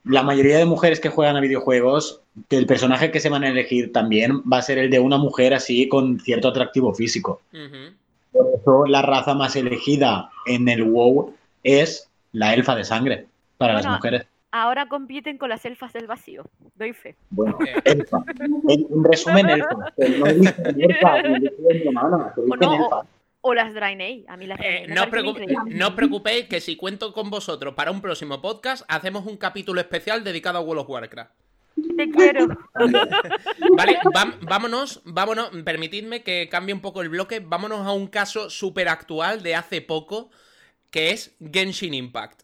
[0.05, 3.49] la mayoría de mujeres que juegan a videojuegos, que el personaje que se van a
[3.49, 7.41] elegir también va a ser el de una mujer así con cierto atractivo físico.
[8.33, 13.27] Por eso la raza más elegida en el WoW es la elfa de sangre
[13.59, 14.27] para Bueno, las mujeres.
[14.53, 16.45] Ahora compiten con las elfas del vacío.
[16.75, 17.17] Doy fe.
[17.31, 18.19] Bueno, elfa.
[18.69, 19.93] En, en resumen, elfa.
[19.97, 22.97] Elfa, O dicen no, elfa.
[22.97, 23.07] o,
[23.43, 24.25] o las Draenei.
[24.29, 25.11] A mí las Eh, no, os
[25.69, 30.25] no preocupéis que si cuento con vosotros para un próximo podcast, hacemos un capítulo especial
[30.25, 31.33] dedicado a World of Warcraft.
[31.97, 32.49] Te quiero.
[33.77, 33.99] Vale,
[34.43, 39.43] vámonos, vámonos, permitidme que cambie un poco el bloque, vámonos a un caso súper actual
[39.43, 40.31] de hace poco,
[40.91, 42.43] que es Genshin Impact.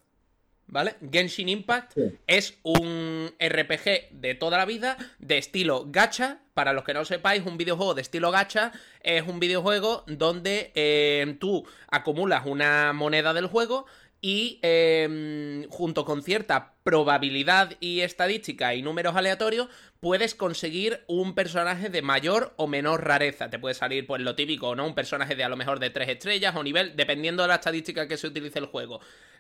[0.68, 0.96] ¿Vale?
[1.12, 2.18] Genshin Impact Sí.
[2.26, 6.40] es un RPG de toda la vida, de estilo gacha.
[6.54, 8.72] Para los que no sepáis, un videojuego de estilo gacha
[9.02, 13.86] es un videojuego donde eh, tú acumulas una moneda del juego
[14.26, 19.68] y eh, junto con cierta probabilidad y estadística y números aleatorios
[20.00, 23.50] puedes conseguir un personaje de mayor o menor rareza.
[23.50, 24.84] Te puede salir pues lo típico, ¿no?
[24.84, 28.08] Un personaje de a lo mejor de 3 estrellas o nivel, dependiendo de la estadística
[28.08, 28.98] que se utilice el juego.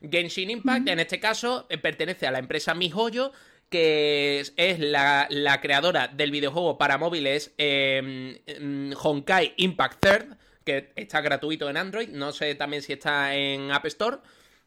[0.08, 3.32] Genshin Impact, en este caso, eh, pertenece a la empresa MiHoYo,
[3.68, 10.36] que es, es la, la creadora del videojuego para móviles eh, mm, Honkai Impact Third,
[10.64, 14.18] que está gratuito en Android, no sé también si está en App Store.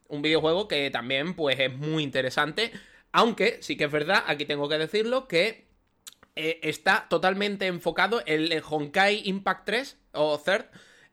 [0.09, 2.71] Un videojuego que también pues es muy interesante,
[3.11, 5.67] aunque sí que es verdad, aquí tengo que decirlo, que
[6.35, 10.65] eh, está totalmente enfocado el, Honkai Impact 3 o Third.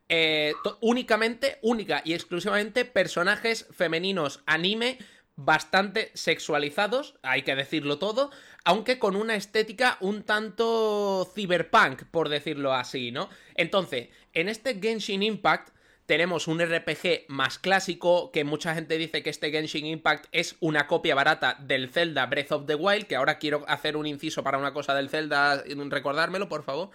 [0.09, 4.99] eh, únicamente, única y exclusivamente personajes femeninos anime
[5.37, 8.31] bastante sexualizados, hay que decirlo todo,
[8.65, 13.29] aunque con una estética un tanto cyberpunk, por decirlo así, ¿no?
[13.55, 15.76] Entonces, en este Genshin Impact
[16.07, 20.87] tenemos un RPG más clásico, que mucha gente dice que este Genshin Impact es una
[20.87, 24.59] copia barata del Zelda Breath of the Wild, que ahora quiero hacer un inciso para
[24.59, 26.91] una cosa del Zelda, recordármelo, por favor.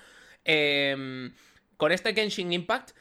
[0.45, 1.33] Em,
[1.75, 2.91] con este Genshin Impact,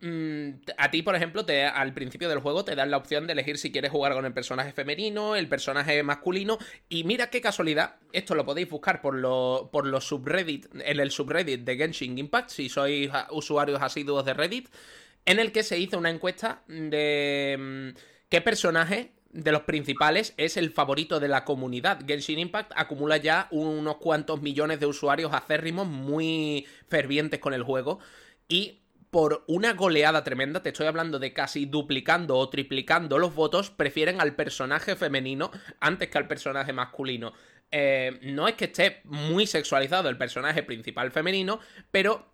[0.00, 3.32] mm, a ti, por ejemplo, te, al principio del juego te dan la opción de
[3.32, 6.58] elegir si quieres jugar con el personaje femenino, el personaje masculino.
[6.88, 9.20] Y mira qué casualidad, esto lo podéis buscar por,
[9.70, 14.68] por los subreddit, en el subreddit de Genshin Impact, si sois usuarios asiduos de Reddit
[15.24, 20.56] en el que se hizo una encuesta de mm, qué personaje de los principales es
[20.56, 22.04] el favorito de la comunidad.
[22.06, 27.98] Genshin Impact acumula ya unos cuantos millones de usuarios acérrimos muy fervientes con el juego
[28.48, 33.70] y por una goleada tremenda, te estoy hablando de casi duplicando o triplicando los votos,
[33.70, 35.50] prefieren al personaje femenino
[35.80, 37.34] antes que al personaje masculino.
[37.70, 42.31] Eh, no es que esté muy sexualizado el personaje principal femenino, pero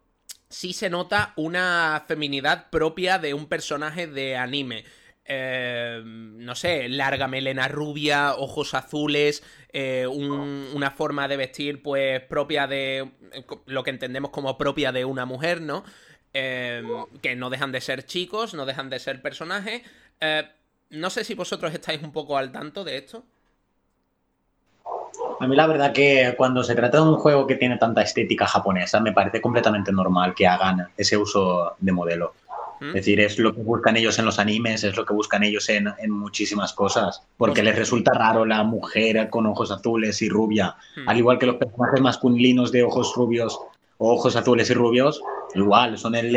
[0.48, 4.84] sí se nota una feminidad propia de un personaje de anime.
[5.30, 9.42] Eh, no sé, larga melena rubia, ojos azules,
[9.74, 13.10] eh, una forma de vestir pues propia de
[13.66, 15.84] lo que entendemos como propia de una mujer, ¿no?
[16.32, 16.82] Eh,
[17.20, 19.82] que no dejan de ser chicos, no dejan de ser personajes.
[20.90, 23.26] no sé si vosotros estáis un poco al tanto de esto.
[25.40, 28.46] A mí la verdad que cuando se trata de un juego que tiene tanta estética
[28.46, 32.34] japonesa, me parece completamente normal que hagan ese uso de modelo.
[32.80, 35.68] Es decir, es lo que buscan ellos en los animes, es lo que buscan ellos
[35.68, 41.18] en, muchísimas cosas, porque les resulta raro la mujer con ojos azules y rubia, al
[41.18, 43.58] igual que los personajes masculinos de ojos rubios
[43.98, 45.20] o ojos azules y rubios,
[45.56, 46.32] igual, son el,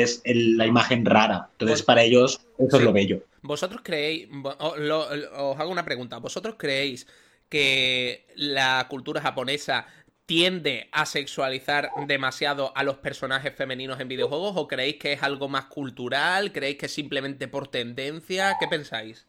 [0.57, 1.47] la imagen rara.
[1.51, 3.21] Entonces, pues para ellos, eso es lo bello.
[3.43, 7.05] ¿Vosotros creéis, os hago una pregunta, ¿vosotros creéis
[7.51, 9.85] que la cultura japonesa
[10.25, 15.49] tiende a sexualizar demasiado a los personajes femeninos en videojuegos o creéis que es algo
[15.49, 16.53] más cultural?
[16.53, 18.55] ¿Creéis que es simplemente por tendencia?
[18.57, 19.27] ¿Qué pensáis?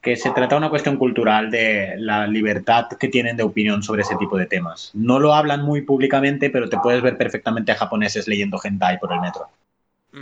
[0.00, 4.02] Que se trata de una cuestión cultural de la libertad que tienen de opinión sobre
[4.02, 4.90] ese tipo de temas.
[4.92, 9.12] No lo hablan muy públicamente, pero te puedes ver perfectamente a japoneses leyendo hentai por
[9.12, 9.48] el metro.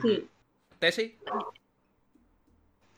[0.02, 0.28] Sí.
[0.78, 1.16] ¿Tesi?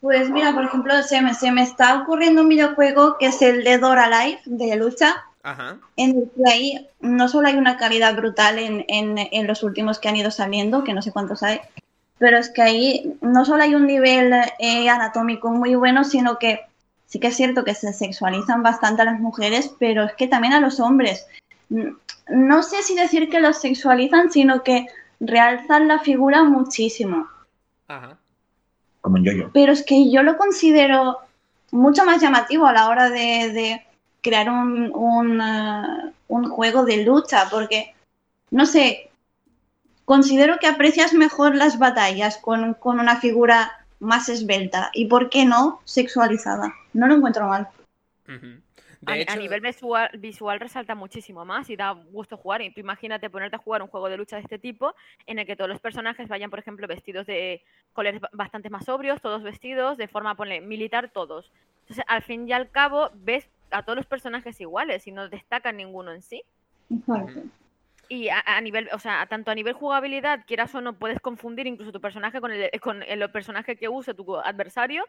[0.00, 3.64] Pues mira, por ejemplo, se me, se me está ocurriendo un videojuego que es el
[3.64, 5.24] de Dora Life de lucha.
[5.42, 5.78] Ajá.
[5.96, 9.98] En el que ahí no solo hay una calidad brutal en, en, en, los últimos
[9.98, 11.60] que han ido saliendo, que no sé cuántos hay,
[12.18, 16.60] pero es que ahí no solo hay un nivel eh, anatómico muy bueno, sino que
[17.06, 20.52] sí que es cierto que se sexualizan bastante a las mujeres, pero es que también
[20.52, 21.26] a los hombres.
[21.70, 24.86] No sé si decir que los sexualizan, sino que
[25.20, 27.28] realzan la figura muchísimo.
[27.86, 28.18] Ajá.
[29.52, 31.18] Pero es que yo lo considero
[31.70, 33.82] mucho más llamativo a la hora de,
[34.22, 37.94] crear un, uh, un, juego de lucha, porque,
[38.50, 39.10] no sé,
[40.04, 45.80] considero que aprecias mejor las batallas con, una figura más esbelta y, ¿por qué no,
[45.84, 46.74] sexualizada?
[46.92, 47.68] No lo encuentro mal
[49.06, 52.62] a, nivel visual, visual, resalta muchísimo más y da gusto jugar.
[52.62, 54.94] Y tú imagínate ponerte a jugar un juego de lucha de este tipo
[55.26, 57.62] en el que todos los personajes vayan, por ejemplo, vestidos de
[57.92, 61.52] colores bastante más sobrios, todos vestidos de forma ponle, militar, todos.
[61.82, 65.76] Entonces, al fin y al cabo, ves a todos los personajes iguales y no destacan
[65.76, 66.42] ninguno en sí.
[68.10, 71.92] Y a, nivel, o sea, tanto a nivel jugabilidad, quieras o no, puedes confundir incluso
[71.92, 75.04] tu personaje con el, con el personaje que use tu adversario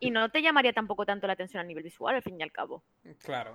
[0.00, 2.52] y no te llamaría tampoco tanto la atención a nivel visual, al fin y al
[2.52, 2.82] cabo.
[3.24, 3.52] Claro,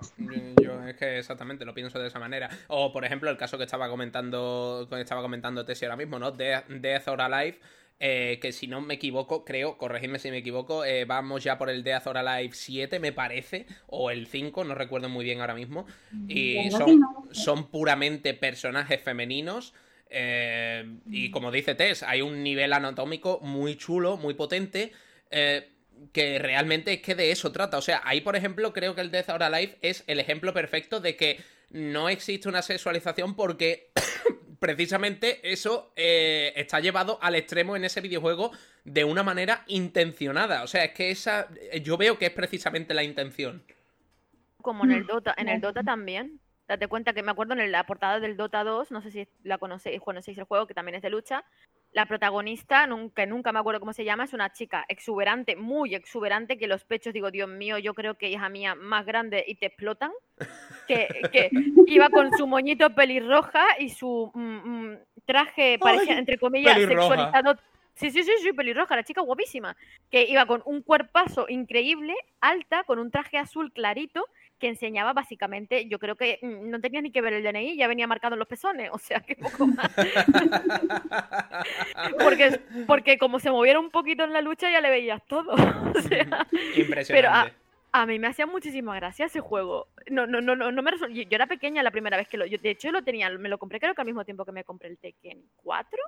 [0.62, 2.48] yo es que exactamente lo pienso de esa manera.
[2.68, 6.30] O, por ejemplo, el caso que estaba comentando, que estaba comentando Tessie ahora mismo, ¿no?
[6.30, 7.58] Death, Death or Alive.
[8.00, 11.70] Eh, que si no me equivoco, creo, corregidme si me equivoco, eh, vamos ya por
[11.70, 15.54] el Death or Alive 7, me parece, o el 5, no recuerdo muy bien ahora
[15.54, 15.86] mismo.
[16.26, 17.00] Y son,
[17.30, 19.74] son puramente personajes femeninos.
[20.10, 24.92] Eh, y como dice Tess, hay un nivel anatómico muy chulo, muy potente.
[25.30, 25.73] Eh,
[26.12, 27.78] que realmente es que de eso trata.
[27.78, 31.00] O sea, ahí, por ejemplo, creo que el Death or Alive es el ejemplo perfecto
[31.00, 31.40] de que
[31.70, 33.90] no existe una sexualización porque
[34.60, 38.52] precisamente eso eh, está llevado al extremo en ese videojuego
[38.84, 40.62] de una manera intencionada.
[40.62, 41.48] O sea, es que esa.
[41.82, 43.64] Yo veo que es precisamente la intención.
[44.62, 45.08] Como en el mm.
[45.08, 46.40] Dota, en el Dota también.
[46.66, 49.58] Date cuenta que me acuerdo en la portada del Dota 2, no sé si la
[49.58, 51.44] conocéis, conocéis el juego, que también es de lucha,
[51.94, 56.58] la protagonista, nunca, nunca me acuerdo cómo se llama, es una chica exuberante, muy exuberante,
[56.58, 59.66] que los pechos, digo, Dios mío, yo creo que hija mía, más grande y te
[59.66, 60.10] explotan.
[60.88, 61.50] Que, que
[61.86, 67.54] iba con su moñito pelirroja y su mm, mm, traje, parecía, entre comillas, sexualizado
[67.94, 69.76] Sí, sí, sí, sí, pelirroja, la chica guapísima.
[70.10, 74.26] Que iba con un cuerpazo increíble, alta, con un traje azul clarito,
[74.64, 77.86] que enseñaba básicamente, yo creo que mm, no tenía ni que ver el DNI, ya
[77.86, 79.90] venía marcado en los pezones, o sea que poco más.
[82.18, 85.52] porque, porque como se moviera un poquito en la lucha ya le veías todo.
[85.94, 86.46] o sea,
[86.76, 87.54] Impresionante.
[87.92, 89.88] a mí me hacía muchísima gracia ese juego.
[90.08, 92.46] No, no, no, no, no me Yo, yo era pequeña la primera vez que lo.
[92.46, 94.64] Yo, de hecho, lo tenía, me lo compré creo que al mismo tiempo que me
[94.64, 95.98] compré el Tekken 4,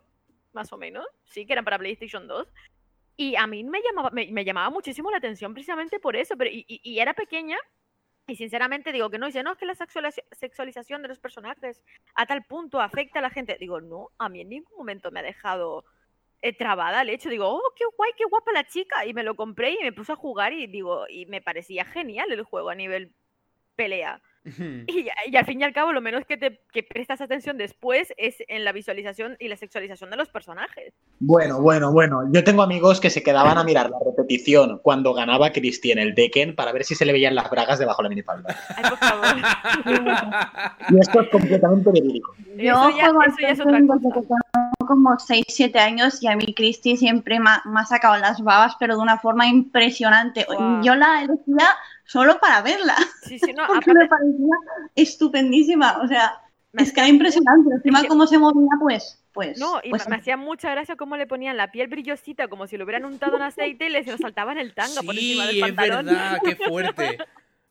[0.55, 1.05] más o menos.
[1.27, 2.49] Sí, que eran para PlayStation 2.
[3.19, 6.37] Y a mí me llamaba, me, me llamaba muchísimo la atención precisamente por eso.
[6.39, 7.59] Pero, y, y- y era pequeña.
[8.28, 11.82] Y sinceramente digo que no, dice, no, es que la sexualiza- sexualización de los personajes
[12.15, 13.57] a tal punto afecta a la gente.
[13.59, 15.85] Digo, no, a mí en ningún momento me ha dejado
[16.43, 17.31] eh, trabada el hecho.
[17.31, 19.07] Digo, oh, qué guay, qué guapa la chica.
[19.07, 22.32] Y me lo compré y me puse a jugar y digo, y me parecía genial
[22.32, 23.15] el juego a nivel
[23.77, 24.20] pelea.
[24.86, 28.12] Y, y al fin y al cabo, lo menos que te que prestas atención después
[28.16, 30.94] es en la visualización y la sexualización de los personajes.
[31.18, 32.23] Bueno, bueno, bueno.
[32.32, 36.14] Yo tengo amigos que se quedaban a mirar la repetición cuando ganaba Cristi en el
[36.14, 38.56] Tekken para ver si se le veían las bragas debajo de la minifalda.
[38.77, 39.27] Ay, por favor.
[40.90, 42.35] Y esto es completamente verídico.
[42.56, 44.01] Yo Eso ya- eso es otra cosa.
[44.14, 48.16] que tengo como 6-7 años y a mí Cristi siempre me ha, me ha sacado
[48.18, 50.47] las babas, pero de una forma impresionante.
[50.82, 51.68] Yo la elegía
[52.07, 54.55] solo para verla, Sí, sí, no, porque me aparte, parecía
[54.95, 55.99] estupendísima.
[56.03, 56.41] O sea,
[56.73, 57.74] me es que era impresionante.
[57.74, 59.23] Encima cómo se movía, pues...
[59.33, 62.49] pues No, y pues, me, me hacía mucha gracia cómo le ponían la piel brillosita,
[62.49, 65.15] como si lo hubieran untado en aceite y le se lo saltaban el tanga por
[65.15, 66.07] encima del Sí, es pantalón.
[66.07, 67.19] verdad, qué fuerte.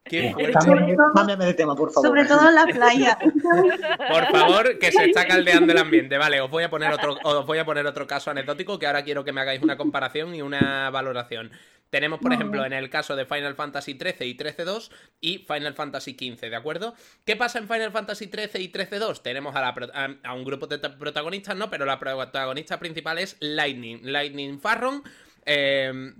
[0.07, 0.53] Qué fuerte.
[0.53, 2.09] Cámbiame, cámbiame de tema, por favor.
[2.09, 3.17] Sobre todo en la playa.
[3.17, 6.19] Por favor, que se está caldeando el ambiente.
[6.19, 9.03] Vale, os voy a poner otro, os voy a poner otro caso anecdótico que ahora
[9.03, 11.49] quiero que me hagáis una comparación y una valoración.
[11.89, 14.89] Tenemos, por ejemplo, en el caso de Final Fantasy XIII y XIII-2
[15.21, 16.93] y Final Fantasy XV, ¿de acuerdo?
[17.25, 19.21] ¿Qué pasa en Final Fantasy XIII y XIII-2?
[19.21, 21.69] Tenemos a, la pro- a, a un grupo de protagonistas, ¿no?
[21.69, 23.99] Pero la protagonista principal es Lightning.
[24.03, 25.03] Lightning Farron.
[25.45, 26.13] eh,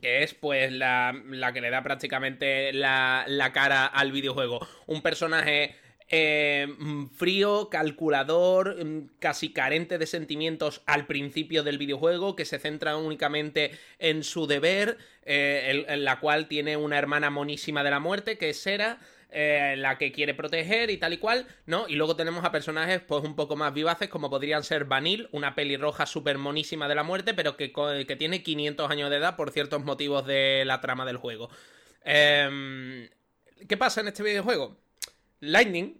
[0.00, 4.64] que es pues la, la que le da prácticamente la, la cara al videojuego.
[4.86, 5.74] Un personaje
[6.10, 12.58] eh, mm, frío, calculador, mm, casi carente de sentimientos al principio del videojuego, que se
[12.58, 18.00] centra únicamente en su deber, eh, en la cual tiene una hermana monísima de la
[18.00, 18.98] muerte, que es Sera,
[19.32, 21.86] eh, la que quiere proteger y tal y cual, ¿no?
[21.88, 25.54] Y luego tenemos a personajes pues un poco más vivaces como podrían ser Vanille, una
[25.54, 29.52] pelirroja súper monísima de la muerte, pero que, que tiene 500 años de edad por
[29.52, 31.48] ciertos motivos de la trama del juego.
[32.04, 33.08] Em,
[33.68, 34.76] ¿Qué pasa en este videojuego?
[35.40, 35.96] Lightning,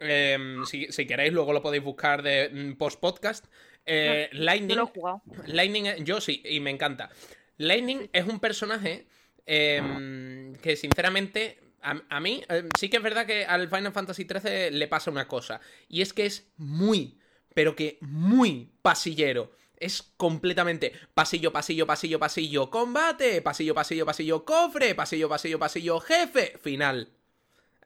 [0.00, 3.46] em, si, si queréis luego lo podéis buscar de mm, post-podcast.
[3.86, 5.22] eh, No Lightning lo he jugado.
[5.46, 7.10] Lightning, yo sí, y me encanta.
[7.58, 9.06] Lightning es un personaje
[9.46, 14.24] em, que sinceramente a, a mí em, sí que es verdad que al Final Fantasy
[14.24, 17.18] XIII le pasa una cosa, y es que es muy,
[17.54, 19.52] pero que muy pasillero.
[19.76, 26.56] Es completamente pasillo, pasillo, pasillo, pasillo, combate, pasillo, pasillo, pasillo, cofre, pasillo, pasillo, pasillo, jefe,
[26.62, 27.10] final.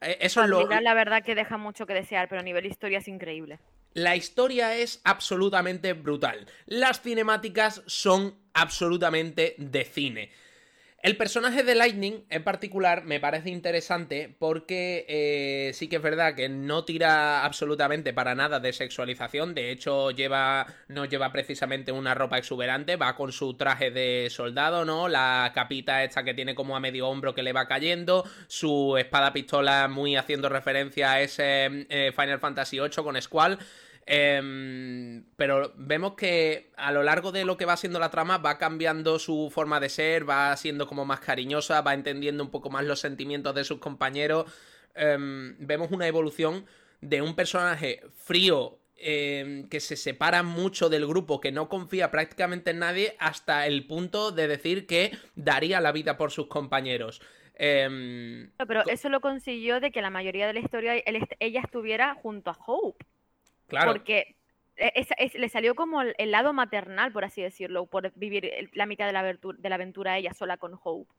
[0.01, 2.43] Eh, Eso es lo, Al final, la verdad que deja mucho que desear, pero a
[2.43, 3.59] nivel historia es increíble.
[3.93, 6.47] la historia es absolutamente brutal.
[6.67, 10.31] Las cinemáticas son absolutamente de cine.
[11.01, 16.35] El personaje de Lightning en particular me parece interesante porque eh, sí que es verdad
[16.35, 19.53] que no tira absolutamente para nada de sexualización.
[19.53, 24.83] De hecho, lleva no lleva precisamente una ropa exuberante, va con su traje de soldado,
[24.83, 25.07] ¿no?
[25.07, 29.31] La capita esta que tiene como a medio hombro que le va cayendo, su espada
[29.31, 33.57] pistola muy haciendo referencia a ese eh, Final Fantasy VIII con Squall.
[34.05, 38.57] Em, pero vemos que a lo largo de lo que va siendo la trama va
[38.57, 42.85] cambiando su forma de ser, va siendo como más cariñosa, va entendiendo un poco más
[42.85, 44.51] los sentimientos de sus compañeros.
[44.95, 46.65] Em, vemos una evolución
[47.01, 52.71] de un personaje frío em, que se separa mucho del grupo, que no confía prácticamente
[52.71, 57.21] en nadie, hasta el punto de decir que daría la vida por sus compañeros.
[57.59, 62.51] Pero eso lo consiguió de que la mayoría de la historia él ella estuviera junto
[62.51, 63.05] a Hope.
[63.69, 63.91] Claro.
[63.91, 64.35] Porque
[64.75, 68.45] e- es- es- le salió como el, el lado maternal, por así decirlo, por vivir
[68.45, 71.11] el- la mitad de la, de la aventura ella sola con Hope.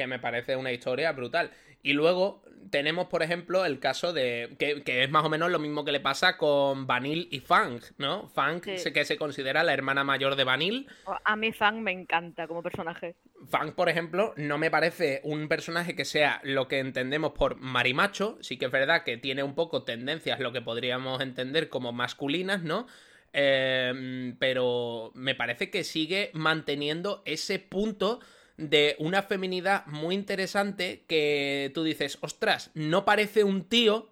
[0.00, 1.50] Que me parece una historia brutal.
[1.82, 4.56] Y luego tenemos, por ejemplo, el caso de.
[4.58, 7.80] Que, que es más o menos lo mismo que le pasa con Vanille y Fang,
[7.98, 8.26] ¿no?
[8.30, 8.92] Fang, Sí.
[8.94, 10.86] que se considera la hermana mayor de Vanille.
[11.04, 13.14] O- A mí Fang me encanta como personaje.
[13.50, 18.38] Fang, por ejemplo, no me parece un personaje que sea lo que entendemos por marimacho.
[18.40, 22.62] Sí que es verdad que tiene un poco tendencias, lo que podríamos entender como masculinas,
[22.62, 22.86] ¿no?
[23.34, 28.20] Eh, pero me parece que sigue manteniendo ese punto
[28.60, 34.10] de una feminidad muy interesante que tú dices, ostras, no parece un tío,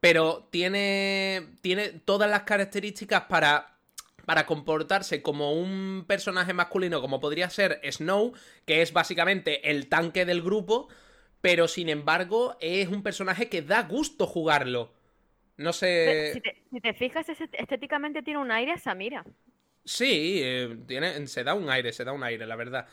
[0.00, 3.66] pero tiene, tiene todas las características para
[4.26, 8.32] para comportarse como un personaje masculino como podría ser Snow,
[8.66, 10.88] que es básicamente el tanque del grupo,
[11.40, 14.92] pero sin embargo es un personaje que da gusto jugarlo.
[15.58, 16.32] No sé...
[16.32, 19.24] Si te, si te fijas, es- estéticamente tiene un aire a Samira.
[19.84, 22.86] Sí, eh, tiene, se da un aire, se da un aire, la verdad.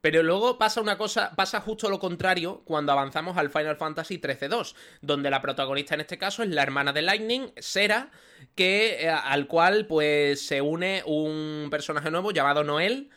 [0.00, 4.74] Pero luego pasa una cosa, pasa justo lo contrario cuando avanzamos al Final Fantasy XIII-2,
[5.00, 8.10] donde la protagonista en este caso es la hermana de Lightning, Sera,
[8.54, 13.10] que, eh, al cual pues se une un personaje nuevo llamado Noel.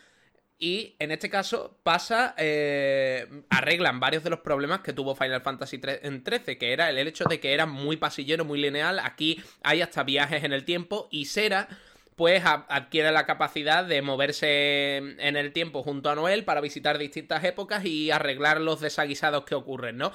[0.63, 5.79] Y en este caso pasa, eh, arreglan varios de los problemas que tuvo Final Fantasy
[5.79, 8.99] 13, que era el hecho de que era muy pasillero, muy lineal.
[8.99, 11.67] Aquí hay hasta viajes en el tiempo y Sera
[12.21, 17.43] pues adquiere la capacidad de moverse en el tiempo junto a Noel para visitar distintas
[17.43, 20.11] épocas y arreglar los desaguisados que ocurren, ¿no?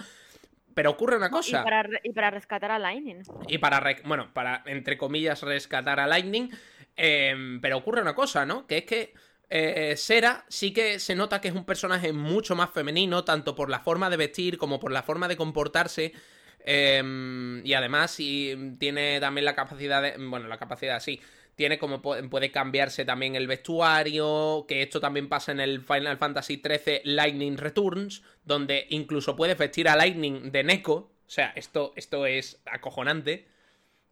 [0.74, 1.62] Pero ocurre una Y cosa.
[1.62, 3.22] para, y para rescatar a Lightning.
[3.48, 6.50] Y para, bueno, para, entre comillas, rescatar a Lightning.
[6.96, 8.66] em, pero ocurre una cosa, ¿no?
[8.66, 9.14] Que es que
[9.50, 13.70] eh, Sera sí que se nota que es un personaje mucho más femenino, tanto por
[13.70, 16.12] la forma de vestir como por la forma de comportarse.
[16.60, 20.14] em, y además, sí, tiene también la capacidad de.
[20.18, 21.20] Bueno, la capacidad, sí.
[21.56, 26.18] Tiene como pu- puede cambiarse también el vestuario, que esto también pasa en el Final
[26.18, 30.94] Fantasy XIII Lightning Returns, donde incluso puedes vestir a Lightning de Neko.
[30.94, 33.48] O sea, esto, esto es acojonante.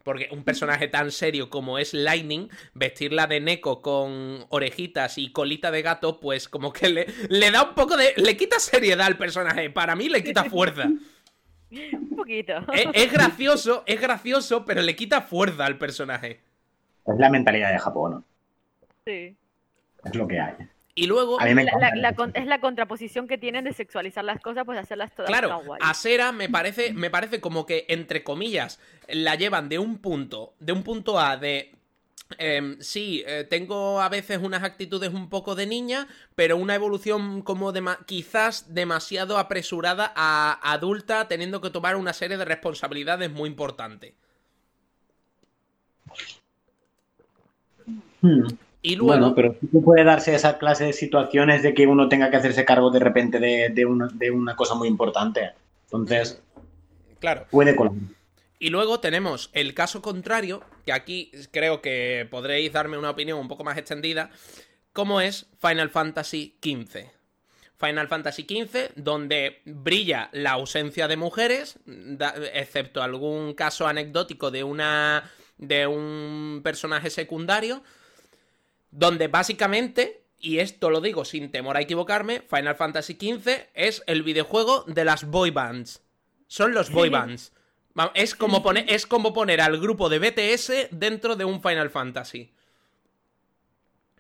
[0.03, 5.71] Porque un personaje tan serio como es Lightning, vestirla de Neko con orejitas y colita
[5.71, 8.13] de gato, pues como que le, le da un poco de...
[8.17, 9.71] Le quita seriedad al personaje.
[9.71, 10.91] Para mí le quita fuerza.
[11.71, 12.53] Un poquito.
[12.75, 16.41] Es, es gracioso, es gracioso, pero le quita fuerza al personaje.
[17.07, 18.25] Es la mentalidad de Japón, ¿no?
[19.07, 19.37] Sí.
[20.05, 20.55] Es lo que hay.
[20.95, 21.39] Y luego...
[21.41, 25.29] La- la- la es la contraposición que tienen de sexualizar las cosas, pues hacerlas todas
[25.29, 28.79] Claro, a Sera me parece, me parece como que, entre comillas,
[29.09, 31.73] la llevan de un punto, de un punto A de.
[32.39, 36.07] em, sí, eh, tengo a veces unas actitudes un poco de niña,
[36.37, 42.37] pero una evolución como dema- quizás demasiado apresurada a adulta, teniendo que tomar una serie
[42.37, 44.15] de responsabilidades muy importantes.
[48.25, 48.47] Hmm.
[48.81, 52.09] Y luego, Bueno, pero sí que puede darse esa clase de situaciones de que uno
[52.09, 55.53] tenga que hacerse cargo de repente de, de una, de una cosa muy importante.
[55.85, 56.43] Entonces,
[57.19, 57.93] claro, puede colar.
[58.59, 63.49] Y luego tenemos el caso contrario, que aquí creo que podréis darme una opinión un
[63.49, 64.31] poco más extendida,
[64.93, 67.11] como es Final Fantasy XV.
[67.79, 71.79] Final Fantasy XV, donde brilla la ausencia de mujeres,
[72.55, 77.83] excepto algún caso anecdótico de una de un personaje secundario,
[78.95, 84.23] donde básicamente, y esto lo digo sin temor a equivocarme, Final Fantasy XV es el
[84.23, 86.03] videojuego de las boy bands.
[86.47, 87.53] Son los boy bands.
[88.15, 92.54] Es como, poner, es como poner al grupo de BTS dentro de un Final Fantasy.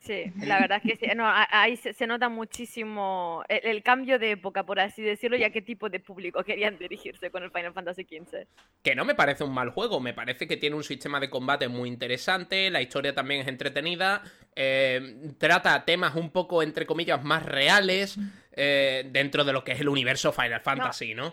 [0.04, 1.12] Sí, la verdad es que sí.
[1.16, 5.44] No, ahí se, se nota muchísimo el, el cambio de época, por así decirlo, y
[5.44, 8.46] a qué tipo de público querían dirigirse con el Final Fantasy XV.
[8.82, 11.68] Que no me parece un mal juego, me parece que tiene un sistema de combate
[11.68, 14.22] muy interesante, la historia también es entretenida,
[14.54, 18.18] eh, trata temas un poco, entre comillas, más reales
[18.52, 21.32] eh, dentro de lo que es el universo Final Fantasy, ¿no?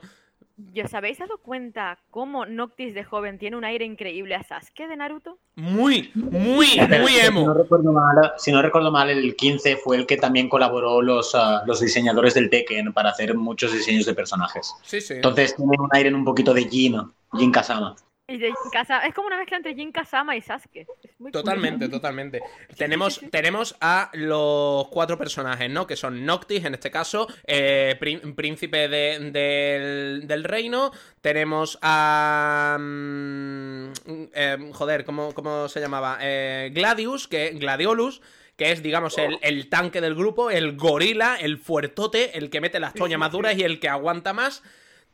[0.73, 4.87] ¿Y os habéis dado cuenta cómo Noctis de joven tiene un aire increíble a Sasuke
[4.87, 5.37] de Naruto?
[5.55, 7.53] Muy, muy, muy Si no, emo.
[7.53, 11.63] recuerdo mal, si no recuerdo mal, el 15 fue el que también colaboró los, ah,
[11.65, 14.73] los diseñadores del Tekken para hacer muchos diseños de personajes.
[14.83, 15.15] Sí, sí.
[15.15, 17.01] Entonces tiene un aire en un poquito de Jin,
[17.33, 17.95] Jin Kazama.
[18.33, 20.87] Y de Jin Kazama- es como una mezcla entre Jin Kazama y Sasuke.
[21.03, 22.41] Es muy Totalmente, totalmente.
[22.77, 25.85] Tenemos, tenemos a los cuatro personajes, ¿no?
[25.85, 30.91] Que son Noctis, en este caso, eh, prín- príncipe de- del, del reino.
[31.21, 32.77] Tenemos a...
[32.79, 33.91] mm,
[34.33, 36.17] eh, joder, ¿cómo, cómo se llamaba?
[36.21, 38.21] Eh, Gladius, que Gladiolus,
[38.55, 42.79] que es, digamos, el, el tanque del grupo, el gorila, el fuertote, el que mete
[42.79, 44.63] las toñas más duras y el que aguanta más.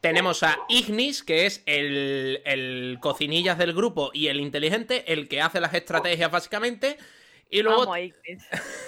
[0.02, 5.42] Tenemos a Ignis, que es el, el cocinillas del grupo y el inteligente, el que
[5.42, 6.98] hace las estrategias básicamente.
[7.50, 8.46] Y luego Amo a Ignis.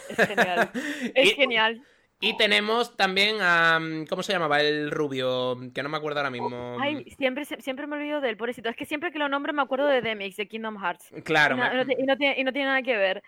[0.10, 0.72] Es genial.
[1.16, 1.82] Es Y- genial.
[2.22, 3.80] y tenemos también a.
[4.10, 4.60] ¿Cómo se llamaba?
[4.62, 6.78] El rubio, que no me acuerdo ahora mismo.
[6.80, 8.70] Ay, siempre, siempre me olvido del pobrecito.
[8.70, 11.10] Es que siempre que lo nombro me acuerdo de Demix, de Kingdom Hearts.
[11.24, 12.98] Claro, y, no, me- y no ti- y no tiene, y no tiene nada que
[12.98, 13.24] ver.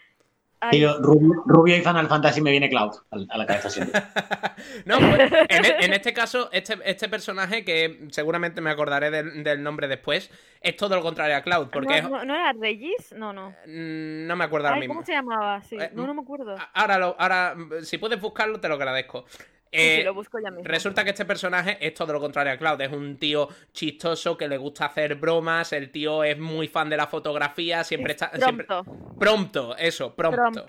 [0.69, 4.01] Rubio, Rubio y Final Fantasy me viene Cloud a la cabeza siempre.
[4.85, 9.43] No, pues, en, e- en este caso, este, este personaje, que seguramente me acordaré del,
[9.43, 10.29] del nombre después,
[10.61, 13.13] es todo lo contrario a Cloud, porque no, no- ¿no era Regis?
[13.17, 13.49] No, no.
[13.65, 14.93] mm, no me acuerdo ahora mismo.
[14.95, 15.61] ¿Cómo se llamaba?
[15.63, 15.77] Sí.
[15.79, 16.55] Eh, No, no me acuerdo.
[16.73, 19.25] Ahora, lo, ahora, si puedes buscarlo, te lo agradezco.
[19.73, 20.65] Sí, Eh, lo busco ya mismo.
[20.65, 22.81] Resulta que este personaje es todo lo contrario a Cloud.
[22.81, 25.71] Es un tío chistoso que le gusta hacer bromas.
[25.71, 27.83] El tío es muy fan de la fotografía.
[27.85, 28.31] Siempre está.
[28.37, 30.65] siempre- Pronto, Prompto, eso, pronto.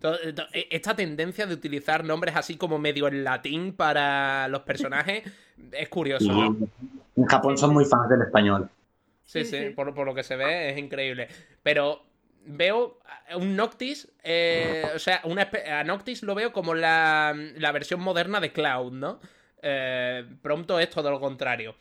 [0.00, 4.60] To- to- e- Esta tendencia de utilizar nombres así como medio en latín para los
[4.62, 5.24] personajes
[5.72, 6.56] es curioso.
[7.16, 8.68] En Japón son muy fans del español.
[9.24, 9.70] Sí, Sí, sí, sí.
[9.70, 11.26] Por, por lo que se ve es increíble.
[11.62, 12.02] Pero
[12.44, 13.00] veo
[13.36, 18.40] un Noctis, eh, o sea, una a Noctis lo veo como la, la versión moderna
[18.40, 19.20] de Cloud, ¿no?
[19.62, 21.74] Eh, Prompto es todo lo contrario.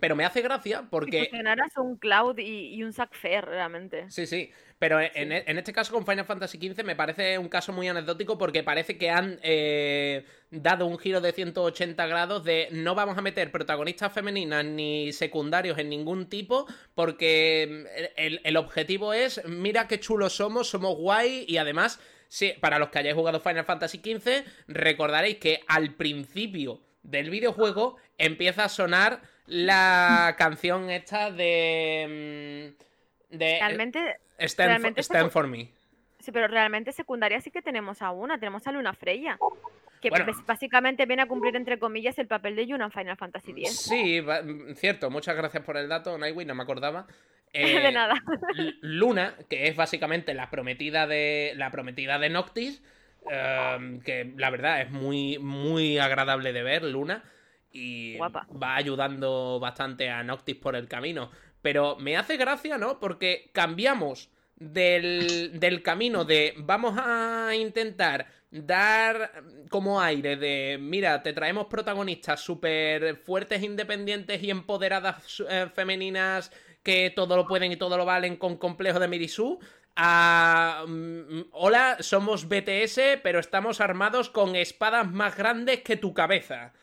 [0.00, 1.20] Pero me hace gracia Si porque...
[1.26, 4.10] fusionaras un Cloud y, y un Zack Fair, realmente.
[4.10, 4.50] Sí, sí.
[4.84, 7.88] Pero en, e- en este caso con Final Fantasy XV me parece un caso muy
[7.88, 13.16] anecdótico porque parece que han eh, dado un giro de 180 grados de no vamos
[13.16, 19.42] a meter protagonistas femeninas ni secundarios en ningún tipo porque mm, el, el objetivo es
[19.48, 21.98] mira qué chulos somos, somos guay y además,
[22.28, 27.96] sí, para los que hayáis jugado Final Fantasy XV, recordaréis que al principio del videojuego
[28.18, 32.74] empieza a sonar la canción esta de...
[33.30, 35.70] mm, de Realmente, Stand, for, Stand se- for Me.
[36.20, 39.38] sí, pero realmente secundaria sí que tenemos a una, tenemos a Luna Freya.
[40.00, 40.26] Que Bueno.
[40.46, 43.76] básicamente viene a cumplir, entre comillas, el papel de Yuna en Final Fantasy X.
[43.88, 44.42] Sí, va-
[44.74, 45.08] cierto.
[45.08, 47.06] Muchas gracias por el dato, Nightwing, no me acordaba.
[47.54, 48.14] de Eh, nada.
[48.82, 52.82] Luna, que es básicamente la prometida de la prometida de Noctis,
[53.30, 57.22] eh, que la verdad es muy muy agradable de ver, Luna,
[57.70, 58.46] y Guapa.
[58.62, 61.30] va ayudando bastante a Noctis por el camino.
[61.64, 63.00] Pero me hace gracia, ¿no?
[63.00, 71.32] Porque cambiamos del, del camino de vamos a intentar dar como aire de mira, te
[71.32, 77.96] traemos protagonistas súper fuertes, independientes y empoderadas eh, femeninas que todo lo pueden y todo
[77.96, 79.58] lo valen con complejo de Mirisu.
[79.96, 86.74] A, mm, hola, somos BTS, pero estamos armados con espadas más grandes que tu cabeza.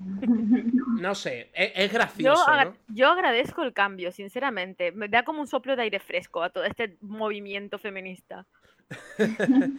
[0.00, 2.74] No sé, es, es Yo, gracioso, agra- ¿no?
[2.88, 4.92] yo agradezco el cambio, sinceramente.
[4.92, 8.46] Me da como un soplo de aire fresco a todo este movimiento feminista.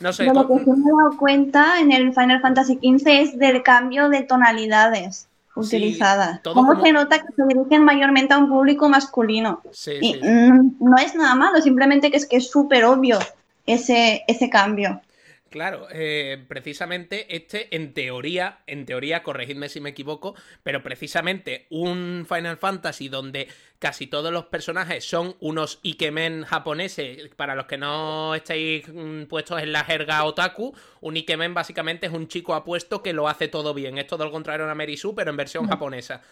[0.00, 3.38] No sé, lo que sí me he dado cuenta en el Final Fantasy XV es
[3.38, 6.40] del cambio de tonalidades utilizadas.
[6.42, 9.60] Cómo como- se nota que se dirigen mayormente a un público masculino.
[9.72, 10.20] sí, Y sí.
[10.22, 13.18] no es nada malo, simplemente que es que es súper obvio
[13.66, 15.02] ese, ese cambio.
[15.50, 22.24] Claro, eh, precisamente este, en teoría, en teoría, corregidme si me equivoco, pero precisamente un
[22.28, 23.48] Final Fantasy donde
[23.80, 29.60] casi todos los personajes son unos Ikemen japoneses, para los que no estéis mm, puestos
[29.60, 33.74] en la jerga otaku, un Ikemen básicamente es un chico apuesto que lo hace todo
[33.74, 36.22] bien, es todo lo contrario a una Merisu, pero en versión japonesa.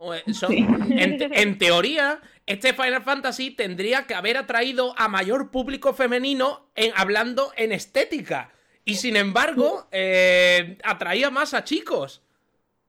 [0.00, 6.66] Eh, en, en teoría, este Final Fantasy tendría que haber atraído a mayor público femenino
[6.74, 8.50] en, hablando en estética.
[8.84, 12.22] Y sin embargo, eh, atraía más a chicos.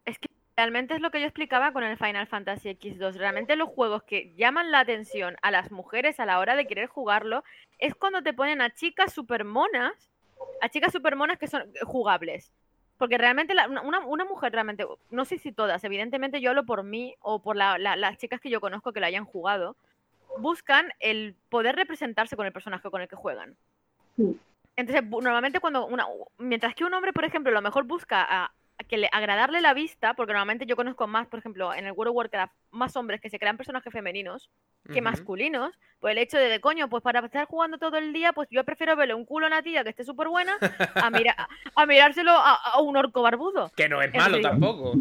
[0.04, 0.28] Es que
[0.58, 3.16] realmente es lo que yo explicaba con el Final Fantasy X2.
[3.16, 6.88] Realmente los juegos que llaman la atención a las mujeres a la hora de querer
[6.88, 7.44] jugarlo
[7.80, 9.94] es cuando te ponen a chicas super monas,
[10.62, 12.52] a chicas super monas que son jugables.
[12.98, 16.84] Porque realmente la- una, una mujer realmente, no sé si todas, evidentemente yo hablo por
[16.84, 19.76] mí o por la- la- las chicas que yo conozco que lo hayan jugado,
[20.40, 23.56] buscan el poder representarse con el personaje con el que juegan.
[24.18, 24.38] Sí.
[24.76, 26.06] Entonces, normalmente cuando una,
[26.38, 29.62] mientras que un hombre, por ejemplo, a lo mejor busca a, a que le agradarle
[29.62, 32.96] la vista, porque normalmente yo conozco más, por ejemplo, en el World of Warcraft, más
[32.98, 34.50] hombres que se crean personajes femeninos
[34.94, 38.34] que masculinos, pues el hecho de, de, coño, pues para estar jugando todo el día,
[38.34, 40.58] pues yo prefiero verle un culo a una tía que esté súper buena
[40.94, 41.36] a, mira,
[41.76, 43.72] a, mirárselo a, a un orco barbudo.
[43.76, 44.94] Que no es malo tampoco.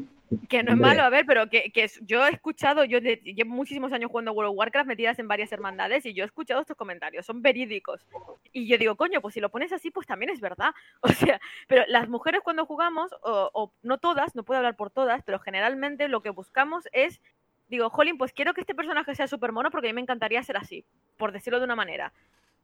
[0.48, 3.50] Que no es malo, a ver, pero que, que yo he escuchado, yo de- llevo
[3.50, 6.76] muchísimos años jugando World of Warcraft metidas en varias hermandades y yo he escuchado estos
[6.76, 8.04] comentarios, son verídicos.
[8.52, 10.72] Y yo digo, coño, pues si lo pones así, pues también es verdad.
[11.02, 14.90] O sea, pero las mujeres cuando jugamos, o, o no todas, no puedo hablar por
[14.90, 17.20] todas, pero generalmente lo que buscamos es,
[17.68, 20.42] digo, Jolín, pues quiero que este personaje sea súper mono porque a mí me encantaría
[20.42, 20.84] ser así,
[21.16, 22.12] por decirlo de una manera.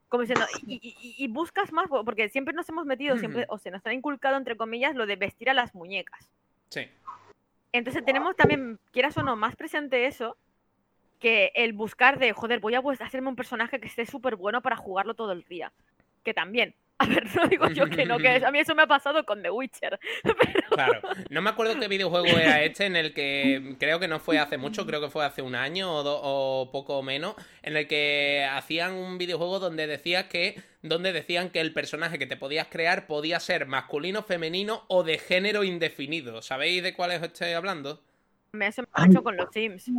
[0.09, 3.59] Como diciendo, y, y- y- y buscas más, porque siempre nos hemos metido, siempre, o
[3.59, 6.29] se nos ha inculcado, entre comillas, lo de vestir a las muñecas.
[6.71, 6.89] Sí.
[7.73, 10.37] Entonces tenemos también, quieras o no, más presente eso
[11.21, 14.77] que el buscar de, joder, voy a hacerme un personaje que esté súper bueno para
[14.77, 15.73] jugarlo todo el día.
[16.25, 16.75] Que también.
[17.03, 19.25] A ver, no digo yo que no, que es- a mí eso me ha pasado
[19.25, 19.99] con The Witcher.
[20.23, 21.01] Pero Claro.
[21.31, 24.59] No me acuerdo qué videojuego era este en el que creo que no fue hace
[24.59, 28.47] mucho, creo que fue hace un año o, do- o poco menos, en el que
[28.51, 33.07] hacían un videojuego donde decía que donde decían que el personaje que te podías crear
[33.07, 36.43] podía ser masculino, femenino o de género indefinido.
[36.43, 38.03] ¿Sabéis de cuál os estoy hablando?
[38.53, 39.91] me- eso me ha hecho con los Sims.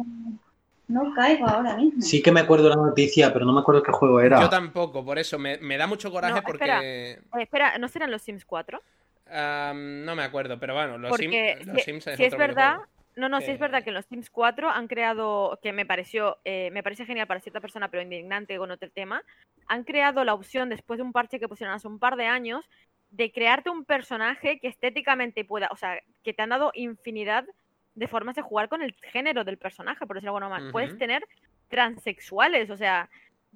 [0.91, 2.01] No caigo ahora mismo.
[2.01, 4.41] Sí que me acuerdo la noticia, pero no me acuerdo qué juego era.
[4.41, 6.81] Yo tampoco, por eso me, me da mucho coraje No, porque espera.
[6.84, 8.81] Eh, espera, ¿no serán los Sims 4?
[9.30, 12.35] Am, no me acuerdo, pero bueno, los, Sim- Porque los si, Sims es si es
[12.35, 12.91] verdad, videojuego.
[13.15, 15.85] no, no, si que- es verdad que en los Sims 4 han creado, que me
[15.85, 19.23] pareció, eh, me parece genial para cierta persona, pero indignante con otro tema,
[19.68, 22.69] han creado la opción después de un parche que pusieron hace un par de años
[23.09, 27.45] de crearte un personaje que estéticamente pueda, o sea, que te han dado infinidad
[27.95, 30.72] de formas de jugar con el género del personaje, por decirlo de alguna manera.
[30.72, 31.27] Puedes tener
[31.68, 33.09] transexuales, o sea,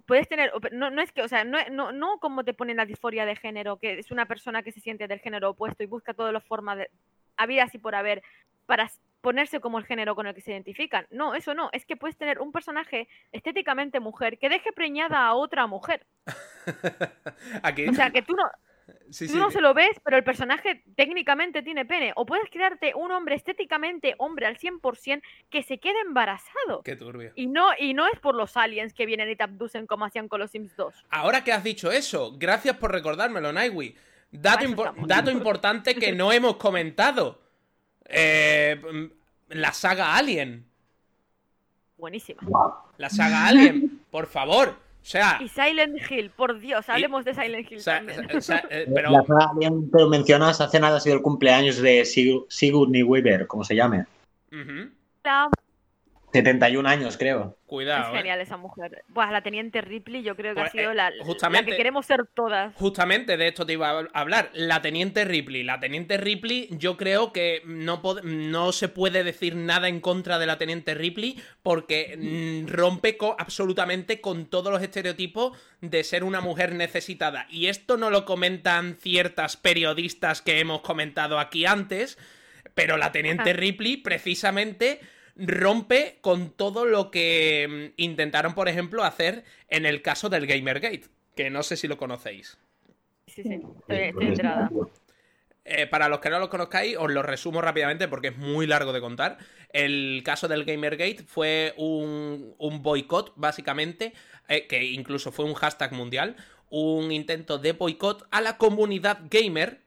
[0.06, 2.86] puedes tener, no, no es que, o sea, no, no, no como te ponen la
[2.86, 6.14] disforia de género, que es una persona que se siente del género opuesto y busca
[6.14, 6.90] todas las formas de,
[7.38, 8.22] había así por haber,
[8.66, 8.90] para
[9.22, 11.08] ponerse como el género con el que se identifican.
[11.10, 15.34] No, eso no, es que puedes tener un personaje estéticamente mujer que deje preñada a
[15.34, 16.06] otra mujer.
[17.90, 18.44] O sea, que tú no,
[19.10, 22.14] sí, tú sí, no se lo ves, pero el personaje técnicamente tiene pene.
[22.16, 26.82] O puedes crearte un hombre estéticamente hombre al 100% que se quede embarazado.
[26.84, 27.32] Qué turbio.
[27.36, 30.28] Y no, y no es por los aliens que vienen y te abducen como hacían
[30.28, 31.06] con los Sims 2.
[31.10, 33.52] Ahora que has dicho eso, gracias por recordármelo.
[34.32, 35.08] Dato, impo- estamos.
[35.08, 37.42] dato importante que no hemos comentado.
[38.06, 39.06] Eh, mm,
[39.58, 40.66] la saga Alien.
[41.98, 42.42] Buenísima.
[42.98, 44.85] La saga Alien, por favor.
[45.06, 48.28] O sea, Y Silent Hill, por Dios, Y- hablemos de Silent Hill o sea, también.
[48.36, 52.44] o sea, eh, pero La que mencionas, hace nada ha sido el cumpleaños de Sig-
[52.50, 54.06] Sigourney Weaver, como se llame.
[55.24, 55.50] La-
[56.44, 57.58] 71 años, creo.
[57.62, 58.18] Es cuidado, eh.
[58.18, 59.04] genial esa mujer.
[59.08, 62.06] Buah, la teniente Ripley, yo creo que Pues, ha sido eh, la, la que queremos
[62.06, 62.74] ser todas.
[62.76, 64.50] Justamente de esto te iba a hablar.
[64.54, 65.64] La teniente Ripley.
[65.64, 70.46] La teniente Ripley, yo creo que no, no se puede decir nada en contra de
[70.46, 76.42] la teniente Ripley porque mm, rompe co- absolutamente con todos los estereotipos de ser una
[76.42, 77.48] mujer necesitada.
[77.50, 82.18] Y esto no lo comentan ciertas periodistas que hemos comentado aquí antes,
[82.74, 83.54] pero la teniente.
[83.54, 85.00] Ripley precisamente
[85.36, 91.06] rompe con todo lo que mm, intentaron, por ejemplo, hacer en el caso del Gamergate,
[91.36, 92.58] que no sé si lo conocéis.
[93.28, 94.70] Sí, sí, estoy, estoy enterada.
[95.68, 98.94] Eh, para los que no lo conozcáis, os lo resumo rápidamente porque es muy largo
[98.94, 99.40] de contar.
[99.74, 104.14] El caso del Gamergate fue un, un boicot, básicamente,
[104.48, 106.36] eh, que incluso fue un hashtag mundial,
[106.70, 109.82] un intento de boicot a la comunidad gamer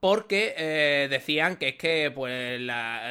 [0.00, 2.60] porque eh, decían que es que pues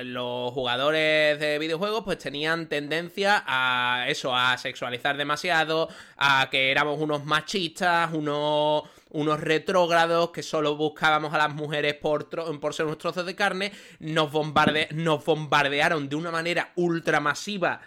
[0.04, 7.00] los jugadores de videojuegos pues tenían tendencia a eso, a sexualizar demasiado, a que éramos
[7.02, 12.30] unos machistas, unos, unos retrógrados, que solo buscábamos a las mujeres por,
[12.60, 17.82] por ser unos trozos de carne, nos, bombarde nos bombardearon de una manera ultramasiva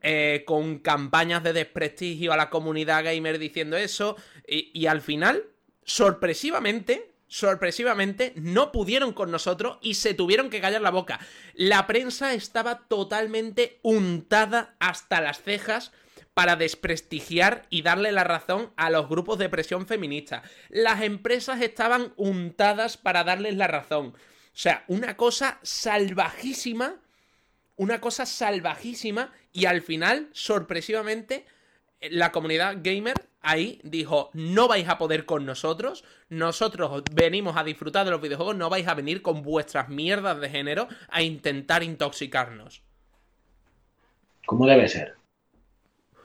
[0.00, 4.16] eh, con campañas de desprestigio a la comunidad gamer diciendo eso,
[4.46, 5.44] y al final,
[5.84, 11.18] sorpresivamente, sorpresivamente, no pudieron con nosotros y se tuvieron que callar la boca.
[11.54, 15.92] La prensa estaba totalmente untada hasta las cejas
[16.34, 20.42] para desprestigiar y darle la razón a los grupos de presión feminista.
[20.68, 24.08] Las empresas estaban untadas para darles la razón.
[24.08, 24.14] O
[24.52, 27.00] sea, una cosa salvajísima,
[27.76, 31.46] una cosa salvajísima y al final, sorpresivamente,
[32.10, 38.04] la comunidad gamer ahí dijo, no vais a poder con nosotros, nosotros venimos a disfrutar
[38.04, 42.82] de los videojuegos, no vais a venir con vuestras mierdas de género a intentar intoxicarnos.
[44.46, 45.14] ¿Cómo debe ser?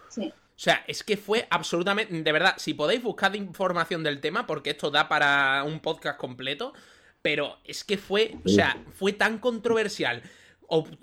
[0.09, 0.31] Sí.
[0.57, 2.21] O sea, es que fue absolutamente.
[2.21, 6.73] De verdad, si podéis buscar información del tema, porque esto da para un podcast completo.
[7.21, 8.35] Pero es que fue.
[8.43, 10.23] O sea, fue tan controversial.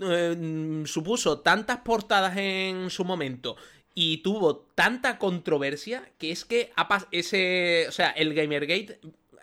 [0.01, 3.57] eh, supuso tantas portadas en su momento.
[3.95, 6.73] Y tuvo tanta controversia que es que
[7.12, 7.87] ese.
[7.89, 8.99] O sea, el Gamergate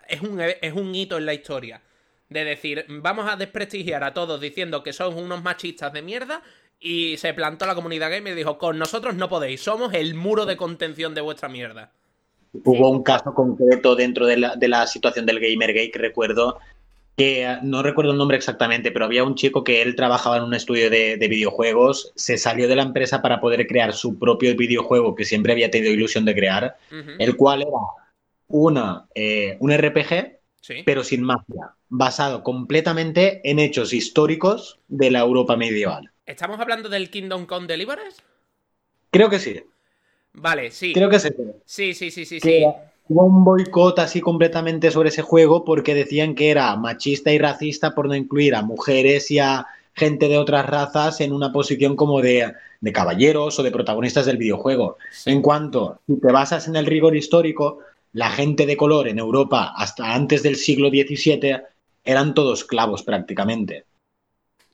[0.08, 1.80] es un, e- es un hito en la historia.
[2.28, 6.42] De decir, vamos a desprestigiar a todos diciendo que son unos machistas de mierda.
[6.84, 10.46] Y se plantó la comunidad gamer y dijo, con nosotros no podéis, somos el muro
[10.46, 11.92] de contención de vuestra mierda.
[12.52, 16.58] Hubo un caso concreto dentro de la, de la situación del Gamergate que recuerdo
[17.16, 20.44] que eh, no recuerdo el nombre exactamente, pero había un chico que él trabajaba en
[20.44, 24.56] un estudio de, de videojuegos, se salió de la empresa para poder crear su propio
[24.56, 26.76] videojuego que siempre había tenido ilusión de crear,
[27.18, 27.70] el cual era
[28.48, 30.82] una, eh, un RPG, Sí.
[30.86, 36.12] pero sin magia, basado completamente en hechos históricos de la Europa medieval.
[36.24, 38.22] ¿Estamos hablando del Kingdom Come Deliverance?
[39.10, 39.60] Creo que sí,
[40.34, 40.92] Vale, sí.
[40.92, 41.28] creo que sí.
[41.64, 42.64] Sí, sí, sí, sí, que sí.
[43.08, 47.94] Hubo un boicot así completamente sobre ese juego porque decían que era machista y racista
[47.94, 52.20] por no incluir a mujeres y a gente de otras razas en una posición como
[52.20, 54.96] de, de caballeros o de protagonistas del videojuego.
[55.10, 55.30] Sí.
[55.30, 57.80] En cuanto, si te basas en el rigor histórico,
[58.12, 61.60] la gente de color en Europa hasta antes del siglo XVII
[62.04, 63.84] eran todos clavos prácticamente.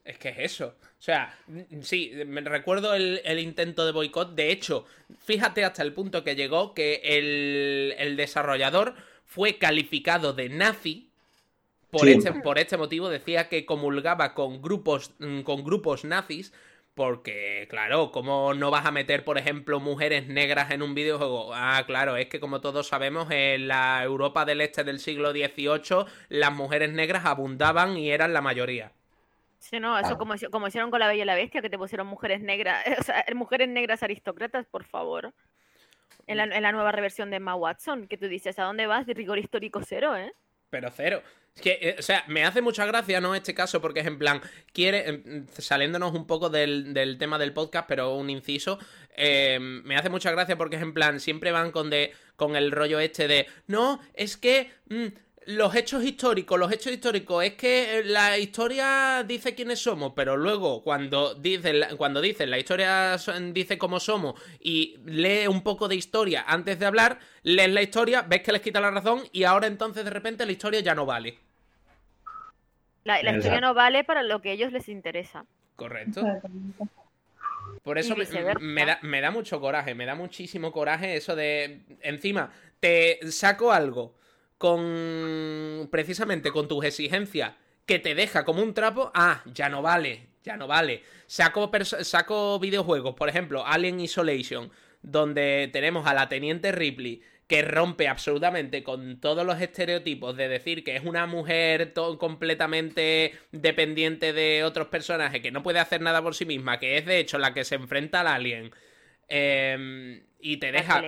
[0.05, 0.75] Es que es eso.
[0.99, 1.39] O sea,
[1.83, 4.35] sí, me recuerdo el, el intento de boicot.
[4.35, 4.85] De hecho,
[5.25, 8.95] fíjate hasta el punto que llegó que el, el desarrollador
[9.25, 11.11] fue calificado de nazi
[11.91, 12.13] por, Sí.
[12.13, 15.13] este, por este motivo decía que comulgaba con grupos,
[15.45, 16.53] con grupos nazis.
[16.95, 21.55] Porque, claro, ¿cómo no vas a meter, por ejemplo, mujeres negras en un videojuego?
[21.55, 26.07] Ah, claro, es que como todos sabemos, en la Europa del Este del siglo XVIII,
[26.29, 28.93] las mujeres negras abundaban y eran la mayoría.
[29.59, 32.07] Sí, no, eso como, como hicieron con la Bella y la Bestia, que te pusieron
[32.07, 35.35] mujeres negras, o sea, mujeres negras aristócratas, por favor.
[36.27, 39.07] En la, en la nueva reversión de Emma Watson, que tú dices, ¿a dónde vas?
[39.07, 40.33] De rigor histórico cero, ¿eh?
[40.71, 41.23] Pero cero.
[41.55, 43.35] Es que, eh, o sea, me hace mucha gracia, ¿no?
[43.35, 44.41] Este caso, porque es en plan,
[44.73, 48.79] quiere, em, saliéndonos un poco del, del tema del podcast, pero un inciso,
[49.17, 52.71] eh, me hace mucha gracia porque es en plan, siempre van con, de, con el
[52.71, 55.07] rollo este de, no, es que mm,
[55.49, 60.37] los hechos históricos, los hechos históricos, es que eh, la historia dice quiénes somos, pero
[60.37, 63.17] luego cuando dicen, la- cuando dicen la historia
[63.53, 68.21] dice cómo somos y lee un poco de historia antes de hablar, lees la historia,
[68.21, 71.07] ves que les quita la razón y ahora entonces de repente la historia ya no
[71.07, 71.39] vale.
[73.05, 75.47] La, la historia no vale para lo que a ellos les interesa.
[75.77, 76.27] ¿Correcto?
[77.83, 78.15] Por eso
[78.61, 81.81] me da, me da mucho coraje, me da muchísimo coraje eso de.
[82.03, 84.19] Encima, te saco algo
[84.59, 85.89] con.
[85.91, 87.55] precisamente con tus exigencias
[87.87, 89.11] que te deja como un trapo.
[89.15, 91.03] Ah, ya no vale, ya no vale.
[91.27, 91.71] Saco,
[92.03, 94.71] saco videojuegos, por ejemplo, Alien Isolation,
[95.03, 100.85] donde tenemos a la teniente Ripley que rompe absolutamente con todos los estereotipos de decir
[100.85, 106.35] que es una mujer completamente dependiente de otros personajes, que no puede hacer nada por
[106.35, 108.71] sí misma, que es de hecho la que se enfrenta al alien.
[109.29, 111.03] eh, y te deja,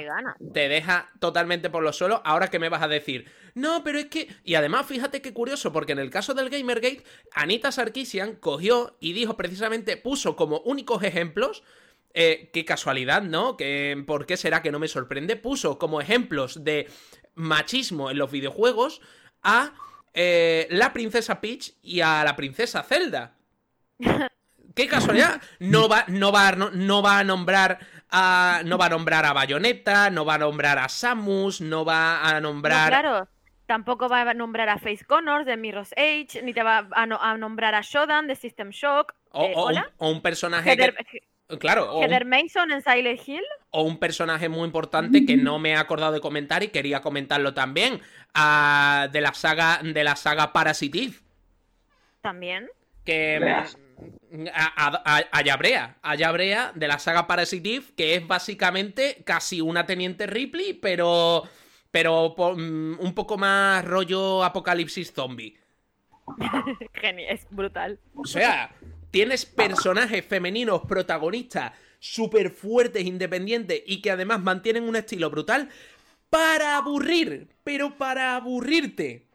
[0.52, 2.20] te deja totalmente por los suelos.
[2.24, 4.28] Ahora que me vas a decir, no, pero es que.
[4.44, 7.04] Y además, fíjate qué curioso, porque en el caso del Gamergate,
[7.34, 11.62] Anita Sarkisian cogió y dijo precisamente, puso como únicos ejemplos.
[12.12, 13.56] eh, qué casualidad, ¿no?
[13.56, 15.36] Que, ¿Por qué será que no me sorprende?
[15.36, 16.88] Puso como ejemplos de
[17.34, 19.00] machismo en los videojuegos
[19.42, 19.72] a
[20.14, 23.36] eh, la princesa Peach y a la princesa Zelda.
[24.74, 25.40] ¡Qué casualidad!
[25.58, 27.78] No va, no va, no va a nombrar
[28.10, 28.62] a.
[28.64, 32.34] No va a nombrar a Bayonetta, no va a nombrar a Samus, no va a
[32.34, 32.88] No, nombrar.
[32.88, 33.28] claro,
[33.66, 37.20] tampoco va a nombrar a Face Connors de Mirror's Age, ni te va a, no-
[37.20, 39.14] a nombrar a Shodan de System Shock.
[39.32, 39.90] O, Eh, o un, ¿Hola?
[39.98, 40.76] o un personaje.
[40.76, 40.96] que- Heather,
[41.60, 43.44] claro, o Heather un, Mason en Silent Hill.
[43.70, 47.54] o un personaje muy importante que no me he acordado de comentar y quería comentarlo
[47.54, 48.00] también.
[48.34, 49.80] de la saga.
[49.82, 51.14] De la saga Parasitive.
[52.20, 52.68] También.
[53.04, 53.40] que.
[54.54, 59.60] A, a, a- a Yabrea, a Yabrea de la saga Parasitive, que es básicamente casi
[59.60, 61.44] una teniente Ripley, pero
[61.90, 65.58] pero mm, un poco más rollo apocalipsis zombie.
[66.94, 67.98] Genial, es brutal.
[68.14, 68.74] O sea,
[69.10, 75.68] tienes personajes femeninos protagonistas súper fuertes, independientes y que además mantienen un estilo brutal
[76.30, 79.29] para aburrir, pero para aburrirte.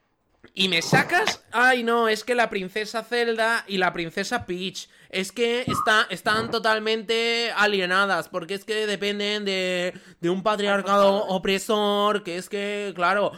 [0.54, 5.32] Y me sacas, ay no, es que la princesa Zelda y la princesa Peach, es
[5.32, 12.38] que está, están totalmente alienadas, porque es que dependen de, de un patriarcado opresor, que
[12.38, 13.32] es que, claro,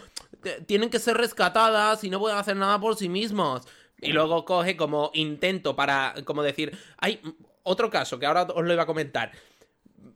[0.66, 3.68] tienen que ser rescatadas y no pueden hacer nada por sí mismos.
[4.00, 7.20] Y luego coge como intento para, como decir, hay
[7.64, 9.32] otro caso que ahora os lo iba a comentar.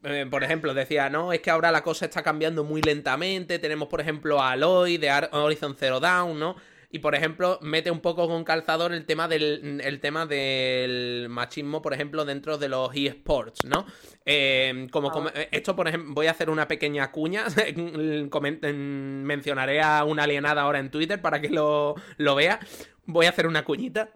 [0.03, 3.59] Eh, por ejemplo, decía, no, es que ahora la cosa está cambiando muy lentamente.
[3.59, 6.55] Tenemos, por ejemplo, a Aloy de Horizon Zero Dawn, ¿no?
[6.93, 11.81] Y por ejemplo, mete un poco con calzador el tema del, el tema del machismo,
[11.81, 13.85] por ejemplo, dentro de los eSports, ¿no?
[14.25, 17.45] Eh, como, como- eh, esto, por ejemplo, voy a hacer una pequeña cuña.
[18.73, 22.59] Mencionaré a una alienada ahora en Twitter para que lo, lo vea.
[23.05, 24.09] Voy a hacer una cuñita.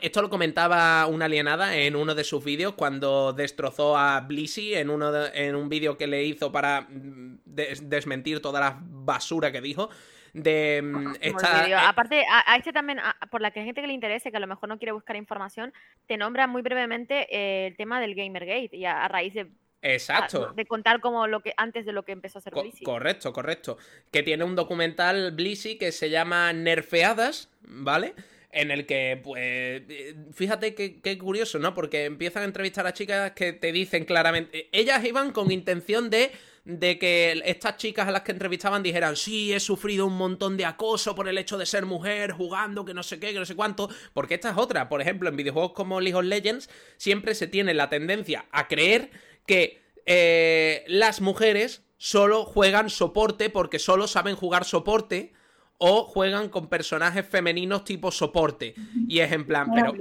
[0.00, 4.90] Esto lo comentaba una alienada en uno de sus vídeos cuando destrozó a Blissey en,
[4.90, 9.52] uno de- en un vídeo que le hizo para mm, des- desmentir toda la basura
[9.52, 9.90] que dijo.
[10.32, 13.80] De mm, el esta, eh, Aparte, a, a este también, a- por la que gente
[13.82, 15.72] que le interese, que a lo mejor no quiere buscar información,
[16.06, 19.48] te nombra muy brevemente eh, el tema del Gamergate y a, a raíz de,
[19.82, 20.48] exacto.
[20.50, 23.32] a- de contar como lo que antes de lo que empezó a hacer Co- correcto,
[23.32, 23.76] correcto.
[24.10, 28.14] Que tiene un documental Blissey que se llama Nerfeadas, ¿vale?
[28.50, 31.72] En el que, pues, eh, fíjate qué curioso, ¿no?
[31.74, 36.30] Porque empiezan a entrevistar a chicas que te dicen claramente, ellas iban con intención de,
[36.64, 40.64] de que estas chicas a las que entrevistaban dijeran, sí, he sufrido un montón de
[40.64, 43.56] acoso por el hecho de ser mujer, jugando, que no sé qué, que no sé
[43.56, 47.48] cuánto, porque esta es otra, por ejemplo, en videojuegos como League of Legends, siempre se
[47.48, 49.10] tiene la tendencia a creer
[49.46, 55.32] que eh, las mujeres solo juegan soporte porque solo saben jugar soporte
[55.78, 58.74] o juegan con personajes femeninos tipo soporte.
[59.08, 59.92] Y es en plan, pero,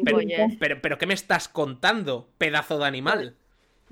[0.59, 3.35] pero, pero ¿qué me estás contando, pedazo de animal?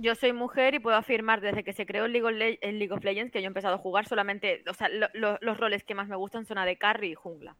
[0.01, 2.79] Yo soy mujer y puedo afirmar desde que se creó el League of, Le- el
[2.79, 5.57] League of Legends que yo he empezado a jugar solamente, o sea, lo- lo- los
[5.57, 7.55] roles que más me gustan son a de carry y jungla.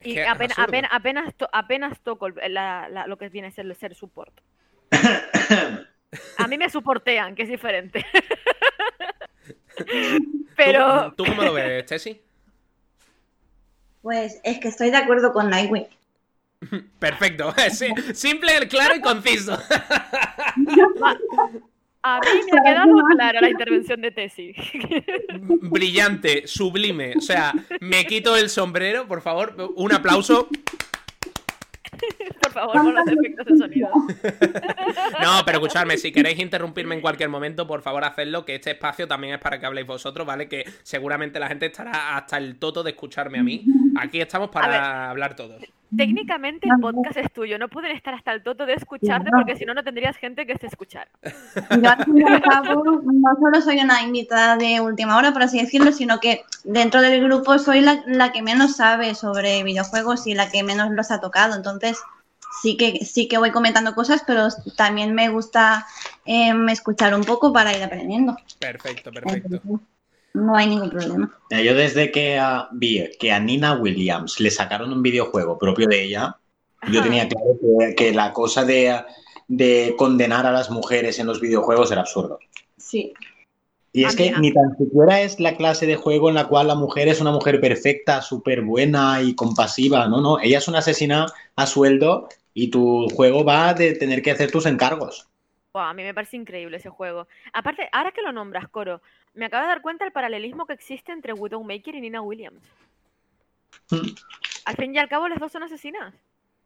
[0.00, 3.50] Es Y apenas, apenas, apenas, to- apenas toco el- la- la- lo que viene a
[3.50, 4.32] ser el ser support.
[6.38, 8.04] A mí me soportean, que es diferente.
[10.56, 12.20] Pero ¿Tú, ¿Tú cómo lo ves, Chessy?
[14.02, 15.86] Pues es que estoy de acuerdo con Nightwing.
[16.98, 17.54] Perfecto.
[17.70, 19.58] Sí, simple, claro y conciso.
[22.02, 24.54] a mí me ha quedado clara la intervención de Tessie.
[25.62, 27.14] Brillante, sublime.
[27.16, 29.54] O sea, me quito el sombrero, por favor.
[29.76, 30.48] Un aplauso.
[32.42, 33.88] Por favor, con los efectos de sonido.
[35.22, 39.06] No, pero escuchadme, si queréis interrumpirme en cualquier momento, por favor hacedlo, que este espacio
[39.06, 40.48] también es para que habléis vosotros, ¿vale?
[40.48, 43.64] Que seguramente la gente estará hasta el toto de escucharme a mí.
[43.96, 45.62] Aquí estamos para hablar todos.
[45.96, 49.64] Técnicamente el podcast es tuyo, no pueden estar hasta el toto de escucharte porque si
[49.64, 51.10] no, no tendrías gente que te escuchara.
[51.82, 55.42] Yo al fin y al cabo no solo soy una invitada de última hora, por
[55.42, 60.26] así decirlo, sino que dentro del grupo soy la, la que menos sabe sobre videojuegos
[60.26, 61.54] y la que menos los ha tocado.
[61.54, 61.98] Entonces
[62.62, 65.86] sí que sí que voy comentando cosas, pero también me gusta
[66.24, 68.36] em, escuchar un poco para ir aprendiendo.
[68.58, 69.60] Perfecto, perfecto.
[70.34, 71.30] No hay ningún problema.
[71.50, 72.40] Yo desde que
[72.72, 76.36] vi que a Nina Williams le sacaron un videojuego propio de ella,
[76.90, 78.98] yo tenía claro que, que la cosa de,
[79.48, 82.38] de condenar a las mujeres en los videojuegos era absurdo.
[82.78, 83.12] Sí.
[83.92, 86.74] Y es que ni tan siquiera es la clase de juego en la cual la
[86.74, 90.08] mujer es una mujer perfecta, súper buena y compasiva.
[90.08, 90.40] No, no.
[90.40, 91.26] Ella es una asesina
[91.56, 95.28] a sueldo y tu juego va de tener que hacer tus encargos.
[95.72, 97.26] Buah, a mí me parece increíble ese juego.
[97.54, 99.00] Aparte, ahora que lo nombras, Coro,
[99.32, 102.62] me acabo de dar cuenta del paralelismo que existe entre Widowmaker y Nina Williams.
[103.90, 104.10] Mm.
[104.66, 106.14] Al fin y al cabo, las dos son asesinas.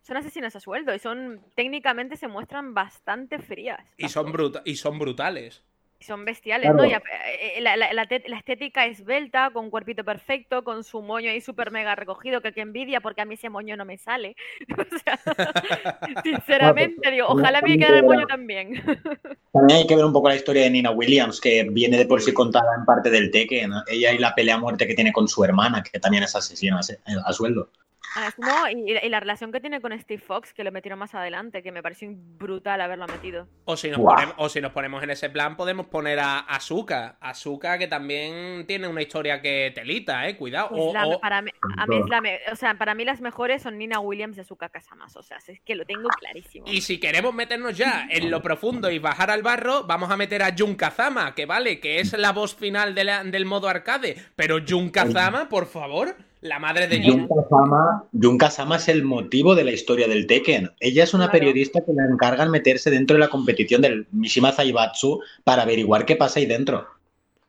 [0.02, 3.84] Son asesinas a sueldo y son técnicamente se muestran bastante frías.
[3.96, 5.64] Y son, bruta y son brutales.
[6.01, 6.85] Son bestiales, Claro.
[6.85, 6.89] ¿no?
[6.89, 7.02] Y a-
[7.40, 11.94] eh, la, la- la estética esbelta, con cuerpito perfecto, con su moño ahí súper mega
[11.94, 14.36] recogido, que, que envidia porque a mí ese moño no me sale.
[14.78, 15.18] O sea,
[16.24, 18.74] sinceramente, digo, ojalá me quedara el moño también.
[19.52, 22.20] También hay que ver un poco la historia de Nina Williams, que viene de por
[22.20, 23.70] sí contada en parte del Tekken.
[23.70, 23.82] ¿no?
[23.86, 26.82] Ella y la pelea a muerte que tiene con su hermana, que también es asesina
[26.82, 27.70] se- a sueldo.
[28.14, 31.14] Ah, No, y, y la relación que tiene con Steve Fox, que lo metieron más
[31.14, 33.48] adelante, que me pareció brutal haberlo metido.
[33.64, 37.16] O si, nos ponemos, o si nos ponemos en ese plan, podemos poner a Asuka.
[37.20, 40.36] Asuka, que también tiene una historia que telita, eh.
[40.36, 40.68] Cuidado.
[40.74, 43.04] Es O, la- o- para, mí, a mí es la me- o sea, para mí
[43.04, 45.16] las mejores son Nina Williams y Azuka Casamas.
[45.16, 46.66] O sea, es que lo tengo clarísimo.
[46.68, 50.42] Y si queremos meternos ya en lo profundo y bajar al barro, vamos a meter
[50.42, 54.16] a Jun Kazama, que vale, que es la voz final de la- del modo arcade.
[54.36, 56.16] Pero Jun Kazama, por favor,
[56.47, 57.28] la madre de Jun.
[57.28, 60.70] Kazama, Jun Kazama es el motivo de la historia del Tekken.
[60.81, 61.39] Ella es una Claro.
[61.40, 66.16] periodista que le encargan meterse dentro de la competición del Mishima Zaibatsu para averiguar qué
[66.16, 66.86] pasa ahí dentro.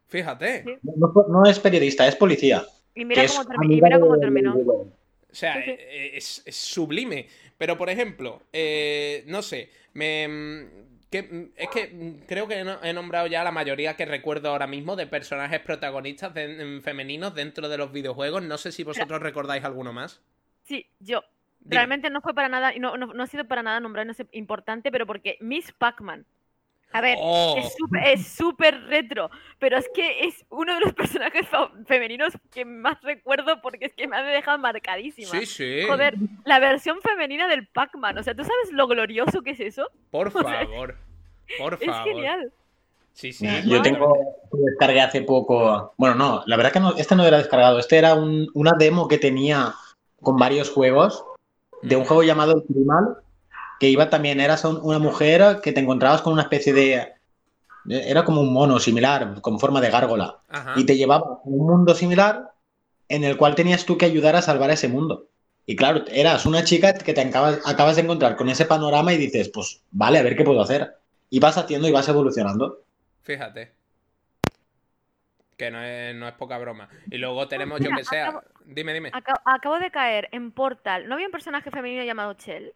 [0.08, 0.64] Fíjate.
[0.64, 0.72] Sí.
[0.96, 2.66] No, no es periodista, es policía.
[2.96, 4.56] Y mira que cómo, es termi- y amiga mira cómo de- terminó.
[4.56, 4.86] de- O
[5.32, 5.72] sea, Sí, sí.
[5.72, 7.28] eh, Es, es sublime.
[7.58, 10.66] Pero, por ejemplo, eh, no sé, me...
[11.08, 14.68] mm, que, es que mm, creo que he nombrado ya la mayoría que recuerdo ahora
[14.68, 18.44] mismo de personajes protagonistas de- femeninos dentro de los videojuegos.
[18.44, 20.22] No sé si vosotros recordáis alguno más.
[20.64, 21.24] Sí, yo.
[21.60, 21.76] Dime.
[21.78, 24.26] Realmente no fue para nada, no, no, no ha sido para nada nombrar, no sé,
[24.32, 26.26] importante, pero porque Miss Pac-Man.
[26.94, 27.56] A ver, Oh.
[27.58, 31.46] es súper- es súper retro, pero es que es uno de los personajes
[31.86, 35.28] femeninos que más recuerdo porque es que me ha dejado marcadísima.
[35.30, 35.82] Sí, sí.
[35.88, 36.16] Joder,
[36.46, 38.18] la versión femenina del Pac-Man.
[38.18, 39.90] O sea, ¿tú sabes lo glorioso que es eso?
[40.12, 40.96] Por sea, favor.
[41.58, 42.04] Por Es favor.
[42.08, 42.52] genial.
[43.14, 43.48] Sí, sí.
[43.66, 44.16] Yo tengo,
[44.52, 48.14] descargué hace poco, bueno, no, la verdad que no, este no era descargado, este era
[48.14, 49.74] un- una demo que tenía
[50.22, 51.26] con varios juegos
[51.82, 53.18] de un juego llamado El Primal,
[53.80, 57.14] que iba también, eras un- una mujer que te encontrabas con una especie de,
[57.90, 60.74] era como un mono similar, con forma de gárgola, Ajá.
[60.78, 62.52] y te llevaba a un mundo similar
[63.10, 65.28] en el cual tenías tú que ayudar a salvar ese mundo.
[65.66, 69.18] Y claro, eras una chica que te acabas, acabas de encontrar con ese panorama y
[69.18, 70.96] dices, pues vale, a ver qué puedo hacer.
[71.30, 72.84] Y vas haciendo y vas evolucionando.
[73.24, 73.74] Fíjate.
[75.58, 76.88] Que no es, no es poca broma.
[77.12, 78.22] Y luego tenemos, yo Mira, que sé.
[78.22, 79.10] acabo- Dime, dime.
[79.14, 81.08] Acabo, acabo de caer en Portal.
[81.08, 82.74] ¿No había un personaje femenino llamado Chell?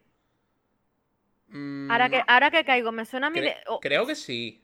[1.51, 3.55] Mm, Ahora que, ahora que caigo, me suena a mí cre- de...
[3.67, 4.61] oh, creo que sí.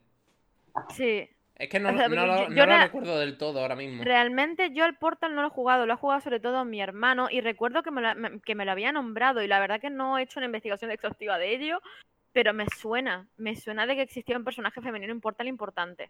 [0.95, 1.29] sí.
[1.55, 3.61] Es que no, O sea, no lo, yo- no yo lo re- recuerdo del todo
[3.61, 4.03] ahora mismo.
[4.03, 7.29] Realmente yo al Portal no lo he jugado, lo ha jugado sobre todo mi hermano
[7.31, 10.17] y recuerdo que me, lo, que me lo había nombrado y la verdad que no
[10.17, 11.81] he hecho una investigación exhaustiva de ello,
[12.31, 16.09] pero me suena, me suena de que existía un personaje femenino en Portal importante.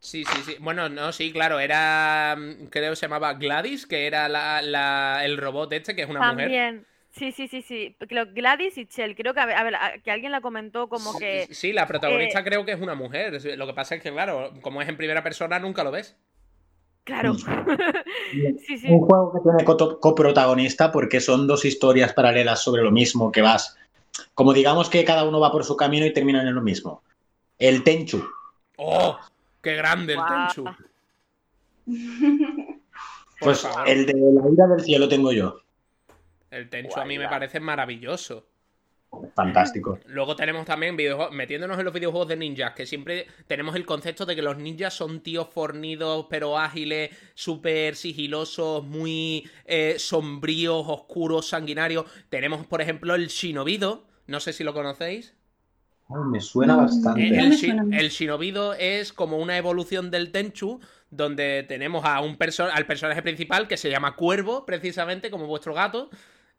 [0.00, 0.56] Sí, sí, sí.
[0.60, 1.60] Bueno, no, sí, claro.
[1.60, 2.34] Era.
[2.36, 6.08] mm, Creo que se llamaba Gladys, que era la, la- el robot este, que es
[6.08, 6.48] una mujer.
[7.12, 7.94] Sí, sí, sí, sí.
[8.34, 11.16] Gladys y Chell, creo que, a ver, a ver, a- que alguien la comentó como
[11.18, 11.46] que...
[11.50, 13.38] Sí, la protagonista eh, creo que es una mujer.
[13.58, 16.16] Lo que pasa es que, claro, como es en primera persona, nunca lo ves.
[17.04, 17.34] Claro.
[18.66, 18.86] Sí, sí.
[18.88, 19.64] Un juego que tiene
[20.00, 23.76] coprotagonista porque son dos historias paralelas sobre lo mismo que vas.
[24.34, 27.02] Como digamos que cada uno va por su camino y terminan en lo mismo.
[27.58, 28.24] El Tenchu.
[28.76, 29.18] ¡Oh!
[29.60, 30.20] ¡Qué grande el.
[30.26, 30.64] Tenchu!
[33.40, 35.61] Pues el de la ira del cielo tengo yo.
[36.52, 38.46] El Tenchu a mí me parece maravilloso.
[39.34, 39.98] Fantástico.
[40.06, 44.24] Luego tenemos también videojuegos, metiéndonos en los videojuegos de ninjas, que siempre tenemos el concepto
[44.26, 51.48] de que los ninjas son tíos fornidos, pero ágiles, súper sigilosos, muy eh, sombríos, oscuros,
[51.48, 52.04] sanguinarios.
[52.28, 55.34] Tenemos, por ejemplo, el Shinobido, no sé si lo conocéis.
[56.08, 57.26] Ay, me suena bastante.
[57.38, 57.98] El, suena.
[57.98, 60.80] el Shinobido es como una evolución del Tenchu,
[61.10, 65.74] donde tenemos a un perso- al personaje principal que se llama Cuervo, precisamente, como vuestro
[65.74, 66.10] gato.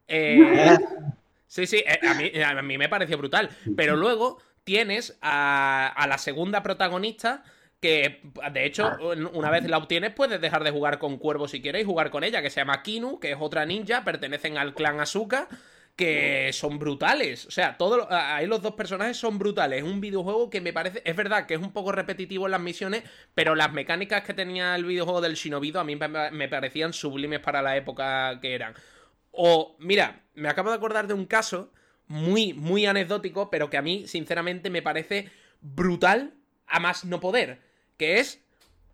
[0.08, 0.76] Eh,
[1.46, 3.50] sí, sí, eh, a mí, a mí me pareció brutal.
[3.74, 7.44] Pero luego tienes a, a la segunda protagonista.
[7.80, 8.22] Que
[8.52, 11.82] de hecho, un- una vez la obtienes, puedes dejar de jugar con Cuervo si quieres
[11.82, 15.00] y jugar con ella, que se llama Kinu, que es otra ninja, pertenecen al clan
[15.00, 15.48] Asuka,
[15.96, 17.46] que son brutales.
[17.46, 19.78] O sea, todos ahí los dos personajes son brutales.
[19.80, 21.02] Es un videojuego que me parece.
[21.04, 23.04] Es verdad que es un poco repetitivo en las misiones,
[23.34, 27.62] pero las mecánicas que tenía el videojuego del Shinobido a mí me parecían sublimes para
[27.62, 28.74] la época que eran.
[29.36, 31.72] O, mira, me acabo de acordar de un caso
[32.06, 35.30] muy, muy anecdótico, pero que a mí, sinceramente, me parece
[35.60, 36.34] brutal
[36.66, 37.60] a más no poder.
[37.96, 38.40] Que es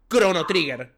[0.09, 0.93] Chrono Trigger.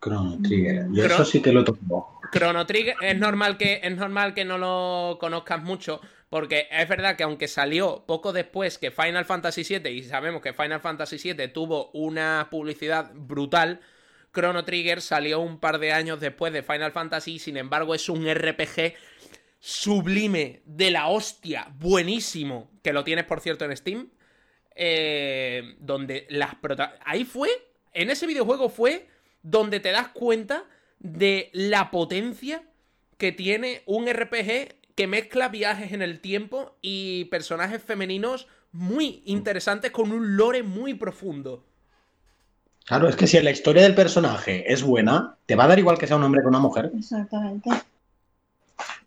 [0.00, 0.86] Chrono Trigger.
[0.92, 2.20] Yo eso sí que lo toco.
[2.32, 6.00] Chrono Trigger es normal que es normal que no lo conozcas mucho
[6.30, 10.52] porque es verdad que aunque salió poco después que Final Fantasy VII y sabemos que
[10.52, 13.80] Final Fantasy VII tuvo una publicidad brutal,
[14.32, 18.26] Chrono Trigger salió un par de años después de Final Fantasy, sin embargo es un
[18.32, 18.94] RPG
[19.58, 24.10] sublime de la hostia, buenísimo, que lo tienes por cierto en Steam,
[24.74, 27.50] eh, donde las prota- ahí fue,
[27.92, 29.06] en ese videojuego fue
[29.42, 30.64] donde te das cuenta
[30.98, 32.62] de la potencia
[33.18, 39.90] que tiene un RPG que mezcla viajes en el tiempo y personajes femeninos muy interesantes
[39.90, 41.66] con un lore muy profundo.
[42.90, 45.96] Claro, es que si la historia del personaje es buena, te va a dar igual
[45.96, 46.90] que sea un hombre que una mujer.
[46.98, 47.70] Exactamente.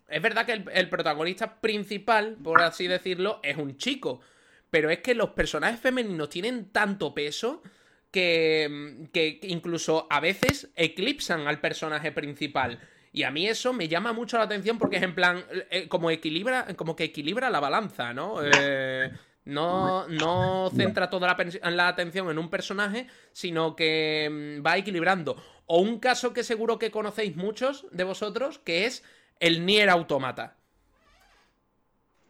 [0.08, 4.22] Es verdad que el, el protagonista principal, por así decirlo, es un chico.
[4.70, 7.62] Pero es que los personajes femeninos tienen tanto peso
[8.10, 12.78] que, que incluso a veces eclipsan al personaje principal.
[13.12, 16.10] Y a mí eso me llama mucho la atención porque es en plan, eh, como
[16.10, 18.36] equilibra, como que equilibra la balanza, ¿no?
[18.42, 19.12] Eh,
[19.44, 24.28] no, no centra toda la, atención en un personaje, sino que
[24.60, 25.36] mm, va equilibrando.
[25.66, 29.02] O un caso que seguro que conocéis muchos de vosotros, que es
[29.40, 30.56] el Nier Automata.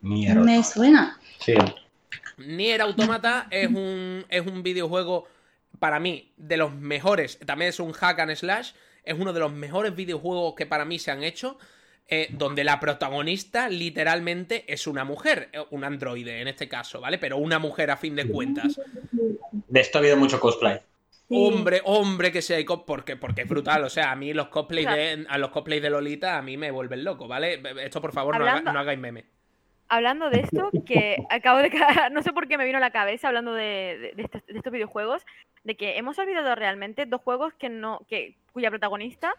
[0.01, 0.41] Mierda.
[0.41, 1.19] Me suena.
[1.39, 1.55] Sí.
[2.36, 5.28] Nier Automata es un, es un videojuego,
[5.78, 7.39] para mí, de los mejores.
[7.47, 8.73] También es un hack and slash.
[9.05, 11.59] Es uno de los mejores videojuegos que para mí se han hecho.
[12.09, 17.18] Eh, donde la protagonista literalmente es una mujer, eh, un androide en este caso, ¿vale?
[17.18, 18.81] Pero una mujer a fin de cuentas.
[19.68, 20.81] De esto ha habido mucho cosplay.
[21.10, 21.35] Sí.
[21.36, 23.85] Hombre, hombre, que sea porque, porque es brutal.
[23.85, 25.01] O sea, a mí los cosplays Claro.
[25.02, 27.62] de, a los cosplays de Lolita a mí me vuelven loco, ¿vale?
[27.82, 29.24] Esto por favor no, haga- no hagáis meme.
[29.89, 31.70] Hablando de esto, que acabo de
[32.12, 34.56] no sé por qué me vino a la cabeza hablando de, de- de estos, de
[34.59, 35.24] estos videojuegos,
[35.62, 39.32] de que hemos olvidado realmente dos juegos que no, que, cuya protagonista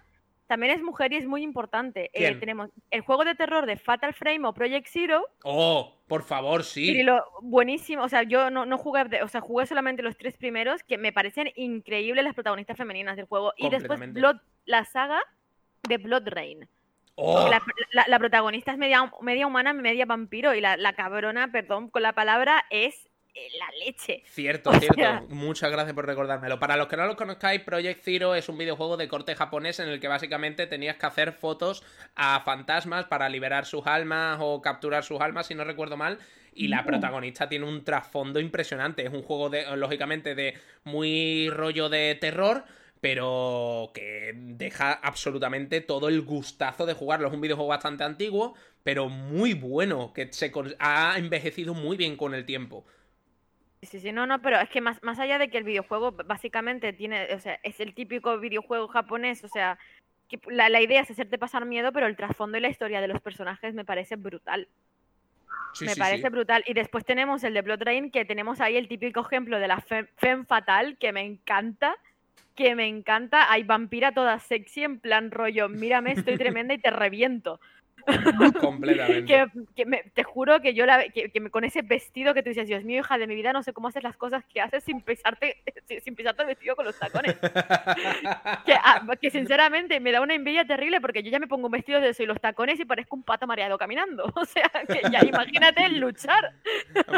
[0.47, 2.09] también es mujer y es muy importante.
[2.13, 6.63] Eh, tenemos el juego de terror de Fatal Frame o Project Zero, Oh, por favor,
[6.63, 7.03] sí.
[7.41, 10.83] buenísimo, o sea, yo no, no jugué, de- o sea, jugué solamente los tres primeros,
[10.83, 13.53] que me parecen increíbles las protagonistas femeninas del juego.
[13.57, 13.99] Y después.
[14.13, 15.21] Blood, la saga
[15.87, 16.67] de Blood Rain.
[17.15, 17.61] Oh, La,
[17.91, 22.01] la- la protagonista es media, media humana, media vampiro, y la, la cabrona, perdón con
[22.03, 23.07] la palabra, es
[23.59, 24.23] la leche.
[24.27, 24.95] Cierto, O cierto.
[24.95, 26.59] sea- Muchas gracias por recordármelo.
[26.59, 29.89] Para los que no lo conozcáis, Project Zero es un videojuego de corte japonés en
[29.89, 31.83] el que básicamente tenías que hacer fotos
[32.15, 36.19] a fantasmas para liberar sus almas o capturar sus almas, si no recuerdo mal.
[36.53, 39.03] Y la protagonista tiene un trasfondo impresionante.
[39.05, 42.63] Es un juego de, lógicamente, de muy rollo de terror.
[43.01, 47.27] Pero que deja absolutamente todo el gustazo de jugarlo.
[47.27, 50.11] Es un videojuego bastante antiguo, pero muy bueno.
[50.11, 52.83] Que se ha envejecido muy bien con el tiempo.
[53.85, 56.93] Sí, sí, no, no, pero es que más, más allá de que el videojuego básicamente
[56.93, 59.77] tiene, o sea, es el típico videojuego japonés, o sea,
[60.27, 63.07] que la, la idea es hacerte pasar miedo, pero el trasfondo y la historia de
[63.07, 64.67] los personajes me parece brutal.
[65.73, 66.29] Sí, me sí, parece sí.
[66.29, 66.63] brutal.
[66.65, 69.79] Y después tenemos el de Blood Rain, que tenemos ahí el típico ejemplo de la
[69.81, 71.95] femme, femme fatal, que me encanta.
[72.55, 73.51] Que me encanta.
[73.51, 77.59] Hay vampira toda sexy, en plan rollo, mírame, estoy tremenda y te reviento.
[78.59, 79.25] Completamente.
[79.25, 79.45] que,
[79.75, 82.49] que me- te juro que yo la, que, que me- con ese vestido que tú
[82.49, 84.83] dices, Dios mío, hija de mi vida, no sé cómo haces las cosas que haces
[84.83, 85.57] sin pisarte,
[86.03, 87.35] sin, pisarte el vestido con los tacones.
[88.65, 91.71] que, ah, que sinceramente me da una envidia terrible porque yo ya me pongo un
[91.71, 94.31] vestido de eso y los tacones y parezco un pato mareado caminando.
[94.35, 96.51] O sea, que ya imagínate luchar.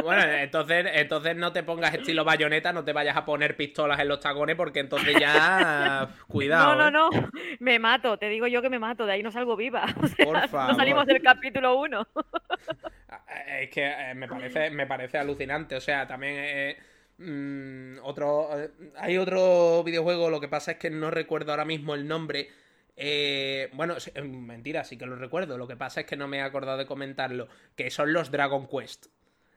[0.04, 4.08] Bueno, entonces, entonces no te pongas estilo bayoneta, no te vayas a poner pistolas en
[4.08, 6.08] los tacones porque entonces ya...
[6.28, 6.76] Cuidado.
[6.76, 7.22] no, no, ¿eh?
[7.22, 9.86] no, me mato, te digo yo que me mato, de ahí no salgo viva.
[10.02, 10.72] O sea, Por favor.
[10.72, 12.02] no salimos del capítulo 1.
[12.02, 15.76] Eh, Es que eh, me parece, me parece alucinante.
[15.76, 16.78] O sea, también eh,
[17.18, 18.50] mm, otro.
[18.60, 22.50] eh, hay otro videojuego, lo que pasa es que no recuerdo ahora mismo el nombre.
[22.96, 25.58] Eh, bueno, mentira, sí que lo recuerdo.
[25.58, 27.48] Lo que pasa es que no me he acordado de comentarlo.
[27.76, 29.08] Que son los Dragon Quest.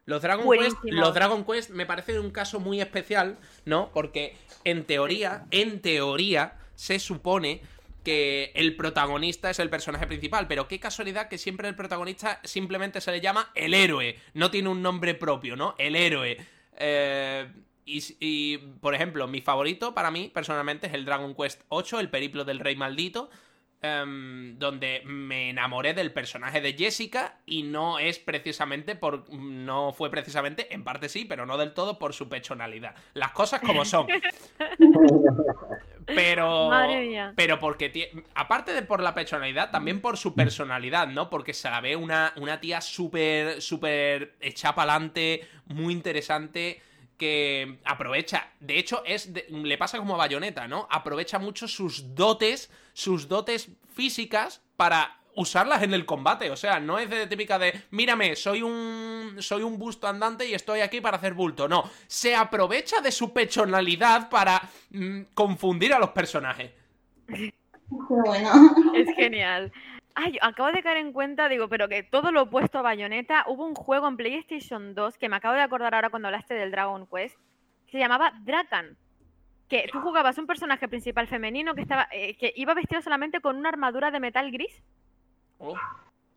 [0.06, 3.90] Los Dragon Quest, los Dragon Quest me parece un caso muy especial, ¿no?
[3.92, 7.62] Porque en teoría, en teoría, se supone
[8.04, 13.00] que el protagonista es el personaje principal, pero qué casualidad que siempre el protagonista simplemente
[13.00, 15.74] se le llama el héroe, no tiene un nombre propio, ¿no?
[15.78, 16.38] El héroe.
[16.76, 17.48] Eh,
[17.84, 22.44] y, por ejemplo, mi favorito para mí, personalmente, es el Dragon Quest 8, el periplo
[22.44, 23.30] del rey maldito,
[23.82, 29.28] em, donde me enamoré del personaje de Jessica y no es precisamente por...
[29.32, 32.94] no fue precisamente, en parte sí, pero no del todo por su pechonalidad.
[33.14, 34.06] Las cosas como son.
[36.14, 36.68] Pero.
[36.70, 37.32] Madre mía.
[37.36, 38.10] Pero porque.
[38.34, 41.30] Aparte de por la personalidad, también por su personalidad, ¿no?
[41.30, 43.60] Porque se la ve una, una tía súper.
[43.62, 46.82] súper hecha pa'lante, muy interesante.
[47.16, 48.48] Que aprovecha.
[48.60, 49.32] De hecho, es.
[49.34, 50.88] de- le pasa como a Bayonetta, ¿no?
[50.90, 52.70] Aprovecha mucho sus dotes.
[52.94, 56.50] Sus dotes físicas para usarlas en el combate.
[56.50, 57.84] O sea, no es de típica de.
[57.90, 59.36] Mírame, soy un.
[59.38, 61.68] soy un busto andante y estoy aquí para hacer bulto.
[61.68, 61.84] No.
[62.06, 66.70] Se aprovecha de su personalidad para mm, confundir a los personajes.
[67.88, 68.50] Bueno.
[68.94, 69.72] Es genial.
[70.14, 73.66] Ay, acabo de caer en cuenta, digo, pero que todo lo opuesto a Bayonetta, hubo
[73.66, 77.06] un juego en PlayStation 2 que me acabo de acordar ahora cuando hablaste del Dragon
[77.06, 77.36] Quest,
[77.86, 78.96] que se llamaba Drakan.
[79.68, 83.56] Que tú jugabas un personaje principal femenino que estaba eh, que iba vestido solamente con
[83.56, 84.82] una armadura de metal gris.
[85.60, 85.76] Oh,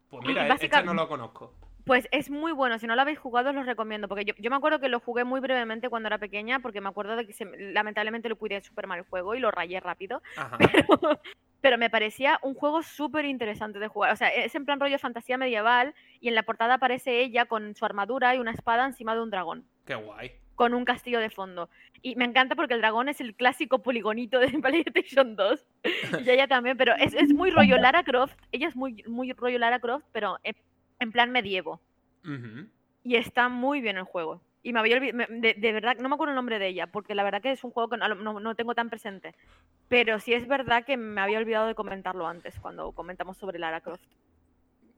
[0.10, 1.54] pues mira, básica- este no lo conozco.
[1.86, 4.50] Pues es muy bueno, si no lo habéis jugado os lo recomiendo, porque yo, yo
[4.50, 7.34] me acuerdo que lo jugué muy brevemente cuando era pequeña, porque me acuerdo de que
[7.34, 10.22] se- lamentablemente lo cuidé súper mal el juego y lo rayé rápido.
[10.60, 10.60] Pero,
[11.62, 14.14] pero me parecía un juego súper interesante de jugar.
[14.14, 17.76] O sea, es en plan rollo fantasía medieval y en la portada aparece ella con
[17.76, 20.32] su armadura y una espada encima de un dragón, Qué guay.
[20.55, 21.69] Con un castillo de fondo.
[22.01, 25.65] Y me encanta porque el dragón es el clásico poligonito de PlayStation 2
[26.25, 28.38] y ella también, pero es, es muy rollo Lara Croft.
[28.51, 30.55] Ella es muy, muy rollo Lara Croft, pero en,
[30.99, 31.80] en plan medievo.
[32.23, 32.67] Ujú.
[33.03, 34.41] Y está muy bien el juego.
[34.65, 37.15] Y me había olvidado, de, de verdad, no me acuerdo el nombre de ella, porque
[37.15, 39.35] la verdad que es un juego que no, no- no tengo tan presente.
[39.89, 43.81] Pero sí es verdad que me había olvidado de comentarlo antes, cuando comentamos sobre Lara
[43.81, 44.03] Croft.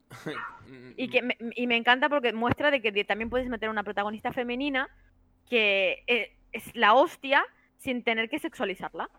[0.98, 4.32] Y, que me, y me encanta porque muestra de que también puedes meter una protagonista
[4.32, 4.88] femenina
[5.50, 7.44] que eh, es la hostia
[7.78, 9.10] sin tener que sexualizarla.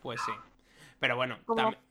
[0.00, 0.32] Pues sí.
[1.00, 1.38] Pero bueno,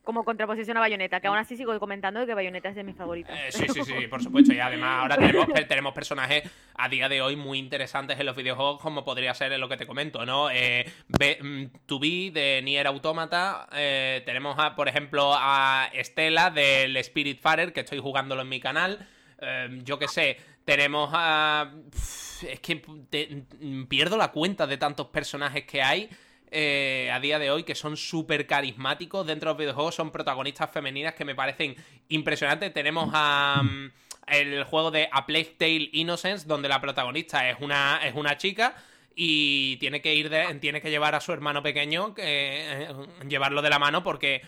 [0.02, 2.96] Como, contraposición a Bayonetta, que aún así sigo comentando de que Bayonetta es de mis
[2.96, 3.38] favoritas.
[3.38, 4.52] Eh, sí, sí, sí, por supuesto.
[4.52, 6.42] Y además ahora tenemos, pe- tenemos personajes
[6.74, 9.76] a día de hoy muy interesantes en los videojuegos, como podría ser en lo que
[9.76, 10.50] te comento, ¿no?
[10.50, 13.68] Eh, B- mm, 2B de Nier Automata.
[13.72, 18.58] eh, tenemos, a, por ejemplo, a Estela del Spirit Farer, que estoy jugándolo en mi
[18.58, 19.06] canal.
[19.40, 21.70] Eh, yo qué sé, tenemos a...
[22.48, 22.82] Es que
[23.60, 26.08] mm, pierdo la cuenta de tantos personajes que hay
[26.50, 30.70] eh, a día de hoy que son súper carismáticos dentro de los videojuegos, son protagonistas
[30.70, 31.74] femeninas que me parecen
[32.08, 32.72] impresionantes.
[32.72, 33.90] Tenemos a, mm,
[34.28, 38.74] el juego de A Plague Tale Innocence, donde la protagonista es una, es una chica
[39.16, 42.88] y tiene que ir de- tiene que llevar a su hermano pequeño, que, eh,
[43.28, 44.42] llevarlo de la mano porque,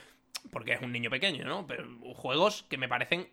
[0.53, 1.67] porque es un niño pequeño, ¿no?
[1.67, 3.29] Pero juegos que me parecen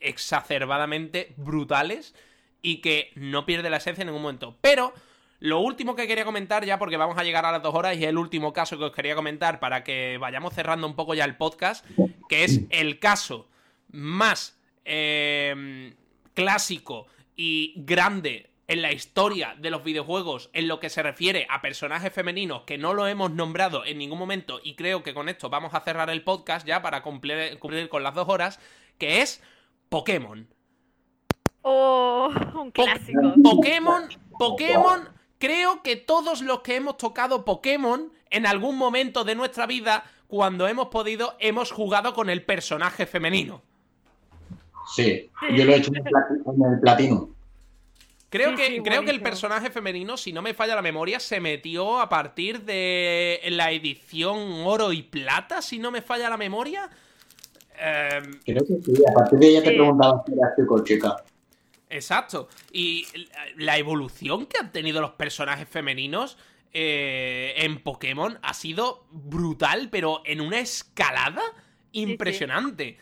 [0.00, 2.14] exacerbadamente brutales
[2.62, 4.56] y que no pierde la esencia en ningún momento.
[4.60, 4.92] Pero
[5.40, 8.04] lo último que quería comentar ya, porque vamos a llegar a las dos horas, y
[8.04, 11.24] es el último caso que os quería comentar para que vayamos cerrando un poco ya
[11.24, 11.86] el podcast,
[12.28, 13.48] que es el caso
[13.90, 15.94] más eh,
[16.34, 17.06] clásico
[17.36, 22.12] y grande en la historia de los videojuegos en lo que se refiere a personajes
[22.12, 25.72] femeninos que no lo hemos nombrado en ningún momento y creo que con esto vamos
[25.72, 28.60] a cerrar el podcast ya para cumplir, cumplir con las dos horas,
[28.98, 29.42] que es
[29.88, 30.48] Pokémon.
[31.70, 32.30] Oh,
[32.62, 33.34] un Po- clásico.
[33.42, 34.02] Pokémon,
[34.38, 35.00] Pokémon,
[35.38, 40.66] creo que todos los que hemos tocado Pokémon en algún momento de nuestra vida, cuando
[40.66, 43.60] hemos podido, hemos jugado con el personaje femenino.
[44.94, 47.28] Sí, yo lo he hecho en el, platino.
[48.30, 51.20] Creo, Sí, que, sí, creo que el personaje femenino, si no me falla la memoria,
[51.20, 56.36] se metió a partir de la edición oro y plata, si no me falla la
[56.38, 56.88] memoria.
[57.78, 61.16] Eh, Creo que sí, a partir de ella te preguntaba si eras chico o chica.
[61.90, 62.48] Exacto.
[62.72, 63.06] Y
[63.56, 66.38] la evolución que han tenido los personajes femeninos
[66.72, 71.42] eh, en Pokémon ha sido brutal, pero en una escalada
[71.92, 72.98] impresionante.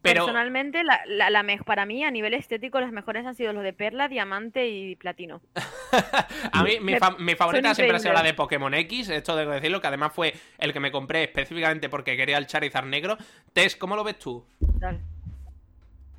[0.00, 3.72] Pero Personalmente, la, la, para mí, a nivel estético, las mejores han sido los de
[3.72, 5.40] Perla, Diamante y Platino.
[6.52, 9.36] a mí mi, Me- fa- mi favorita siempre ha sido la de Pokémon X, esto
[9.36, 13.16] debo decirlo, que además fue el que me compré específicamente porque quería el Charizard negro.
[13.52, 14.44] Tess, ¿cómo lo ves tú?
[14.80, 15.00] Tal.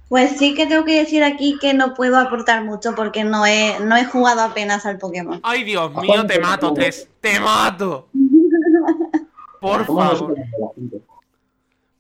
[0.10, 3.80] Pues sí que tengo que decir aquí que no puedo aportar mucho porque no he,
[3.80, 5.40] no he jugado apenas al Pokémon.
[5.44, 8.10] Ay, Dios mío, te mato, Tess, te mato.
[9.60, 10.36] Por ¿Cómo no se favor,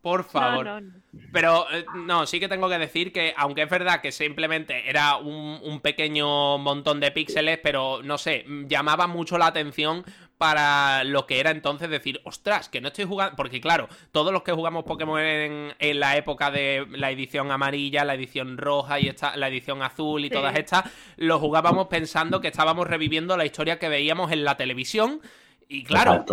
[0.02, 0.66] por favor.
[0.66, 1.04] No, no, no.
[1.32, 5.18] Pero eh, no, sí que tengo que decir que, aunque es verdad que simplemente era
[5.18, 10.04] un, un pequeño montón de píxeles, pero no sé, llamaba mucho la atención
[10.38, 13.36] para lo que era entonces decir, ostras, que no estoy jugando.
[13.36, 18.04] Porque claro, todos los que jugamos Pokémon en, en la época de la edición amarilla,
[18.04, 20.34] la edición roja y esta, la edición azul y Sí.
[20.34, 20.86] todas estas,
[21.18, 25.22] lo jugábamos pensando que estábamos reviviendo la historia que veíamos en la televisión.
[25.70, 26.26] Y claro,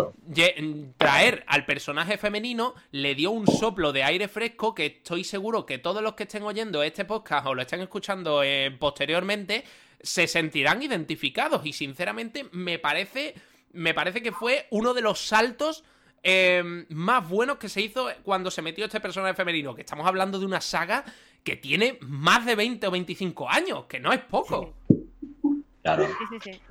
[0.97, 5.77] traer al personaje femenino le dio un soplo de aire fresco que estoy seguro que
[5.77, 9.63] todos los que estén oyendo este podcast o lo estén escuchando eh, posteriormente
[10.01, 13.33] se sentirán identificados y sinceramente me parece
[13.73, 15.83] me parece que fue uno de los saltos
[16.23, 20.39] eh, más buenos que se hizo cuando se metió este personaje femenino que estamos hablando
[20.39, 21.03] de una saga
[21.43, 24.75] que tiene más de 20 o 25 años que no es poco
[25.81, 26.05] Claro.
[26.07, 26.61] Sí, sí, sí.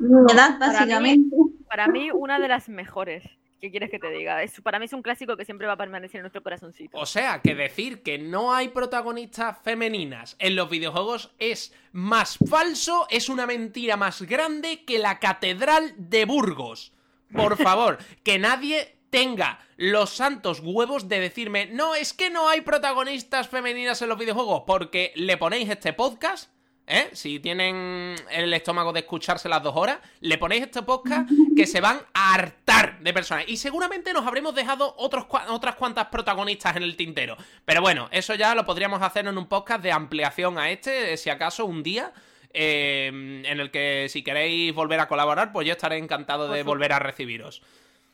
[1.01, 1.31] Mí-.
[1.69, 3.25] Para mí, una de las mejores.
[3.61, 4.43] ¿Qué quieres que te diga?
[4.43, 6.97] Es, para mí es un clásico que siempre va a permanecer en nuestro corazoncito.
[6.97, 13.07] O sea, que decir que no hay protagonistas femeninas en los videojuegos es más falso,
[13.11, 16.95] es una mentira más grande que la Catedral de Burgos.
[17.33, 22.63] Por favor, que nadie tenga los santos huevos de decirme, no, es que no hay
[22.63, 26.51] protagonistas femeninas en los videojuegos, porque le ponéis este podcast.
[26.87, 27.11] ¿Eh?
[27.13, 31.81] Si tienen el estómago de escucharse las dos horas, le ponéis este podcast que se
[31.81, 33.45] van a hartar de personas.
[33.47, 37.37] Y seguramente nos habremos dejado otros, cua- otras cuantas protagonistas en el tintero.
[37.65, 41.17] Pero bueno, eso ya lo podríamos hacer en un podcast de ampliación a este, eh,
[41.17, 42.13] si acaso un día.
[42.53, 46.93] eh, en el que si queréis volver a colaborar, pues yo estaré encantado de volver
[46.93, 47.63] a recibiros.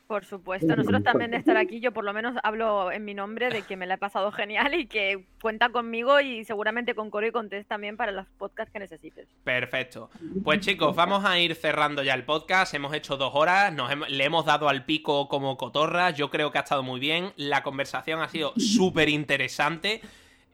[0.07, 3.49] Por supuesto, nosotros también de estar aquí, yo por lo menos hablo en mi nombre
[3.49, 7.27] de que me la he pasado genial y que cuenta conmigo y seguramente con Coro
[7.27, 9.27] y con Tess también para los podcasts que necesites.
[9.43, 10.09] Perfecto.
[10.45, 12.73] Pues chicos, vamos a ir cerrando ya el podcast.
[12.75, 16.15] Hemos hecho dos horas, nos hem- le hemos dado al pico como cotorras.
[16.17, 17.33] Yo creo que ha estado muy bien.
[17.37, 20.01] La conversación ha sido súper interesante.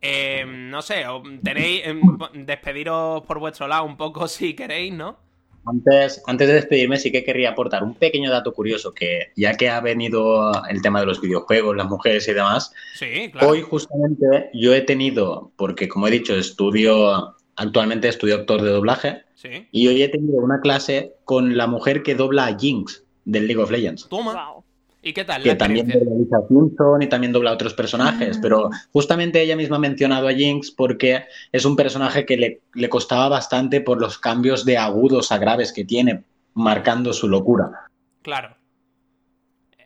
[0.00, 1.04] Eh, no sé,
[1.44, 2.00] tenéis em,
[2.46, 5.18] despediros por vuestro lado un poco si queréis, ¿no?
[5.64, 9.68] Antes, antes de despedirme, sí que querría aportar un pequeño dato curioso, que ya que
[9.68, 13.48] ha venido el tema de los videojuegos, las mujeres y demás, Sí, claro.
[13.48, 19.22] hoy justamente yo he tenido, porque como he dicho, estudio, actualmente estudio actor de doblaje,
[19.34, 19.66] Sí.
[19.70, 23.62] y hoy he tenido una clase con la mujer que dobla a Jinx del League
[23.62, 24.08] of Legends.
[24.08, 24.32] Toma.
[24.52, 24.61] Wow.
[25.02, 25.42] ¿Y qué tal?
[25.42, 28.40] la que también dobla a Lisa Simpson y también dobla a otros personajes, Ah.
[28.40, 32.88] pero justamente ella misma ha mencionado a Jinx porque es un personaje que le, le
[32.88, 36.22] costaba bastante por los cambios de agudos a graves que tiene,
[36.54, 37.88] marcando su locura.
[38.22, 38.54] Claro.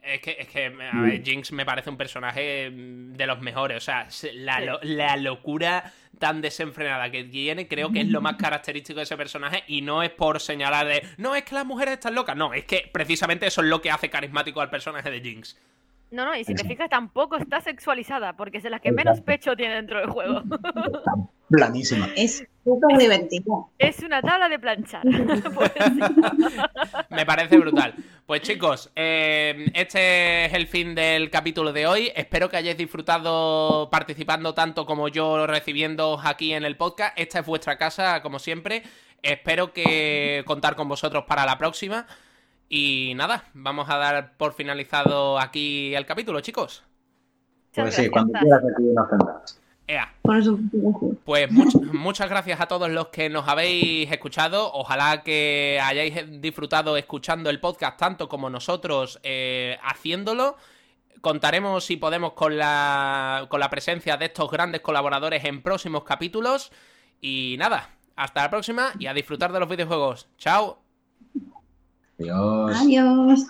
[0.07, 3.77] Es que, es que, a ver, Jinx me parece un personaje mm, de los mejores.
[3.78, 4.65] O sea, se- la, Sí.
[4.66, 9.16] lo- la locura tan desenfrenada que tiene, creo que es lo más característico de ese
[9.16, 9.65] personaje.
[9.66, 12.37] Y no es por señalar de, no, es que las mujeres están locas.
[12.37, 15.59] No, es que precisamente eso es lo que hace carismático al personaje de Jinx.
[16.11, 16.69] No, no, y si te Exacto.
[16.69, 20.43] fijas tampoco está sexualizada, porque es de las que menos pecho tiene dentro del juego.
[21.49, 22.09] Planísima.
[22.16, 23.70] Es súper divertido.
[23.78, 25.03] Es una tabla de planchar.
[25.55, 25.73] Pues.
[27.11, 27.95] Me parece brutal.
[28.27, 32.12] Pues chicos, eh, este es el fin del capítulo de hoy.
[32.15, 37.16] Espero que hayáis disfrutado participando tanto como yo recibiendo aquí en el podcast.
[37.19, 38.83] Esta es vuestra casa, como siempre.
[39.23, 42.07] Espero que contar con vosotros para la próxima.
[42.69, 46.83] Y nada, vamos a dar por finalizado aquí el capítulo, chicos.
[47.73, 48.51] Pues Muchas sí, cuando gracias.
[48.51, 49.61] quieras aquí nos.
[49.89, 50.13] Ea.
[51.25, 54.73] Pues much- muchas gracias a todos los que nos habéis escuchado.
[54.73, 60.57] Ojalá que hayáis disfrutado escuchando el podcast tanto como nosotros eh, haciéndolo.
[61.21, 66.73] Contaremos si podemos con la, con la presencia de estos grandes colaboradores en próximos capítulos.
[67.21, 70.29] Y nada, hasta la próxima y a disfrutar de los videojuegos.
[70.37, 70.86] Chao.
[72.19, 72.81] Adiós.
[72.81, 73.41] Adiós.